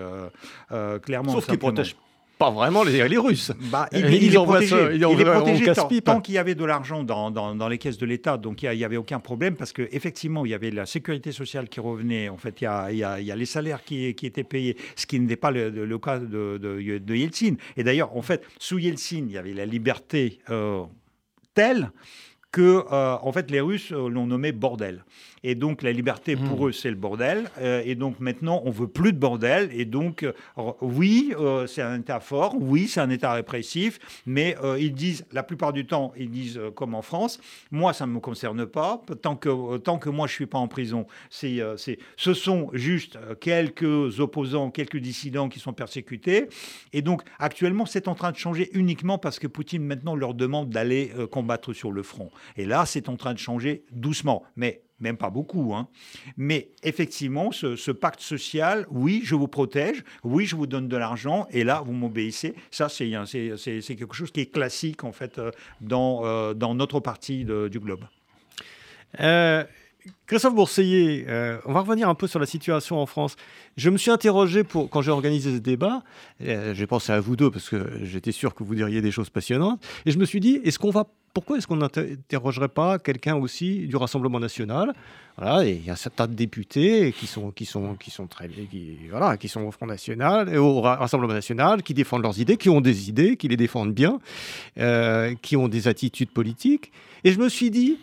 clairement. 1.02 1.34
Sauf 1.34 1.48
qu'il 1.48 1.60
protège 1.60 1.98
pas 2.38 2.50
vraiment 2.50 2.84
les, 2.84 3.08
les 3.08 3.18
Russes. 3.18 3.52
Bah, 3.72 3.88
il, 3.92 4.06
il, 4.06 4.36
est 4.36 4.44
protégé, 4.44 4.76
il, 4.96 5.04
est 5.04 5.26
protégé 5.26 5.72
tant, 5.74 5.88
tant 5.88 6.22
qu'il 6.22 6.36
y 6.36 6.38
avait 6.38 6.56
de 6.56 6.66
l'argent 6.66 7.04
dans, 7.04 7.32
dans, 7.32 7.56
dans, 7.56 7.68
les 7.68 7.78
caisses 7.78 7.98
de 7.98 8.06
l'État, 8.06 8.38
donc 8.38 8.64
il 8.64 8.70
n'y 8.72 8.84
avait 8.84 8.98
aucun 8.98 9.20
problème 9.20 9.56
parce 9.56 9.72
qu'effectivement, 9.72 10.46
il 10.46 10.50
y 10.50 10.54
avait 10.54 10.72
la 10.72 10.86
sécurité 10.86 11.32
sociale 11.32 11.70
qui 11.70 11.80
revenait. 11.80 12.30
En 12.30 12.38
fait, 12.38 12.62
il 12.62 12.66
y 12.66 12.68
a, 12.68 12.92
il 12.92 12.98
y 12.98 13.04
a, 13.04 13.20
il 13.20 13.26
y 13.26 13.32
a 13.32 13.36
les 13.36 13.46
salaires 13.46 13.84
qui, 13.84 14.14
qui, 14.16 14.26
étaient 14.26 14.44
payés, 14.44 14.78
ce 14.96 15.06
qui 15.06 15.20
n'était 15.20 15.36
pas 15.36 15.52
le, 15.52 15.70
le, 15.70 15.98
cas 16.00 16.20
de, 16.20 16.58
de, 16.58 16.98
de, 16.98 17.16
Yeltsin. 17.16 17.56
Et 17.78 17.84
d'ailleurs, 17.84 18.16
en 18.16 18.22
fait, 18.22 18.44
sous 18.60 18.80
Yeltsin, 18.80 19.26
il 19.28 19.32
y 19.32 19.38
avait 19.38 19.54
la 19.54 19.66
liberté 19.66 20.40
euh, 20.50 20.84
telle 21.54 21.92
que, 22.52 22.86
euh, 22.92 23.18
en 23.22 23.32
fait, 23.32 23.50
les 23.52 23.60
Russes 23.60 23.92
euh, 23.92 24.08
l'ont 24.08 24.28
nommé 24.28 24.52
bordel. 24.52 25.04
Et 25.44 25.56
donc, 25.56 25.82
la 25.82 25.91
liberté, 25.91 26.36
pour 26.36 26.62
hmm. 26.62 26.68
eux, 26.68 26.72
c'est 26.72 26.89
le 26.89 26.96
bordel. 26.96 27.50
Euh, 27.60 27.82
et 27.86 27.96
donc, 27.96 28.20
maintenant, 28.20 28.62
on 28.66 28.72
veut 28.72 28.88
plus 28.88 29.12
de 29.12 29.18
bordel. 29.18 29.70
Et 29.74 29.86
donc, 29.86 30.26
oui, 30.82 31.34
c'est 31.68 31.82
un 31.82 32.00
État 32.00 32.20
fort. 32.20 32.56
Oui, 32.60 32.88
c'est 32.88 33.02
un 33.02 33.10
État 33.10 33.34
répressif. 33.34 34.00
Mais 34.26 34.56
ils 34.80 34.94
disent, 34.94 35.26
la 35.32 35.44
plupart 35.44 35.74
du 35.74 35.86
temps, 35.86 36.14
ils 36.18 36.30
disent, 36.30 36.60
comme 36.76 36.96
en 36.96 37.02
France, 37.02 37.39
moi, 37.72 37.94
ça 37.94 38.06
ne 38.06 38.12
me 38.12 38.20
concerne 38.20 38.66
pas. 38.66 39.02
Tant 39.22 39.36
que, 39.36 39.78
tant 39.78 39.98
que 39.98 40.10
moi, 40.10 40.28
je 40.28 40.34
ne 40.34 40.36
suis 40.36 40.46
pas 40.46 40.58
en 40.58 40.68
prison, 40.68 41.08
c'est, 41.30 41.60
c'est, 41.78 41.98
ce 42.16 42.34
sont 42.34 42.70
juste 42.74 43.18
quelques 43.41 44.20
opposants, 44.20 44.72
quelques 44.72 44.98
dissidents 44.98 45.50
qui 45.50 45.60
sont 45.60 45.74
persécutés. 45.74 46.48
Et 46.94 47.02
donc, 47.02 47.24
actuellement, 47.39 47.86
c'est 47.86 48.08
en 48.08 48.16
train 48.16 48.32
de 48.32 48.38
changer 48.38 48.70
uniquement 48.74 49.18
parce 49.18 49.39
que 49.39 49.48
Poutine, 49.48 49.84
maintenant, 49.84 50.16
leur 50.16 50.34
demande 50.34 50.70
d'aller 50.70 51.12
combattre 51.32 51.74
sur 51.74 51.91
le 51.91 52.04
front. 52.04 52.32
Et 52.56 52.66
là, 52.66 52.86
c'est 52.86 53.10
en 53.10 53.18
train 53.18 53.34
de 53.34 53.39
changer 53.39 53.84
doucement, 53.91 54.44
mais 54.56 54.83
même 55.00 55.18
pas 55.18 55.30
beaucoup. 55.30 55.74
Hein. 55.76 55.88
Mais 56.38 56.72
effectivement, 56.84 57.52
ce, 57.52 57.91
pacte 57.91 58.22
social, 58.22 58.86
oui, 58.89 59.22
je 59.24 59.36
vous 59.36 59.48
protège, 59.48 60.04
oui, 60.24 60.46
je 60.46 60.56
vous 60.56 60.68
donne 60.68 60.88
de 60.88 60.98
l'argent, 60.98 61.48
et 61.52 61.64
là, 61.64 61.84
vous 61.86 61.94
m'obéissez. 61.94 62.56
Ça, 62.72 62.89
c'est 62.89 63.10
quelque 63.10 64.14
chose 64.14 64.32
qui 64.32 64.41
est 64.41 64.52
classique, 64.52 65.04
en 65.04 65.12
fait, 65.12 65.38
euh, 65.38 65.52
dans, 65.82 66.26
euh, 66.26 66.54
dans 66.54 66.76
notre 66.76 67.00
partie 67.00 67.46
du 67.46 67.80
globe. 67.80 68.06
Euh, 69.20 69.64
Christophe 70.26 70.56
Bourseiller, 70.56 71.26
euh, 71.28 71.58
on 71.66 71.74
va 71.74 71.82
revenir 71.82 72.10
un 72.10 72.16
peu 72.16 72.28
sur 72.28 72.39
la 72.39 72.45
situation 72.45 72.99
en 72.99 73.06
France. 73.06 73.36
Je 73.78 73.89
me 73.89 73.97
suis 73.97 74.12
interrogé 74.12 74.64
pour, 74.64 74.89
quand 74.89 75.01
j'ai 75.01 75.12
organisé 75.12 75.54
ce 75.54 75.60
débat, 75.60 76.04
euh, 76.41 76.74
j'ai 76.74 76.88
pensé 76.88 77.12
à 77.12 77.20
vous 77.20 77.36
deux 77.36 77.51
parce 77.51 77.70
que 77.70 77.99
j'étais 78.04 78.32
sûr 78.32 78.56
que 78.56 78.64
vous 78.64 78.76
diriez 78.76 79.01
des 79.01 79.12
choses 79.12 79.30
passionnantes, 79.30 79.82
et 80.06 80.12
je 80.12 80.18
me 80.18 80.26
suis 80.26 80.39
dit, 80.39 80.60
est-ce 80.64 80.80
qu'on 80.80 80.89
va, 80.89 81.08
pourquoi 81.34 81.58
est-ce 81.58 81.68
qu'on 81.68 81.78
n'interrogerait 81.78 82.68
pas 82.70 82.99
quelqu'un 82.99 83.36
aussi 83.36 83.88
du 83.88 83.95
Rassemblement 83.95 84.39
national? 84.39 84.93
Voilà, 85.38 85.66
il 85.66 85.84
y 85.84 85.89
a 85.89 85.93
un 85.93 85.97
certain 85.97 86.28
de 86.28 86.34
députés 86.34 87.14
qui 87.18 87.26
sont, 87.26 87.51
qui 87.51 87.66
sont, 87.66 87.95
qui 87.95 88.12
sont 88.12 88.28
très, 88.28 88.47
qui, 88.47 88.97
voilà, 89.10 89.38
qui 89.38 89.47
sont 89.47 89.62
au 89.62 89.72
Front 89.72 89.88
National 89.88 90.54
et 90.54 90.58
au 90.58 90.82
Rassemblement 90.82 91.34
national, 91.34 91.82
qui 91.82 91.93
défendent 91.93 92.24
leurs 92.24 92.39
idées, 92.39 92.58
qui 92.58 92.70
ont 92.70 92.82
des 92.82 93.10
idées, 93.10 93.36
qui 93.36 93.47
les 93.47 93.58
défendent 93.58 93.93
bien, 93.93 94.20
euh, 94.78 95.34
qui 95.41 95.56
ont 95.58 95.68
des 95.68 95.88
attitudes 95.88 96.30
politiques. 96.30 96.91
Et 97.24 97.32
je 97.32 97.39
me 97.39 97.49
suis 97.49 97.72
dit, 97.72 97.97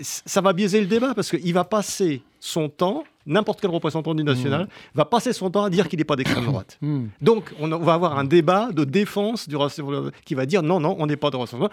ça 0.00 0.40
va 0.40 0.52
biaiser 0.52 0.80
le 0.80 0.86
débat 0.86 1.14
parce 1.14 1.30
qu'il 1.30 1.52
va 1.52 1.64
passer 1.64 2.22
son 2.38 2.68
temps, 2.68 3.04
n'importe 3.26 3.60
quel 3.60 3.70
représentant 3.70 4.14
du 4.14 4.24
national, 4.24 4.62
mmh. 4.62 4.68
va 4.94 5.04
passer 5.04 5.32
son 5.32 5.50
temps 5.50 5.64
à 5.64 5.70
dire 5.70 5.88
qu'il 5.88 5.98
n'est 5.98 6.04
pas 6.04 6.16
d'extrême 6.16 6.44
droite. 6.46 6.78
Mmh. 6.80 7.06
Donc, 7.20 7.52
on, 7.58 7.68
va 7.68 7.94
avoir 7.94 8.18
un 8.18 8.24
débat 8.24 8.70
de 8.72 8.84
défense 8.84 9.48
du 9.48 9.56
rassemblement 9.56 10.10
qui 10.24 10.34
va 10.34 10.46
dire 10.46 10.62
non, 10.62 10.80
non, 10.80 10.96
on 10.98 11.06
n'est 11.06 11.16
pas 11.16 11.30
de 11.30 11.36
rassemblement. 11.36 11.70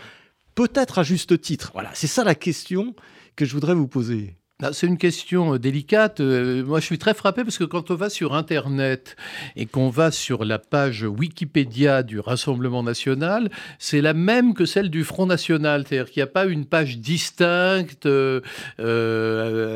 Peut-être 0.55 0.99
à 0.99 1.03
juste 1.03 1.39
titre. 1.39 1.71
Voilà, 1.73 1.89
c'est 1.93 2.07
ça 2.07 2.23
la 2.23 2.35
question 2.35 2.95
que 3.35 3.45
je 3.45 3.53
voudrais 3.53 3.75
vous 3.75 3.87
poser. 3.87 4.35
Ah, 4.63 4.73
c'est 4.73 4.87
une 4.87 4.97
question 4.97 5.53
euh, 5.53 5.59
délicate. 5.59 6.19
Euh, 6.19 6.65
moi, 6.65 6.79
je 6.79 6.85
suis 6.85 6.97
très 6.97 7.13
frappé 7.13 7.43
parce 7.43 7.59
que 7.59 7.63
quand 7.63 7.91
on 7.91 7.95
va 7.95 8.09
sur 8.09 8.33
Internet 8.33 9.15
et 9.55 9.67
qu'on 9.67 9.89
va 9.91 10.09
sur 10.09 10.45
la 10.45 10.57
page 10.57 11.03
Wikipédia 11.03 12.01
du 12.01 12.19
Rassemblement 12.19 12.81
national, 12.81 13.51
c'est 13.77 14.01
la 14.01 14.15
même 14.15 14.55
que 14.55 14.65
celle 14.65 14.89
du 14.89 15.03
Front 15.03 15.27
national. 15.27 15.85
C'est-à-dire 15.85 16.11
qu'il 16.11 16.21
n'y 16.21 16.29
a 16.29 16.31
pas 16.31 16.45
une 16.45 16.65
page 16.65 16.97
distincte 16.97 18.07
euh, 18.07 18.41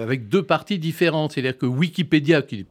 avec 0.01 0.29
deux 0.29 0.41
parties 0.41 0.79
différentes. 0.79 1.33
C'est-à-dire 1.33 1.59
que 1.59 1.67
Wikipédia, 1.67 2.41
qui 2.41 2.65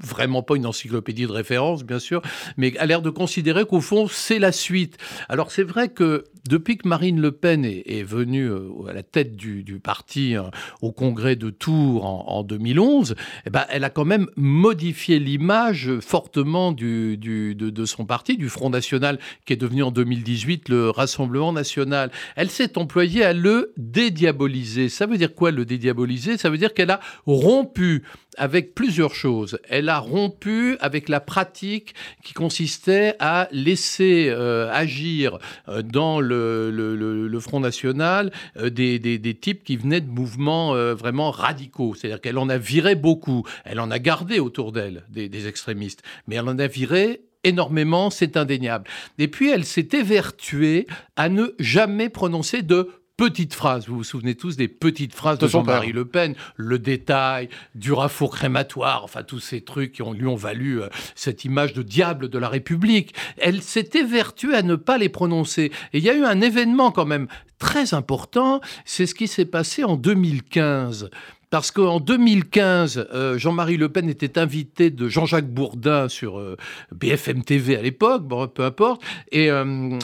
vraiment 0.00 0.42
pas 0.42 0.56
une 0.56 0.66
encyclopédie 0.66 1.26
de 1.26 1.32
référence, 1.32 1.84
bien 1.84 1.98
sûr, 1.98 2.22
mais 2.56 2.76
a 2.78 2.86
l'air 2.86 3.02
de 3.02 3.10
considérer 3.10 3.64
qu'au 3.64 3.80
fond, 3.80 4.06
c'est 4.08 4.38
la 4.38 4.52
suite. 4.52 4.96
Alors 5.28 5.50
c'est 5.50 5.62
vrai 5.62 5.88
que 5.88 6.24
depuis 6.48 6.78
que 6.78 6.88
Marine 6.88 7.20
Le 7.20 7.32
Pen 7.32 7.64
est, 7.64 8.02
venue 8.02 8.48
euh, 8.48 8.70
à 8.88 8.92
la 8.92 9.02
tête 9.02 9.36
du, 9.36 9.80
parti 9.82 10.36
euh, 10.36 10.42
au 10.80 10.92
congrès 10.92 11.36
de 11.36 11.50
Tours 11.50 12.04
en, 12.06 12.42
2011, 12.42 13.14
eh 13.46 13.50
ben, 13.50 13.64
elle 13.68 13.84
a 13.84 13.90
quand 13.90 14.04
même 14.04 14.28
modifié 14.36 15.18
l'image 15.18 15.90
fortement 16.00 16.72
du, 16.72 17.16
de, 17.18 17.84
son 17.84 18.06
parti, 18.06 18.36
du 18.36 18.48
Front 18.48 18.70
National, 18.70 19.18
qui 19.44 19.52
est 19.52 19.56
devenu 19.56 19.82
en 19.82 19.90
2018 19.90 20.68
le 20.68 20.90
Rassemblement 20.90 21.52
National. 21.52 22.10
Elle 22.36 22.50
s'est 22.50 22.78
employée 22.78 23.24
à 23.24 23.32
le 23.32 23.72
dédiaboliser. 23.76 24.88
Ça 24.88 25.06
veut 25.06 25.18
dire 25.18 25.34
quoi 25.34 25.50
le 25.50 25.64
dédiaboliser? 25.64 26.38
Ça 26.38 26.50
veut 26.50 26.58
dire 26.58 26.72
qu'elle 26.72 26.90
a 26.90 27.00
rompu 27.26 28.04
avec 28.38 28.74
plusieurs 28.74 29.14
choses. 29.14 29.58
Elle 29.68 29.88
a 29.88 29.98
rompu 29.98 30.76
avec 30.80 31.08
la 31.08 31.20
pratique 31.20 31.94
qui 32.24 32.32
consistait 32.32 33.14
à 33.18 33.48
laisser 33.52 34.28
euh, 34.28 34.70
agir 34.72 35.38
dans 35.84 36.20
le 36.20 37.38
Front 37.40 37.60
National 37.60 38.32
euh, 38.56 38.70
des, 38.70 39.38
types 39.40 39.64
qui 39.64 39.76
venaient 39.76 40.00
de 40.00 40.10
mouvements 40.10 40.74
euh, 40.74 40.94
vraiment 40.94 41.30
radicaux. 41.30 41.94
C'est-à-dire 41.94 42.20
qu'elle 42.20 42.38
en 42.38 42.48
a 42.48 42.58
viré 42.58 42.94
beaucoup. 42.94 43.44
Elle 43.64 43.80
en 43.80 43.90
a 43.90 43.98
gardé 43.98 44.40
autour 44.40 44.72
d'elle 44.72 45.04
des, 45.08 45.46
extrémistes. 45.46 46.02
Mais 46.26 46.36
elle 46.36 46.48
en 46.48 46.58
a 46.58 46.66
viré 46.66 47.22
énormément, 47.44 48.10
c'est 48.10 48.36
indéniable. 48.36 48.88
Et 49.18 49.28
puis 49.28 49.50
elle 49.50 49.64
s'est 49.64 49.88
évertuée 49.92 50.86
à 51.16 51.28
ne 51.28 51.54
jamais 51.58 52.08
prononcer 52.08 52.62
de 52.62 52.90
petites 53.18 53.52
phrases. 53.52 53.88
Vous 53.88 53.96
vous 53.96 54.04
souvenez 54.04 54.36
tous 54.36 54.56
des 54.56 54.68
petites 54.68 55.12
phrases 55.12 55.38
de, 55.38 55.48
Jean-Marie 55.48 55.92
Le 55.92 56.06
Pen, 56.06 56.34
le 56.56 56.78
détail 56.78 57.50
du 57.74 57.92
rafour 57.92 58.34
crématoire, 58.34 59.02
enfin 59.04 59.24
tous 59.24 59.40
ces 59.40 59.60
trucs 59.60 59.92
qui 59.92 60.02
ont, 60.02 60.12
lui 60.12 60.26
ont 60.26 60.36
valu 60.36 60.80
euh, 60.80 60.88
cette 61.16 61.44
image 61.44 61.74
de 61.74 61.82
diable 61.82 62.30
de 62.30 62.38
la 62.38 62.48
République. 62.48 63.14
Elle 63.36 63.60
s'était 63.60 64.04
vertuée 64.04 64.54
à 64.54 64.62
ne 64.62 64.76
pas 64.76 64.98
les 64.98 65.08
prononcer. 65.08 65.72
Et 65.92 65.98
il 65.98 66.04
y 66.04 66.08
a 66.08 66.14
eu 66.14 66.24
un 66.24 66.40
événement 66.40 66.92
quand 66.92 67.06
même 67.06 67.26
très 67.58 67.92
important, 67.92 68.60
c'est 68.84 69.06
ce 69.06 69.16
qui 69.16 69.26
s'est 69.26 69.44
passé 69.44 69.82
en 69.82 69.96
2015. 69.96 71.10
Parce 71.50 71.70
qu'en 71.70 71.98
2015, 71.98 73.08
euh, 73.14 73.38
Jean-Marie 73.38 73.78
Le 73.78 73.88
Pen 73.88 74.08
était 74.08 74.38
invité 74.38 74.90
de 74.90 75.08
Jean-Jacques 75.08 75.48
Bourdin 75.48 76.08
sur 76.08 76.38
euh, 76.38 76.56
BFM 76.92 77.42
TV 77.42 77.76
à 77.76 77.80
l'époque, 77.80 78.24
bon, 78.24 78.46
peu 78.48 78.64
importe, 78.64 79.02
et, 79.32 79.50
euh, 79.50 79.98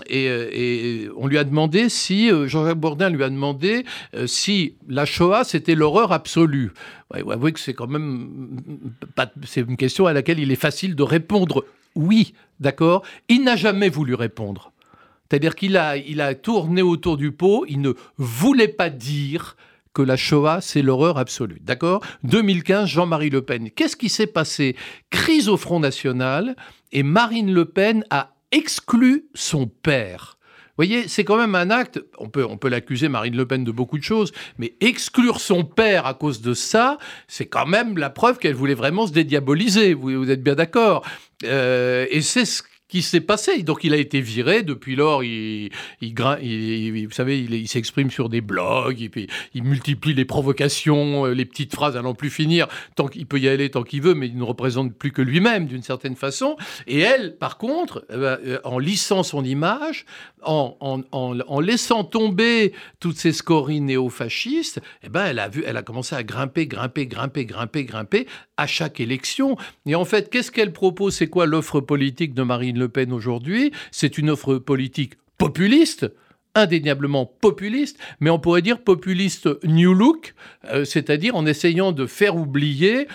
on 1.16 1.26
lui 1.26 1.36
a 1.36 1.44
demandé 1.44 1.90
si, 1.90 2.30
Jean-Jacques 2.48 2.78
Bourdin 2.78 3.10
lui 3.10 3.22
a 3.22 3.28
demandé 3.28 3.84
si 4.26 4.76
la 4.88 5.04
Shoah 5.04 5.44
c'était 5.44 5.74
l'horreur 5.74 6.12
absolue. 6.12 6.72
Ouais, 7.12 7.22
vous 7.22 7.32
avouez 7.32 7.52
que 7.52 7.60
c'est 7.60 7.74
quand 7.74 7.88
même 7.88 8.60
pas, 9.14 9.30
c'est 9.46 9.60
une 9.60 9.76
question 9.76 10.06
à 10.06 10.12
laquelle 10.14 10.38
il 10.38 10.50
est 10.50 10.56
facile 10.56 10.94
de 10.94 11.02
répondre 11.02 11.64
oui, 11.94 12.34
d'accord? 12.60 13.02
Il 13.28 13.44
n'a 13.44 13.56
jamais 13.56 13.88
voulu 13.88 14.14
répondre. 14.14 14.72
C'est-à-dire 15.28 15.54
qu'il 15.54 15.76
a, 15.76 15.96
il 15.96 16.20
a 16.20 16.34
tourné 16.34 16.82
autour 16.82 17.16
du 17.16 17.32
pot, 17.32 17.64
il 17.68 17.80
ne 17.80 17.92
voulait 18.18 18.68
pas 18.68 18.90
dire 18.90 19.56
que 19.94 20.02
la 20.02 20.16
Shoah, 20.16 20.60
c'est 20.60 20.82
l'horreur 20.82 21.16
absolue. 21.18 21.60
D'accord? 21.62 22.02
2015, 22.24 22.88
Jean-Marie 22.88 23.30
Le 23.30 23.42
Pen. 23.42 23.70
Qu'est-ce 23.70 23.96
qui 23.96 24.08
s'est 24.08 24.26
passé? 24.26 24.76
Crise 25.10 25.48
au 25.48 25.56
Front 25.56 25.80
National 25.80 26.56
et 26.92 27.02
Marine 27.02 27.52
Le 27.52 27.64
Pen 27.64 28.04
a 28.10 28.34
exclu 28.50 29.26
son 29.34 29.66
père. 29.66 30.36
Vous 30.76 30.84
voyez, 30.84 31.06
c'est 31.06 31.22
quand 31.22 31.36
même 31.36 31.54
un 31.54 31.70
acte, 31.70 32.00
on 32.18 32.28
peut, 32.28 32.44
on 32.44 32.56
peut 32.56 32.68
l'accuser 32.68 33.08
Marine 33.08 33.36
Le 33.36 33.46
Pen 33.46 33.62
de 33.62 33.70
beaucoup 33.70 33.96
de 33.96 34.02
choses, 34.02 34.32
mais 34.58 34.74
exclure 34.80 35.38
son 35.38 35.62
père 35.62 36.04
à 36.04 36.14
cause 36.14 36.40
de 36.40 36.52
ça, 36.52 36.98
c'est 37.28 37.46
quand 37.46 37.66
même 37.66 37.96
la 37.96 38.10
preuve 38.10 38.38
qu'elle 38.38 38.56
voulait 38.56 38.74
vraiment 38.74 39.06
se 39.06 39.12
dédiaboliser, 39.12 39.94
vous, 39.94 40.28
êtes 40.28 40.42
bien 40.42 40.56
d'accord? 40.56 41.06
Euh, 41.44 42.06
Et 42.10 42.22
c'est 42.22 42.44
ce 42.44 42.64
qui 42.88 43.02
s'est 43.02 43.20
passé. 43.20 43.62
Donc 43.62 43.84
il 43.84 43.94
a 43.94 43.96
été 43.96 44.20
viré. 44.20 44.62
Depuis 44.62 44.96
lors, 44.96 45.24
il, 45.24 45.70
vous 46.00 47.10
savez, 47.10 47.40
il, 47.40 47.68
s'exprime 47.68 48.10
sur 48.10 48.28
des 48.28 48.40
blogs, 48.40 49.10
il, 49.54 49.64
multiplie 49.64 50.14
les 50.14 50.24
provocations, 50.24 51.26
euh, 51.26 51.34
les 51.34 51.44
petites 51.44 51.74
phrases 51.74 51.96
à 51.96 52.02
n'en 52.02 52.14
plus 52.14 52.30
finir, 52.30 52.68
tant 52.94 53.08
qu'il 53.08 53.26
peut 53.26 53.38
y 53.38 53.48
aller 53.48 53.70
tant 53.70 53.82
qu'il 53.82 54.02
veut, 54.02 54.14
mais 54.14 54.26
il 54.26 54.36
ne 54.36 54.42
représente 54.42 54.94
plus 54.94 55.12
que 55.12 55.22
lui-même 55.22 55.66
d'une 55.66 55.82
certaine 55.82 56.16
façon. 56.16 56.56
Et 56.86 57.00
elle, 57.00 57.36
par 57.36 57.58
contre, 57.58 58.04
eh 58.10 58.16
ben, 58.16 58.38
euh, 58.44 58.58
en 58.64 58.78
lissant 58.78 59.22
son 59.22 59.44
image, 59.44 60.04
en, 60.42 61.60
laissant 61.60 62.04
tomber 62.04 62.72
toutes 63.00 63.16
ces 63.16 63.32
scories 63.32 63.80
néo-fascistes, 63.80 64.80
eh 65.02 65.08
ben, 65.08 65.24
elle 65.26 65.38
a 65.38 65.48
vu, 65.48 65.64
elle 65.66 65.76
a 65.76 65.82
commencé 65.82 66.14
à 66.14 66.22
grimper, 66.22 66.66
grimper, 66.66 67.06
grimper, 67.06 67.46
grimper, 67.46 67.84
grimper 67.84 68.26
à 68.56 68.66
chaque 68.66 69.00
élection. 69.00 69.56
Et 69.86 69.94
en 69.94 70.04
fait, 70.04 70.30
qu'est-ce 70.30 70.50
qu'elle 70.50 70.72
propose? 70.72 71.14
C'est 71.14 71.28
quoi 71.28 71.46
l'offre 71.46 71.80
politique 71.80 72.34
de 72.34 72.42
Marine 72.42 72.73
Le 72.78 72.88
Pen 72.88 73.12
aujourd'hui 73.12 73.72
C'est 73.90 74.18
une 74.18 74.30
offre 74.30 74.56
politique 74.56 75.14
populiste 75.38 76.06
indéniablement 76.54 77.26
populiste, 77.26 77.98
mais 78.20 78.30
on 78.30 78.38
pourrait 78.38 78.62
dire 78.62 78.80
populiste 78.80 79.48
new 79.64 79.92
look, 79.92 80.34
euh, 80.66 80.84
c'est-à-dire 80.84 81.34
en 81.34 81.46
essayant 81.46 81.92
de 81.92 82.06
faire 82.06 82.36
oublier 82.36 83.08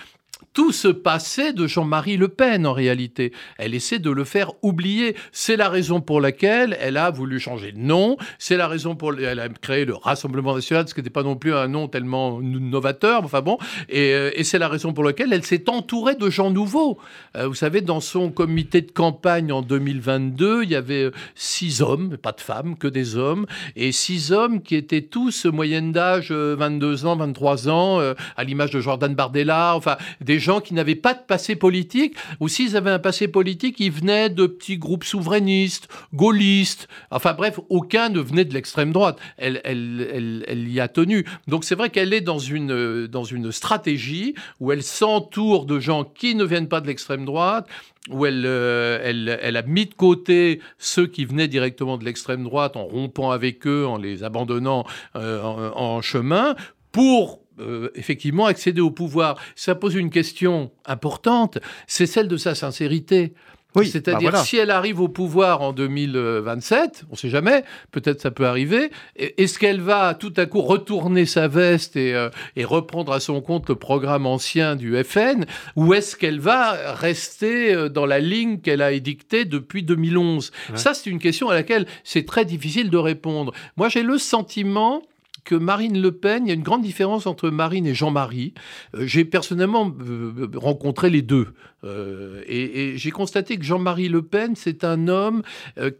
tout 0.53 0.71
ce 0.71 0.87
passé 0.87 1.53
de 1.53 1.67
Jean-Marie 1.67 2.17
Le 2.17 2.27
Pen 2.27 2.65
en 2.65 2.73
réalité. 2.73 3.31
Elle 3.57 3.73
essaie 3.73 3.99
de 3.99 4.09
le 4.09 4.23
faire 4.23 4.51
oublier. 4.61 5.15
C'est 5.31 5.57
la 5.57 5.69
raison 5.69 6.01
pour 6.01 6.21
laquelle 6.21 6.77
elle 6.79 6.97
a 6.97 7.11
voulu 7.11 7.39
changer 7.39 7.71
de 7.71 7.77
nom. 7.77 8.17
C'est 8.39 8.57
la 8.57 8.67
raison 8.67 8.95
pour 8.95 9.11
laquelle 9.11 9.29
elle 9.29 9.39
a 9.39 9.49
créé 9.49 9.85
le 9.85 9.95
Rassemblement 9.95 10.55
national, 10.55 10.87
ce 10.87 10.93
qui 10.93 10.99
n'était 10.99 11.09
pas 11.09 11.23
non 11.23 11.35
plus 11.35 11.53
un 11.53 11.67
nom 11.67 11.87
tellement 11.87 12.41
novateur. 12.41 13.23
Enfin 13.23 13.41
bon, 13.41 13.57
et, 13.89 14.13
euh, 14.13 14.31
et 14.33 14.43
c'est 14.43 14.59
la 14.59 14.67
raison 14.67 14.93
pour 14.93 15.03
laquelle 15.03 15.31
elle 15.33 15.45
s'est 15.45 15.69
entourée 15.69 16.15
de 16.15 16.29
gens 16.29 16.51
nouveaux. 16.51 16.97
Euh, 17.37 17.47
vous 17.47 17.55
savez, 17.55 17.81
dans 17.81 17.99
son 17.99 18.31
comité 18.31 18.81
de 18.81 18.91
campagne 18.91 19.51
en 19.51 19.61
2022, 19.61 20.63
il 20.63 20.71
y 20.71 20.75
avait 20.75 21.03
euh, 21.03 21.11
six 21.35 21.81
hommes, 21.81 22.17
pas 22.17 22.31
de 22.31 22.41
femmes, 22.41 22.77
que 22.77 22.87
des 22.87 23.17
hommes, 23.17 23.45
et 23.75 23.91
six 23.91 24.31
hommes 24.31 24.61
qui 24.61 24.75
étaient 24.75 25.01
tous 25.03 25.45
moyenne 25.45 25.91
d'âge 25.91 26.31
22 26.31 27.05
ans, 27.05 27.15
23 27.15 27.69
ans, 27.69 27.99
à 28.35 28.43
l'image 28.43 28.71
de 28.71 28.79
Jordan 28.79 29.13
Bardella, 29.13 29.75
enfin 29.75 29.97
des 30.21 30.28
gens 30.37 30.59
qui 30.59 30.75
n'avaient 30.75 30.93
pas 30.93 31.15
de 31.15 31.21
passé 31.25 31.55
politique, 31.55 32.15
ou 32.39 32.47
s'ils 32.47 32.77
avaient 32.77 32.91
un 32.91 32.99
passé 32.99 33.27
politique, 33.27 33.79
ils 33.79 33.91
venaient 33.91 34.29
de 34.29 34.45
petits 34.45 34.77
groupes 34.77 35.03
souverainistes, 35.03 35.87
gaullistes, 36.13 36.87
enfin 37.09 37.33
bref, 37.33 37.59
aucun 37.69 38.09
ne 38.09 38.19
venait 38.19 38.45
de 38.45 38.53
l'extrême 38.53 38.91
droite. 38.91 39.17
Elle, 39.37 39.61
elle, 39.63 40.45
elle, 40.47 40.69
y 40.69 40.79
a 40.79 40.87
tenu. 40.87 41.25
Donc 41.47 41.63
c'est 41.63 41.75
vrai 41.75 41.89
qu'elle 41.89 42.13
est 42.13 42.21
dans 42.21 42.39
une, 42.39 43.07
dans 43.07 43.23
une 43.23 43.51
stratégie 43.51 44.35
où 44.59 44.71
elle 44.71 44.83
s'entoure 44.83 45.65
de 45.65 45.79
gens 45.79 46.03
qui 46.03 46.35
ne 46.35 46.43
viennent 46.43 46.67
pas 46.69 46.81
de 46.81 46.87
l'extrême 46.87 47.25
droite, 47.25 47.67
où 48.09 48.25
elle, 48.25 48.43
euh, 48.45 48.99
elle, 49.03 49.39
elle, 49.41 49.57
a 49.57 49.61
mis 49.61 49.85
de 49.85 49.93
côté 49.93 50.61
ceux 50.77 51.07
qui 51.07 51.25
venaient 51.25 51.47
directement 51.47 51.97
de 51.97 52.05
l'extrême 52.05 52.43
droite 52.43 52.75
en 52.75 52.85
rompant 52.85 53.31
avec 53.31 53.67
eux, 53.67 53.85
en 53.85 53.97
les 53.97 54.23
abandonnant 54.23 54.85
euh, 55.15 55.41
en, 55.43 56.01
chemin, 56.01 56.55
pour 56.91 57.39
euh, 57.59 57.89
effectivement 57.95 58.45
accéder 58.45 58.81
au 58.81 58.91
pouvoir, 58.91 59.35
ça 59.55 59.75
pose 59.75 59.95
une 59.95 60.09
question 60.09 60.71
importante, 60.85 61.59
c'est 61.87 62.05
celle 62.05 62.27
de 62.27 62.37
sa 62.37 62.55
sincérité. 62.55 63.33
Oui, 63.75 63.87
C'est-à-dire, 63.87 64.31
bah 64.31 64.43
si 64.43 64.57
elle 64.57 64.71
arrive 64.71 64.99
au 64.99 65.09
pouvoir 65.09 65.61
en 65.61 65.73
2027, 65.73 67.03
on 67.07 67.11
ne 67.11 67.17
sait 67.17 67.29
jamais, 67.29 67.63
peut-être 67.91 68.19
ça 68.19 68.31
peut 68.31 68.47
arriver, 68.47 68.89
est-ce 69.15 69.59
qu'elle 69.59 69.79
va 69.79 70.15
tout 70.15 70.33
à 70.37 70.47
coup 70.47 70.61
retourner 70.61 71.27
sa 71.27 71.47
veste 71.47 71.95
et, 71.95 72.15
euh, 72.15 72.29
reprendre 72.63 73.13
à 73.13 73.19
son 73.19 73.41
compte 73.41 73.69
le 73.69 73.75
programme 73.75 74.25
ancien 74.25 74.75
du 74.75 75.01
FN, 75.03 75.45
ou 75.75 75.93
est-ce 75.93 76.15
qu'elle 76.15 76.39
va 76.39 76.95
rester 76.95 77.71
euh, 77.71 77.89
dans 77.89 78.07
la 78.07 78.19
ligne 78.19 78.59
qu'elle 78.59 78.81
a 78.81 78.91
édictée 78.91 79.45
depuis 79.45 79.83
2011 79.83 80.51
Ça, 80.73 80.95
c'est 80.95 81.09
une 81.09 81.19
question 81.19 81.49
à 81.49 81.53
laquelle 81.53 81.85
c'est 82.03 82.25
très 82.25 82.45
difficile 82.45 82.89
de 82.89 82.97
répondre. 82.97 83.53
Moi, 83.77 83.87
j'ai 83.87 84.01
le 84.01 84.17
sentiment 84.17 85.03
que 85.43 85.55
Marine 85.55 86.01
Le 86.01 86.11
Pen, 86.11 86.45
il 86.45 86.49
y 86.49 86.51
a 86.51 86.55
une 86.55 86.63
grande 86.63 86.81
différence 86.81 87.27
entre 87.27 87.49
Marine 87.49 87.85
et 87.85 87.93
Jean-Marie. 87.93 88.53
Euh, 88.95 89.05
j'ai 89.05 89.25
personnellement 89.25 89.93
euh, 90.01 90.49
rencontré 90.55 91.09
les 91.09 91.21
deux. 91.21 91.47
Euh, 91.83 92.43
et, 92.47 92.97
j'ai 92.97 93.11
constaté 93.11 93.57
que 93.57 93.63
Jean-Marie 93.63 94.09
Le 94.09 94.21
Pen, 94.21 94.53
c'est 94.55 94.83
un 94.83 95.07
homme 95.07 95.43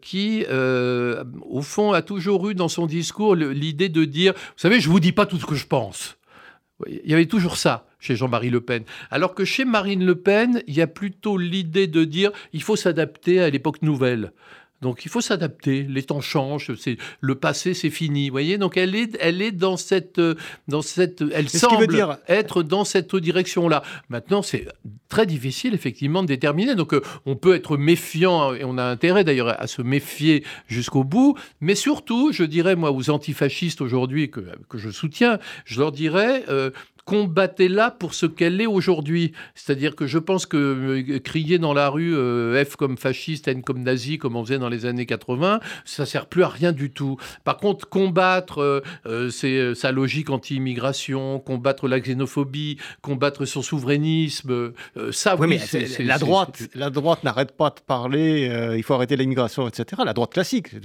qui, 0.02 0.46
au 0.50 1.62
fond, 1.62 1.94
a 1.94 2.02
toujours 2.02 2.50
eu 2.50 2.56
dans 2.56 2.68
son 2.68 2.86
discours 2.86 3.36
l'idée 3.36 3.90
de 3.90 4.06
dire, 4.06 4.34
vous 4.34 4.54
savez, 4.58 4.80
je 4.80 4.90
vous 4.90 5.00
dis 5.00 5.12
pas 5.12 5.26
tout 5.26 5.38
ce 5.38 5.46
que 5.46 5.56
je 5.56 5.68
pense. 5.68 6.18
Il 6.88 7.10
y 7.10 7.14
avait 7.14 7.26
toujours 7.26 7.58
ça 7.58 7.88
chez 8.00 8.16
Jean-Marie 8.16 8.50
Le 8.50 8.62
Pen. 8.62 8.84
Alors 9.12 9.36
que 9.36 9.46
chez 9.46 9.66
Marine 9.66 10.06
Le 10.06 10.16
Pen, 10.16 10.64
il 10.68 10.74
y 10.74 10.82
a 10.82 10.88
plutôt 10.88 11.38
l'idée 11.38 11.88
de 11.88 12.04
dire 12.04 12.32
il 12.54 12.62
faut 12.62 12.76
s'adapter 12.76 13.42
à 13.42 13.50
l'époque 13.50 13.82
nouvelle. 13.82 14.32
Donc 14.82 15.06
il 15.06 15.10
faut 15.10 15.22
s'adapter, 15.22 15.84
les 15.84 16.04
temps 16.04 16.22
changent, 16.22 16.74
c'est 16.76 16.98
le 17.20 17.36
passé 17.36 17.74
c'est 17.74 17.90
fini, 17.90 18.30
voyez? 18.30 18.58
Donc 18.58 18.78
elle 18.78 18.96
est 18.96 19.18
elle 19.20 19.42
est 19.42 19.52
dans 19.52 19.78
cette 19.78 20.22
dans 20.68 20.82
cette 20.82 21.24
elle 21.34 21.50
semble 21.50 21.88
dire... 21.88 22.18
être 22.28 22.64
dans 22.64 22.86
cette 22.86 23.16
direction-là. 23.16 23.84
Maintenant, 24.10 24.42
c'est 24.42 24.68
très 25.10 25.26
difficile 25.26 25.74
effectivement 25.74 26.22
de 26.22 26.28
déterminer. 26.28 26.76
Donc 26.76 26.94
euh, 26.94 27.02
on 27.26 27.36
peut 27.36 27.56
être 27.56 27.78
méfiant 27.78 28.54
et 28.54 28.64
on 28.64 28.78
a 28.78 28.84
intérêt 28.84 29.24
d'ailleurs 29.24 29.60
à 29.60 29.68
se 29.68 29.82
méfier 29.82 30.44
jusqu'au 30.68 31.04
bout, 31.04 31.38
mais 31.62 31.76
surtout, 31.76 32.32
je 32.32 32.44
dirais 32.44 32.76
moi 32.76 32.92
aux 32.92 33.10
antifascistes 33.10 33.82
aujourd'hui 33.82 34.30
que, 34.30 34.42
que 34.70 34.78
je 34.78 34.90
soutiens, 34.90 35.40
je 35.66 35.80
leur 35.80 35.92
dirais 35.92 36.44
euh, 36.50 36.72
combattez-la 37.10 37.90
pour 37.90 38.14
ce 38.14 38.28
qu'elle 38.28 38.62
est 38.62 38.68
aujourd'hui. 38.68 39.32
C'est-à-dire 39.56 39.96
que 39.96 40.06
je 40.06 40.20
pense 40.20 40.46
que 40.46 40.58
euh, 40.58 41.20
crier 41.20 41.58
dans 41.58 41.74
la 41.74 41.90
rue 41.90 42.16
euh, 42.16 42.64
F 42.64 42.76
comme 42.76 43.00
fasciste, 43.00 43.48
N 43.48 43.64
comme 43.64 43.82
nazi, 43.82 44.20
comme 44.20 44.36
on 44.36 44.46
faisait 44.46 44.60
dans 44.60 44.70
les 44.70 44.86
années 44.86 45.08
80, 45.08 45.60
ça 45.86 46.06
sert 46.06 46.28
plus 46.28 46.44
à 46.44 46.50
rien 46.50 46.72
du 46.72 46.92
tout. 46.92 47.18
Par 47.44 47.58
contre, 47.58 47.90
combattre 47.90 48.84
euh, 49.08 49.74
sa 49.74 49.92
logique 49.92 50.30
anti-immigration, 50.30 51.40
combattre 51.40 51.88
la 51.88 52.00
xénophobie, 52.00 52.78
combattre 53.02 53.46
son 53.46 53.64
souverainisme, 53.64 54.74
ça, 55.12 55.36
oui, 55.36 55.48
mais 55.48 56.06
la 56.06 56.20
droite, 56.20 56.62
la 56.76 56.92
droite 56.92 57.24
n'arrête 57.24 57.58
pas 57.58 57.72
de 57.72 57.82
parler. 57.86 58.76
il 58.78 58.84
faut 58.84 58.94
arrêter 58.94 59.16
l'immigration, 59.16 59.68
etc. 59.68 60.04
La 60.06 60.14
droite 60.14 60.34
classique. 60.34 60.76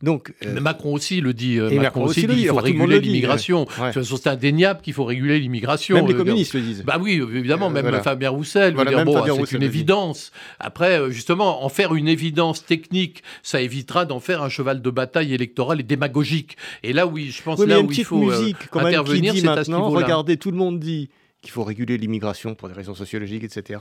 Donc, 0.00 0.32
Macron 0.62 0.94
aussi 0.94 1.20
le 1.20 1.34
dit. 1.34 1.58
Macron, 1.58 2.04
aussi, 2.04 2.26
dit 2.26 2.36
qu'il 2.36 2.48
faut 2.48 2.56
réguler 2.56 3.00
l'immigration. 3.00 3.66
C'est 3.92 4.26
indéniable 4.28 4.80
qu'il 4.80 4.94
faut 4.94 5.04
réguler 5.04 5.25
l'immigration. 5.26 5.96
Même 5.96 6.06
les 6.06 6.14
euh, 6.14 6.18
communistes 6.18 6.54
le 6.54 6.60
disent. 6.60 6.84
Bah 6.84 6.98
oui, 7.00 7.14
évidemment, 7.14 7.70
même 7.70 8.00
Fabien 8.02 8.30
Roussel. 8.30 8.74
c'est 8.76 9.56
une 9.56 9.62
évidence. 9.62 10.32
Après, 10.58 11.00
euh, 11.00 11.10
justement, 11.10 11.64
en 11.64 11.68
faire 11.68 11.94
une 11.94 12.08
évidence 12.08 12.64
technique, 12.64 13.22
ça 13.42 13.60
évitera 13.60 14.04
d'en 14.04 14.20
faire 14.20 14.42
un 14.42 14.48
cheval 14.48 14.82
de 14.82 14.90
bataille 14.90 15.34
électoral 15.34 15.80
et 15.80 15.84
démagogique. 15.84 16.56
Et 16.82 16.92
là, 16.92 17.06
oui, 17.06 17.30
je 17.30 17.42
pense 17.42 17.60
là 17.60 17.80
où 17.80 17.90
il 17.90 18.04
faut 18.04 18.30
euh, 18.30 18.38
musique, 18.38 18.68
quand 18.70 18.80
intervenir, 18.80 19.34
c'est 19.34 19.48
à 19.48 19.64
ce 19.64 19.70
niveau-là. 19.70 20.04
Regardez, 20.04 20.36
tout 20.36 20.50
le 20.50 20.56
monde 20.56 20.78
dit 20.78 21.10
qu'il 21.42 21.50
faut 21.50 21.64
réguler 21.64 21.96
l'immigration 21.98 22.54
pour 22.54 22.68
des 22.68 22.74
raisons 22.74 22.94
sociologiques, 22.94 23.44
etc. 23.44 23.80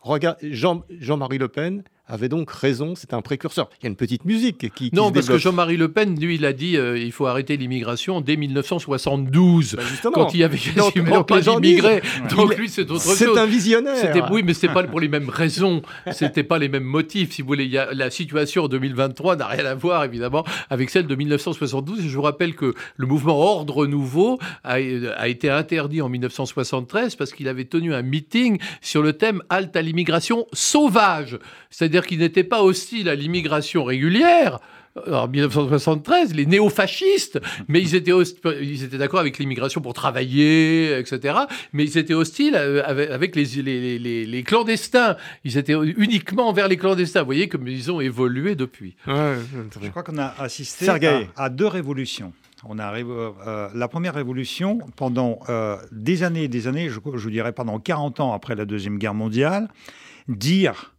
Regarde, 0.00 0.36
Jean-Marie 0.42 1.38
Le 1.38 1.48
Pen 1.48 1.84
avait 2.06 2.28
donc 2.28 2.50
raison, 2.50 2.94
c'est 2.94 3.14
un 3.14 3.22
précurseur. 3.22 3.70
Il 3.80 3.84
y 3.84 3.86
a 3.86 3.88
une 3.88 3.96
petite 3.96 4.24
musique 4.24 4.72
qui. 4.74 4.90
non, 4.92 5.10
parce 5.10 5.26
que 5.26 5.38
Jean-Marie 5.38 5.76
Le 5.76 5.88
Pen, 5.88 6.18
lui, 6.20 6.34
il 6.34 6.44
a 6.44 6.52
dit 6.52 6.76
euh, 6.76 6.98
il 6.98 7.12
faut 7.12 7.26
arrêter 7.26 7.56
l'immigration 7.56 8.20
dès 8.20 8.36
1972, 8.36 9.76
bah, 9.76 10.10
quand 10.12 10.34
il 10.34 10.40
y 10.40 10.44
avait 10.44 10.58
quasiment 10.58 11.24
pas 11.24 11.40
d'immigrés. 11.40 12.02
Donc 12.30 12.56
lui, 12.56 12.68
c'est 12.68 12.90
autre 12.90 13.02
chose. 13.02 13.16
C'est 13.16 13.38
un 13.38 13.46
visionnaire. 13.46 13.94
Oui, 14.30 14.42
mais 14.44 14.54
c'est 14.54 14.68
pas 14.68 14.82
pour 14.84 15.00
les 15.00 15.08
mêmes 15.08 15.30
raisons. 15.30 15.82
C'était 16.12 16.42
pas 16.42 16.58
les 16.58 16.68
mêmes 16.68 16.84
motifs. 16.84 17.32
Si 17.32 17.42
vous 17.42 17.48
voulez, 17.48 17.64
il 17.64 17.70
y 17.70 17.78
a, 17.78 17.92
la 17.94 18.10
situation 18.10 18.64
en 18.64 18.68
2023 18.68 19.36
n'a 19.36 19.46
rien 19.46 19.64
à 19.64 19.74
voir, 19.74 20.04
évidemment, 20.04 20.44
avec 20.70 20.90
celle 20.90 21.06
de 21.06 21.14
1972. 21.14 22.02
je 22.06 22.14
vous 22.14 22.22
rappelle 22.22 22.54
que 22.54 22.74
le 22.96 23.06
mouvement 23.06 23.38
Ordre 23.38 23.86
Nouveau 23.86 24.38
a, 24.62 24.74
a 24.74 25.28
été 25.28 25.48
interdit 25.48 26.02
en 26.02 26.08
1973 26.08 27.16
parce 27.16 27.32
qu'il 27.32 27.48
avait 27.48 27.64
tenu 27.64 27.94
un 27.94 28.02
meeting 28.02 28.58
sur 28.82 29.02
le 29.02 29.14
thème 29.14 29.42
halte 29.48 29.74
à 29.76 29.82
l'immigration 29.82 30.46
sauvage. 30.52 31.38
C'est-à-dire 31.70 31.93
c'est-à-dire 31.94 32.08
qu'ils 32.08 32.18
n'étaient 32.18 32.42
pas 32.42 32.64
hostiles 32.64 33.08
à 33.08 33.14
l'immigration 33.14 33.84
régulière, 33.84 34.58
en 35.06 35.28
1973, 35.28 36.34
les 36.34 36.44
néo-fascistes, 36.44 37.40
mais 37.68 37.80
ils 37.80 37.94
étaient, 37.94 38.10
ils 38.60 38.82
étaient 38.82 38.98
d'accord 38.98 39.20
avec 39.20 39.38
l'immigration 39.38 39.80
pour 39.80 39.94
travailler, 39.94 40.98
etc. 40.98 41.38
Mais 41.72 41.84
ils 41.84 41.96
étaient 41.96 42.14
hostiles 42.14 42.56
euh, 42.56 42.82
avec, 42.84 43.36
les, 43.36 43.44
les, 43.62 44.26
les, 44.26 44.42
clandestins. 44.42 45.16
Ils 45.44 45.56
étaient 45.56 45.74
uniquement 45.96 46.48
envers 46.48 46.66
les 46.66 46.76
clandestins. 46.76 47.20
Vous 47.20 47.26
voyez 47.26 47.48
comme 47.48 47.68
ils 47.68 47.92
ont 47.92 48.00
évolué 48.00 48.56
depuis. 48.56 48.96
Je 49.06 49.88
crois 49.90 50.02
qu'on 50.02 50.18
a 50.18 50.34
assisté 50.40 50.88
à, 51.36 51.48
deux 51.48 51.68
révolutions. 51.68 52.32
On 52.64 52.80
a 52.80 52.92
euh, 52.92 53.30
euh, 53.46 53.68
la 53.72 53.86
première 53.86 54.14
révolution 54.14 54.78
pendant 54.96 55.38
des 55.92 56.24
années 56.24 56.44
et 56.44 56.48
des 56.48 56.66
années, 56.66 56.88
je, 56.88 56.98
je 57.14 57.28
dirais 57.28 57.52
pendant 57.52 57.78
40 57.78 58.18
ans 58.18 58.32
après 58.32 58.56
la 58.56 58.64
Deuxième 58.64 58.98
Guerre 58.98 59.14
mondiale, 59.14 59.68
dire 60.26 60.93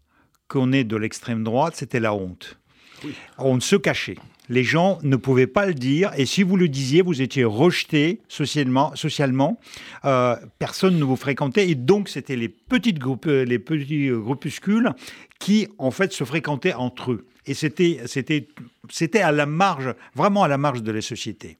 qu'on 0.47 0.71
est 0.71 0.83
de 0.83 0.95
l'extrême 0.95 1.43
droite, 1.43 1.75
c'était 1.75 1.99
la 1.99 2.13
honte. 2.13 2.57
On 3.37 3.59
se 3.59 3.75
cachait. 3.75 4.17
Les 4.47 4.63
gens 4.63 4.99
ne 5.01 5.15
pouvaient 5.15 5.47
pas 5.47 5.65
le 5.65 5.73
dire, 5.73 6.11
et 6.17 6.25
si 6.25 6.43
vous 6.43 6.55
le 6.55 6.67
disiez, 6.67 7.01
vous 7.01 7.21
étiez 7.21 7.43
rejeté 7.43 8.21
socialement. 8.27 8.95
socialement 8.95 9.59
euh, 10.05 10.35
personne 10.59 10.99
ne 10.99 11.03
vous 11.03 11.15
fréquentait, 11.15 11.67
et 11.69 11.75
donc 11.75 12.09
c'était 12.09 12.35
les 12.35 12.49
petites 12.49 12.99
groupes, 12.99 13.25
euh, 13.25 13.43
les 13.43 13.57
petits 13.57 14.09
groupuscules 14.09 14.91
qui 15.39 15.67
en 15.79 15.89
fait 15.89 16.13
se 16.13 16.23
fréquentaient 16.23 16.73
entre 16.73 17.13
eux. 17.13 17.25
Et 17.47 17.53
c'était 17.55 18.01
c'était 18.05 18.47
c'était 18.89 19.21
à 19.21 19.31
la 19.31 19.47
marge, 19.47 19.95
vraiment 20.13 20.43
à 20.43 20.47
la 20.47 20.57
marge 20.57 20.83
de 20.83 20.91
la 20.91 21.01
société. 21.01 21.57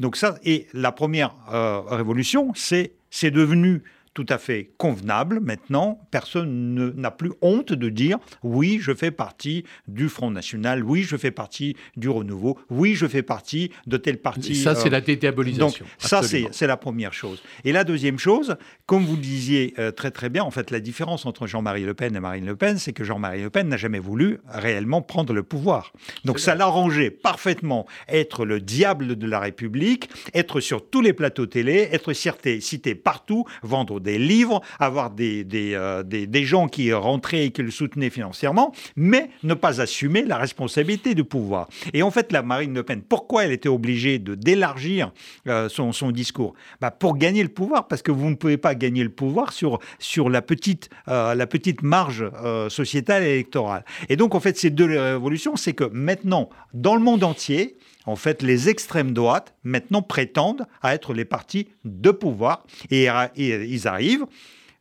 Donc 0.00 0.16
ça, 0.16 0.38
et 0.42 0.66
la 0.72 0.92
première 0.92 1.34
euh, 1.52 1.80
révolution, 1.80 2.52
c'est 2.54 2.92
c'est 3.10 3.30
devenu 3.30 3.82
tout 4.14 4.26
à 4.28 4.38
fait 4.38 4.72
convenable 4.76 5.40
maintenant. 5.40 6.06
Personne 6.10 6.92
n'a 6.96 7.10
plus 7.10 7.32
honte 7.40 7.72
de 7.72 7.88
dire 7.88 8.18
oui, 8.42 8.78
je 8.80 8.94
fais 8.94 9.10
partie 9.10 9.64
du 9.88 10.08
Front 10.08 10.30
National, 10.30 10.84
oui, 10.84 11.02
je 11.02 11.16
fais 11.16 11.30
partie 11.30 11.76
du 11.96 12.08
Renouveau, 12.08 12.58
oui, 12.70 12.94
je 12.94 13.06
fais 13.06 13.22
partie 13.22 13.70
de 13.86 13.96
tel 13.96 14.18
parti. 14.18 14.54
Ça, 14.54 14.74
c'est 14.74 14.88
euh, 14.88 14.90
la 14.90 15.00
dédiabolisation. 15.00 15.84
Donc, 15.84 15.90
ça, 15.98 16.22
c'est 16.22 16.66
la 16.66 16.76
première 16.76 17.12
chose. 17.12 17.42
Et 17.64 17.72
la 17.72 17.84
deuxième 17.84 18.18
chose, 18.18 18.56
comme 18.86 19.04
vous 19.04 19.16
le 19.16 19.22
disiez 19.22 19.74
euh, 19.78 19.90
très 19.90 20.10
très 20.10 20.28
bien, 20.28 20.44
en 20.44 20.50
fait, 20.50 20.70
la 20.70 20.80
différence 20.80 21.26
entre 21.26 21.46
Jean-Marie 21.46 21.84
Le 21.84 21.94
Pen 21.94 22.14
et 22.14 22.20
Marine 22.20 22.46
Le 22.46 22.56
Pen, 22.56 22.78
c'est 22.78 22.92
que 22.92 23.04
Jean-Marie 23.04 23.42
Le 23.42 23.50
Pen 23.50 23.68
n'a 23.68 23.76
jamais 23.76 23.98
voulu 23.98 24.38
réellement 24.46 25.02
prendre 25.02 25.32
le 25.32 25.42
pouvoir. 25.42 25.92
Donc, 26.24 26.38
ça 26.38 26.54
l'arrangeait 26.54 27.10
parfaitement 27.10 27.86
être 28.08 28.44
le 28.44 28.60
diable 28.60 29.16
de 29.16 29.26
la 29.26 29.40
République, 29.40 30.10
être 30.34 30.60
sur 30.60 30.88
tous 30.88 31.00
les 31.00 31.12
plateaux 31.12 31.46
télé, 31.46 31.88
être 31.92 32.12
cité, 32.12 32.60
cité 32.60 32.94
partout, 32.94 33.44
vendre 33.62 34.00
des 34.02 34.18
livres, 34.18 34.60
avoir 34.78 35.10
des, 35.10 35.46
euh, 35.54 36.02
des, 36.02 36.26
des, 36.26 36.44
gens 36.44 36.68
qui 36.68 36.92
rentraient 36.92 37.46
et 37.46 37.50
qui 37.50 37.62
le 37.62 37.70
soutenaient 37.70 38.10
financièrement, 38.10 38.72
mais 38.96 39.30
ne 39.42 39.54
pas 39.54 39.80
assumer 39.80 40.24
la 40.24 40.36
responsabilité 40.36 41.14
du 41.14 41.24
pouvoir. 41.24 41.68
Et 41.92 42.02
en 42.02 42.10
fait, 42.10 42.32
la 42.32 42.42
Marine 42.42 42.74
Le 42.74 42.82
Pen, 42.82 43.02
pourquoi 43.02 43.44
elle 43.44 43.52
était 43.52 43.68
obligée 43.68 44.18
de 44.18 44.34
d'élargir 44.34 45.12
euh, 45.46 45.68
son, 45.68 45.92
son, 45.92 46.10
discours? 46.10 46.54
Bah 46.80 46.90
Pour 46.90 47.16
gagner 47.16 47.42
le 47.42 47.48
pouvoir, 47.48 47.88
parce 47.88 48.02
que 48.02 48.10
vous 48.10 48.28
ne 48.28 48.34
pouvez 48.34 48.56
pas 48.56 48.74
gagner 48.74 49.02
le 49.02 49.10
pouvoir 49.10 49.52
sur, 49.52 49.78
sur 49.98 50.28
la, 50.28 50.42
petite, 50.42 50.90
euh, 51.08 51.34
la 51.34 51.46
petite 51.46 51.82
marge 51.82 52.30
sociétale 52.68 53.22
et 53.22 53.30
électorale. 53.30 53.84
Et 54.08 54.16
donc, 54.16 54.34
en 54.34 54.40
fait, 54.40 54.58
ces 54.58 54.70
deux 54.70 54.86
révolutions, 54.86 55.56
c'est 55.56 55.72
que 55.72 55.84
maintenant, 55.84 56.50
dans 56.74 56.94
le 56.94 57.00
monde 57.00 57.24
entier, 57.24 57.76
en 58.06 58.16
fait, 58.16 58.42
les 58.42 58.68
extrêmes 58.68 59.12
droites, 59.12 59.54
maintenant, 59.64 60.02
prétendent 60.02 60.66
à 60.82 60.94
être 60.94 61.14
les 61.14 61.24
partis 61.24 61.68
de 61.84 62.10
pouvoir 62.10 62.64
et, 62.90 63.08
ils 63.36 63.88
arrivent 63.88 64.26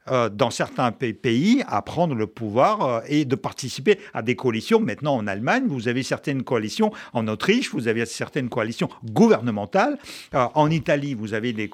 euh, 0.10 0.30
dans 0.30 0.50
certains 0.50 0.92
pays 0.92 1.64
à 1.68 1.84
prendre 1.84 2.16
le 2.16 2.26
pouvoir 2.26 2.82
euh, 2.82 3.02
et 3.08 3.24
de 3.24 3.36
participer 3.36 4.00
à 4.16 4.24
des 4.24 4.36
coalitions. 4.36 4.80
Maintenant, 4.80 5.16
en 5.16 5.28
Allemagne, 5.28 5.66
vous 5.68 5.88
avez 5.88 6.02
certaines 6.02 6.42
coalitions. 6.42 6.92
En 7.14 7.28
Autriche, 7.28 7.72
vous 7.72 7.88
avez 7.88 8.08
certaines 8.08 8.50
coalitions 8.50 8.90
gouvernementales. 9.06 10.00
Euh, 10.34 10.48
en 10.56 10.72
Italie, 10.72 11.14
vous 11.14 11.36
avez 11.36 11.54
des 11.54 11.70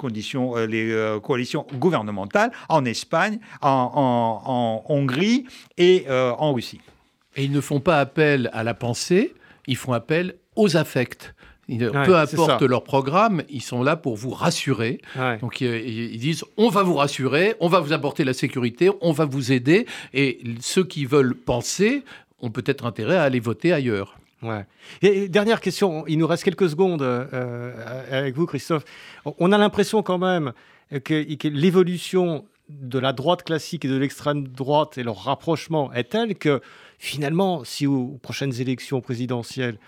les 0.68 1.18
coalitions 1.24 1.66
gouvernementales. 1.76 2.52
En 2.68 2.84
Espagne, 2.84 3.40
en 3.62 4.84
Hongrie 4.90 5.46
et 5.78 6.06
en 6.10 6.54
Russie. 6.54 6.82
Et 7.38 7.46
ils 7.46 7.52
ne 7.52 7.62
font 7.62 7.80
pas 7.80 8.00
appel 8.00 8.50
à 8.52 8.64
la 8.64 8.74
pensée, 8.74 9.34
ils 9.68 9.78
font 9.78 9.94
appel 9.94 10.36
aux 10.58 10.76
affects 10.76 11.34
peu 11.68 12.16
importe 12.16 12.62
leur 12.62 12.84
programme, 12.84 13.44
ils 13.50 13.62
sont 13.62 13.84
là 13.84 13.96
pour 13.96 14.16
vous 14.16 14.30
rassurer. 14.30 15.02
Donc 15.42 15.62
ils, 15.62 16.18
disent 16.18 16.44
on 16.58 16.70
va 16.70 16.84
vous 16.84 16.96
rassurer, 16.96 17.56
on 17.60 17.68
va 17.68 17.80
vous 17.80 17.94
apporter 17.94 18.24
la 18.24 18.34
sécurité, 18.34 18.90
on 19.02 19.12
va 19.12 19.26
vous 19.26 19.52
aider. 19.52 19.86
Et 20.14 20.40
ceux 20.62 20.84
qui 20.84 21.06
veulent 21.06 21.36
penser 21.36 22.04
ont 22.40 22.52
peut-être 22.52 22.86
intérêt 22.86 23.18
à 23.18 23.24
aller 23.24 23.40
voter 23.40 23.74
ailleurs. 23.74 24.18
Ouais. 24.44 24.66
Et 25.02 25.28
dernière 25.28 25.62
question, 25.62 26.06
il 26.08 26.20
nous 26.20 26.28
reste 26.28 26.44
quelques 26.44 26.70
secondes 26.70 27.02
euh, 27.02 27.74
avec 28.12 28.36
vous, 28.36 28.46
Christophe. 28.46 28.86
On 29.26 29.52
a 29.52 29.58
l'impression 29.58 30.04
quand 30.04 30.20
même 30.20 30.54
que, 30.92 31.36
que 31.36 31.48
l'évolution 31.48 32.46
de 32.70 33.00
la 33.00 33.14
droite 33.14 33.44
classique 33.44 33.86
et 33.86 33.88
de 33.88 33.98
l'extrême 33.98 34.48
droite 34.48 34.98
et 34.98 35.04
leur 35.04 35.24
rapprochement 35.24 35.92
est 35.94 36.12
tel 36.12 36.36
que 36.36 36.62
finalement, 37.00 37.64
si 37.64 37.88
aux 37.88 38.20
prochaines 38.22 38.62
élections 38.62 39.02
présidentielles, 39.02 39.80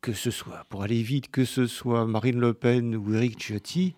que 0.00 0.12
ce 0.12 0.30
soit, 0.30 0.64
pour 0.68 0.82
aller 0.82 1.02
vite, 1.02 1.30
que 1.30 1.44
ce 1.44 1.66
soit 1.66 2.06
Marine 2.06 2.38
Le 2.38 2.54
Pen 2.54 2.94
ou 2.96 3.14
Éric 3.14 3.38
Ciotti, 3.38 3.94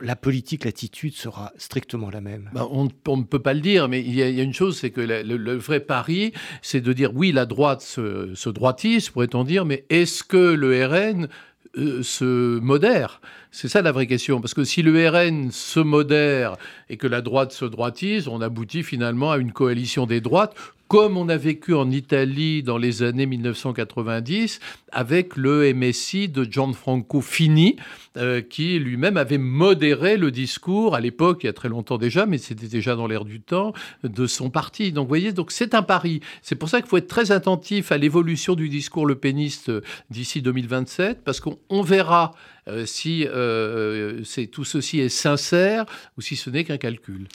la 0.00 0.16
politique, 0.16 0.64
l'attitude 0.64 1.14
sera 1.14 1.52
strictement 1.56 2.10
la 2.10 2.20
même. 2.20 2.50
Bah, 2.52 2.66
on, 2.70 2.84
ne 2.84 3.22
peut 3.22 3.38
pas 3.38 3.54
le 3.54 3.60
dire, 3.60 3.88
mais 3.88 4.00
il 4.00 4.14
y, 4.14 4.22
a, 4.22 4.28
une 4.28 4.54
chose, 4.54 4.78
c'est 4.78 4.90
que 4.90 5.00
le, 5.00 5.56
vrai 5.56 5.80
pari, 5.80 6.32
c'est 6.62 6.80
de 6.80 6.92
dire 6.92 7.14
oui, 7.14 7.32
la 7.32 7.46
droite 7.46 7.80
se, 7.80 8.34
se 8.34 8.50
droitise, 8.50 9.10
pourrait-on 9.10 9.44
dire, 9.44 9.64
mais 9.64 9.84
est-ce 9.90 10.22
que 10.22 10.36
le 10.36 10.86
RN 10.86 11.28
euh, 11.76 12.02
se 12.02 12.58
modère? 12.60 13.20
C'est 13.52 13.68
ça 13.68 13.82
la 13.82 13.92
vraie 13.92 14.06
question. 14.06 14.40
Parce 14.40 14.54
que 14.54 14.64
si 14.64 14.82
le 14.82 15.08
RN 15.08 15.50
se 15.50 15.80
modère 15.80 16.56
et 16.88 16.96
que 16.96 17.06
la 17.06 17.20
droite 17.20 17.52
se 17.52 17.64
droitise, 17.64 18.28
on 18.28 18.40
aboutit 18.40 18.82
finalement 18.82 19.32
à 19.32 19.38
une 19.38 19.52
coalition 19.52 20.06
des 20.06 20.20
droites 20.20 20.54
comme 20.90 21.16
on 21.16 21.28
a 21.28 21.36
vécu 21.36 21.72
en 21.72 21.88
Italie 21.88 22.64
dans 22.64 22.76
les 22.76 23.04
années 23.04 23.24
1990 23.24 24.58
avec 24.90 25.36
le 25.36 25.72
MSI 25.72 26.28
de 26.28 26.42
Gianfranco 26.42 27.20
Fini, 27.20 27.76
euh, 28.16 28.40
qui 28.40 28.76
lui-même 28.80 29.16
avait 29.16 29.38
modéré 29.38 30.16
le 30.16 30.32
discours 30.32 30.96
à 30.96 31.00
l'époque, 31.00 31.44
il 31.44 31.46
y 31.46 31.48
a 31.48 31.52
très 31.52 31.68
longtemps 31.68 31.96
déjà, 31.96 32.26
mais 32.26 32.38
c'était 32.38 32.66
déjà 32.66 32.96
dans 32.96 33.06
l'air 33.06 33.24
du 33.24 33.40
temps, 33.40 33.72
de 34.02 34.26
son 34.26 34.50
parti. 34.50 34.90
Donc 34.90 35.04
vous 35.04 35.10
voyez, 35.10 35.32
donc 35.32 35.52
c'est 35.52 35.76
un 35.76 35.82
pari. 35.82 36.22
C'est 36.42 36.56
pour 36.56 36.68
ça 36.68 36.80
qu'il 36.80 36.90
faut 36.90 36.96
être 36.96 37.06
très 37.06 37.30
attentif 37.30 37.92
à 37.92 37.96
l'évolution 37.96 38.56
du 38.56 38.68
discours 38.68 39.06
le 39.06 39.14
péniste 39.14 39.70
d'ici 40.10 40.42
2027, 40.42 41.22
parce 41.22 41.38
qu'on 41.38 41.82
verra 41.82 42.32
euh, 42.68 42.86
si 42.86 43.26
euh, 43.26 44.22
c'est 44.24 44.46
tout 44.46 44.64
ceci 44.64 45.00
est 45.00 45.08
sincère 45.08 45.86
ou 46.16 46.20
si 46.20 46.36
ce 46.36 46.50
n'est 46.50 46.64
qu'un 46.64 46.78
calcul. 46.78 47.26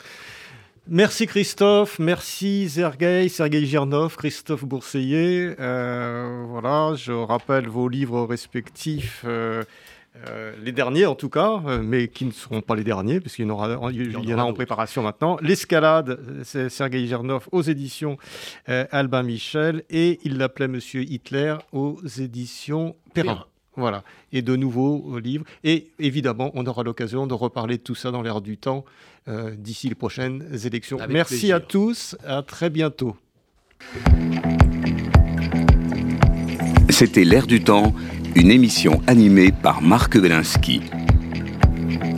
Merci 0.87 1.25
Christophe, 1.25 1.97
merci 1.97 2.69
Sergei, 2.69 3.27
Sergei 3.27 3.65
Girnov, 3.65 4.17
Christophe 4.17 4.65
Bourseiller. 4.65 5.55
Euh, 5.59 6.45
voilà, 6.47 6.93
je 6.95 7.11
rappelle 7.11 7.67
vos 7.67 7.89
livres 7.89 8.23
respectifs. 8.27 9.23
Euh, 9.25 9.63
euh, 10.27 10.53
les 10.63 10.71
derniers 10.71 11.07
en 11.07 11.15
tout 11.15 11.29
cas, 11.29 11.59
mais 11.81 12.07
qui 12.07 12.25
ne 12.25 12.31
seront 12.31 12.61
pas 12.61 12.75
les 12.75 12.83
derniers, 12.83 13.19
puisqu'il 13.19 13.47
y 13.47 13.49
en, 13.49 13.55
aura, 13.55 13.91
il 13.91 14.11
y 14.11 14.33
en 14.35 14.37
a 14.37 14.43
en 14.43 14.53
préparation 14.53 15.01
maintenant. 15.01 15.37
L'escalade, 15.41 16.19
c'est 16.43 16.69
Sergei 16.69 17.07
Girnov 17.07 17.49
aux 17.51 17.63
éditions 17.63 18.17
Albin 18.67 19.23
Michel, 19.23 19.83
et 19.89 20.19
il 20.23 20.37
l'appelait 20.37 20.67
Monsieur 20.67 21.01
Hitler 21.01 21.55
aux 21.71 21.97
éditions 22.19 22.95
Perrin. 23.15 23.43
Voilà, 23.77 24.03
et 24.31 24.41
de 24.41 24.55
nouveaux 24.55 25.19
livres. 25.19 25.45
Et 25.63 25.87
évidemment, 25.99 26.51
on 26.53 26.65
aura 26.65 26.83
l'occasion 26.83 27.27
de 27.27 27.33
reparler 27.33 27.77
de 27.77 27.83
tout 27.83 27.95
ça 27.95 28.11
dans 28.11 28.21
l'air 28.21 28.41
du 28.41 28.57
temps 28.57 28.85
euh, 29.27 29.55
d'ici 29.57 29.89
les 29.89 29.95
prochaines 29.95 30.45
élections. 30.65 30.97
Merci 31.09 31.51
à 31.51 31.59
tous, 31.59 32.15
à 32.25 32.41
très 32.41 32.69
bientôt. 32.69 33.15
C'était 36.89 37.25
L'air 37.25 37.47
du 37.47 37.61
temps, 37.61 37.93
une 38.35 38.51
émission 38.51 39.01
animée 39.07 39.51
par 39.51 39.81
Marc 39.81 40.15
Wielinski. 40.15 40.81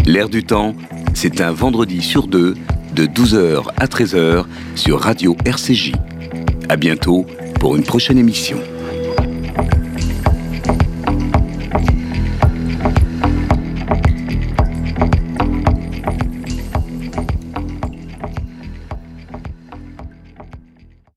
L'air 0.06 0.30
du 0.30 0.44
temps, 0.44 0.76
c'est 1.16 1.42
un 1.42 1.52
vendredi 1.52 2.02
sur 2.02 2.28
deux, 2.28 2.54
de 2.94 3.06
12h 3.06 3.70
à 3.78 3.86
13h 3.88 4.46
sur 4.76 5.00
Radio 5.00 5.36
RCJ. 5.46 5.94
À 6.70 6.76
bientôt 6.76 7.26
pour 7.60 7.76
une 7.76 7.84
prochaine 7.84 8.18
émission. 8.18 8.60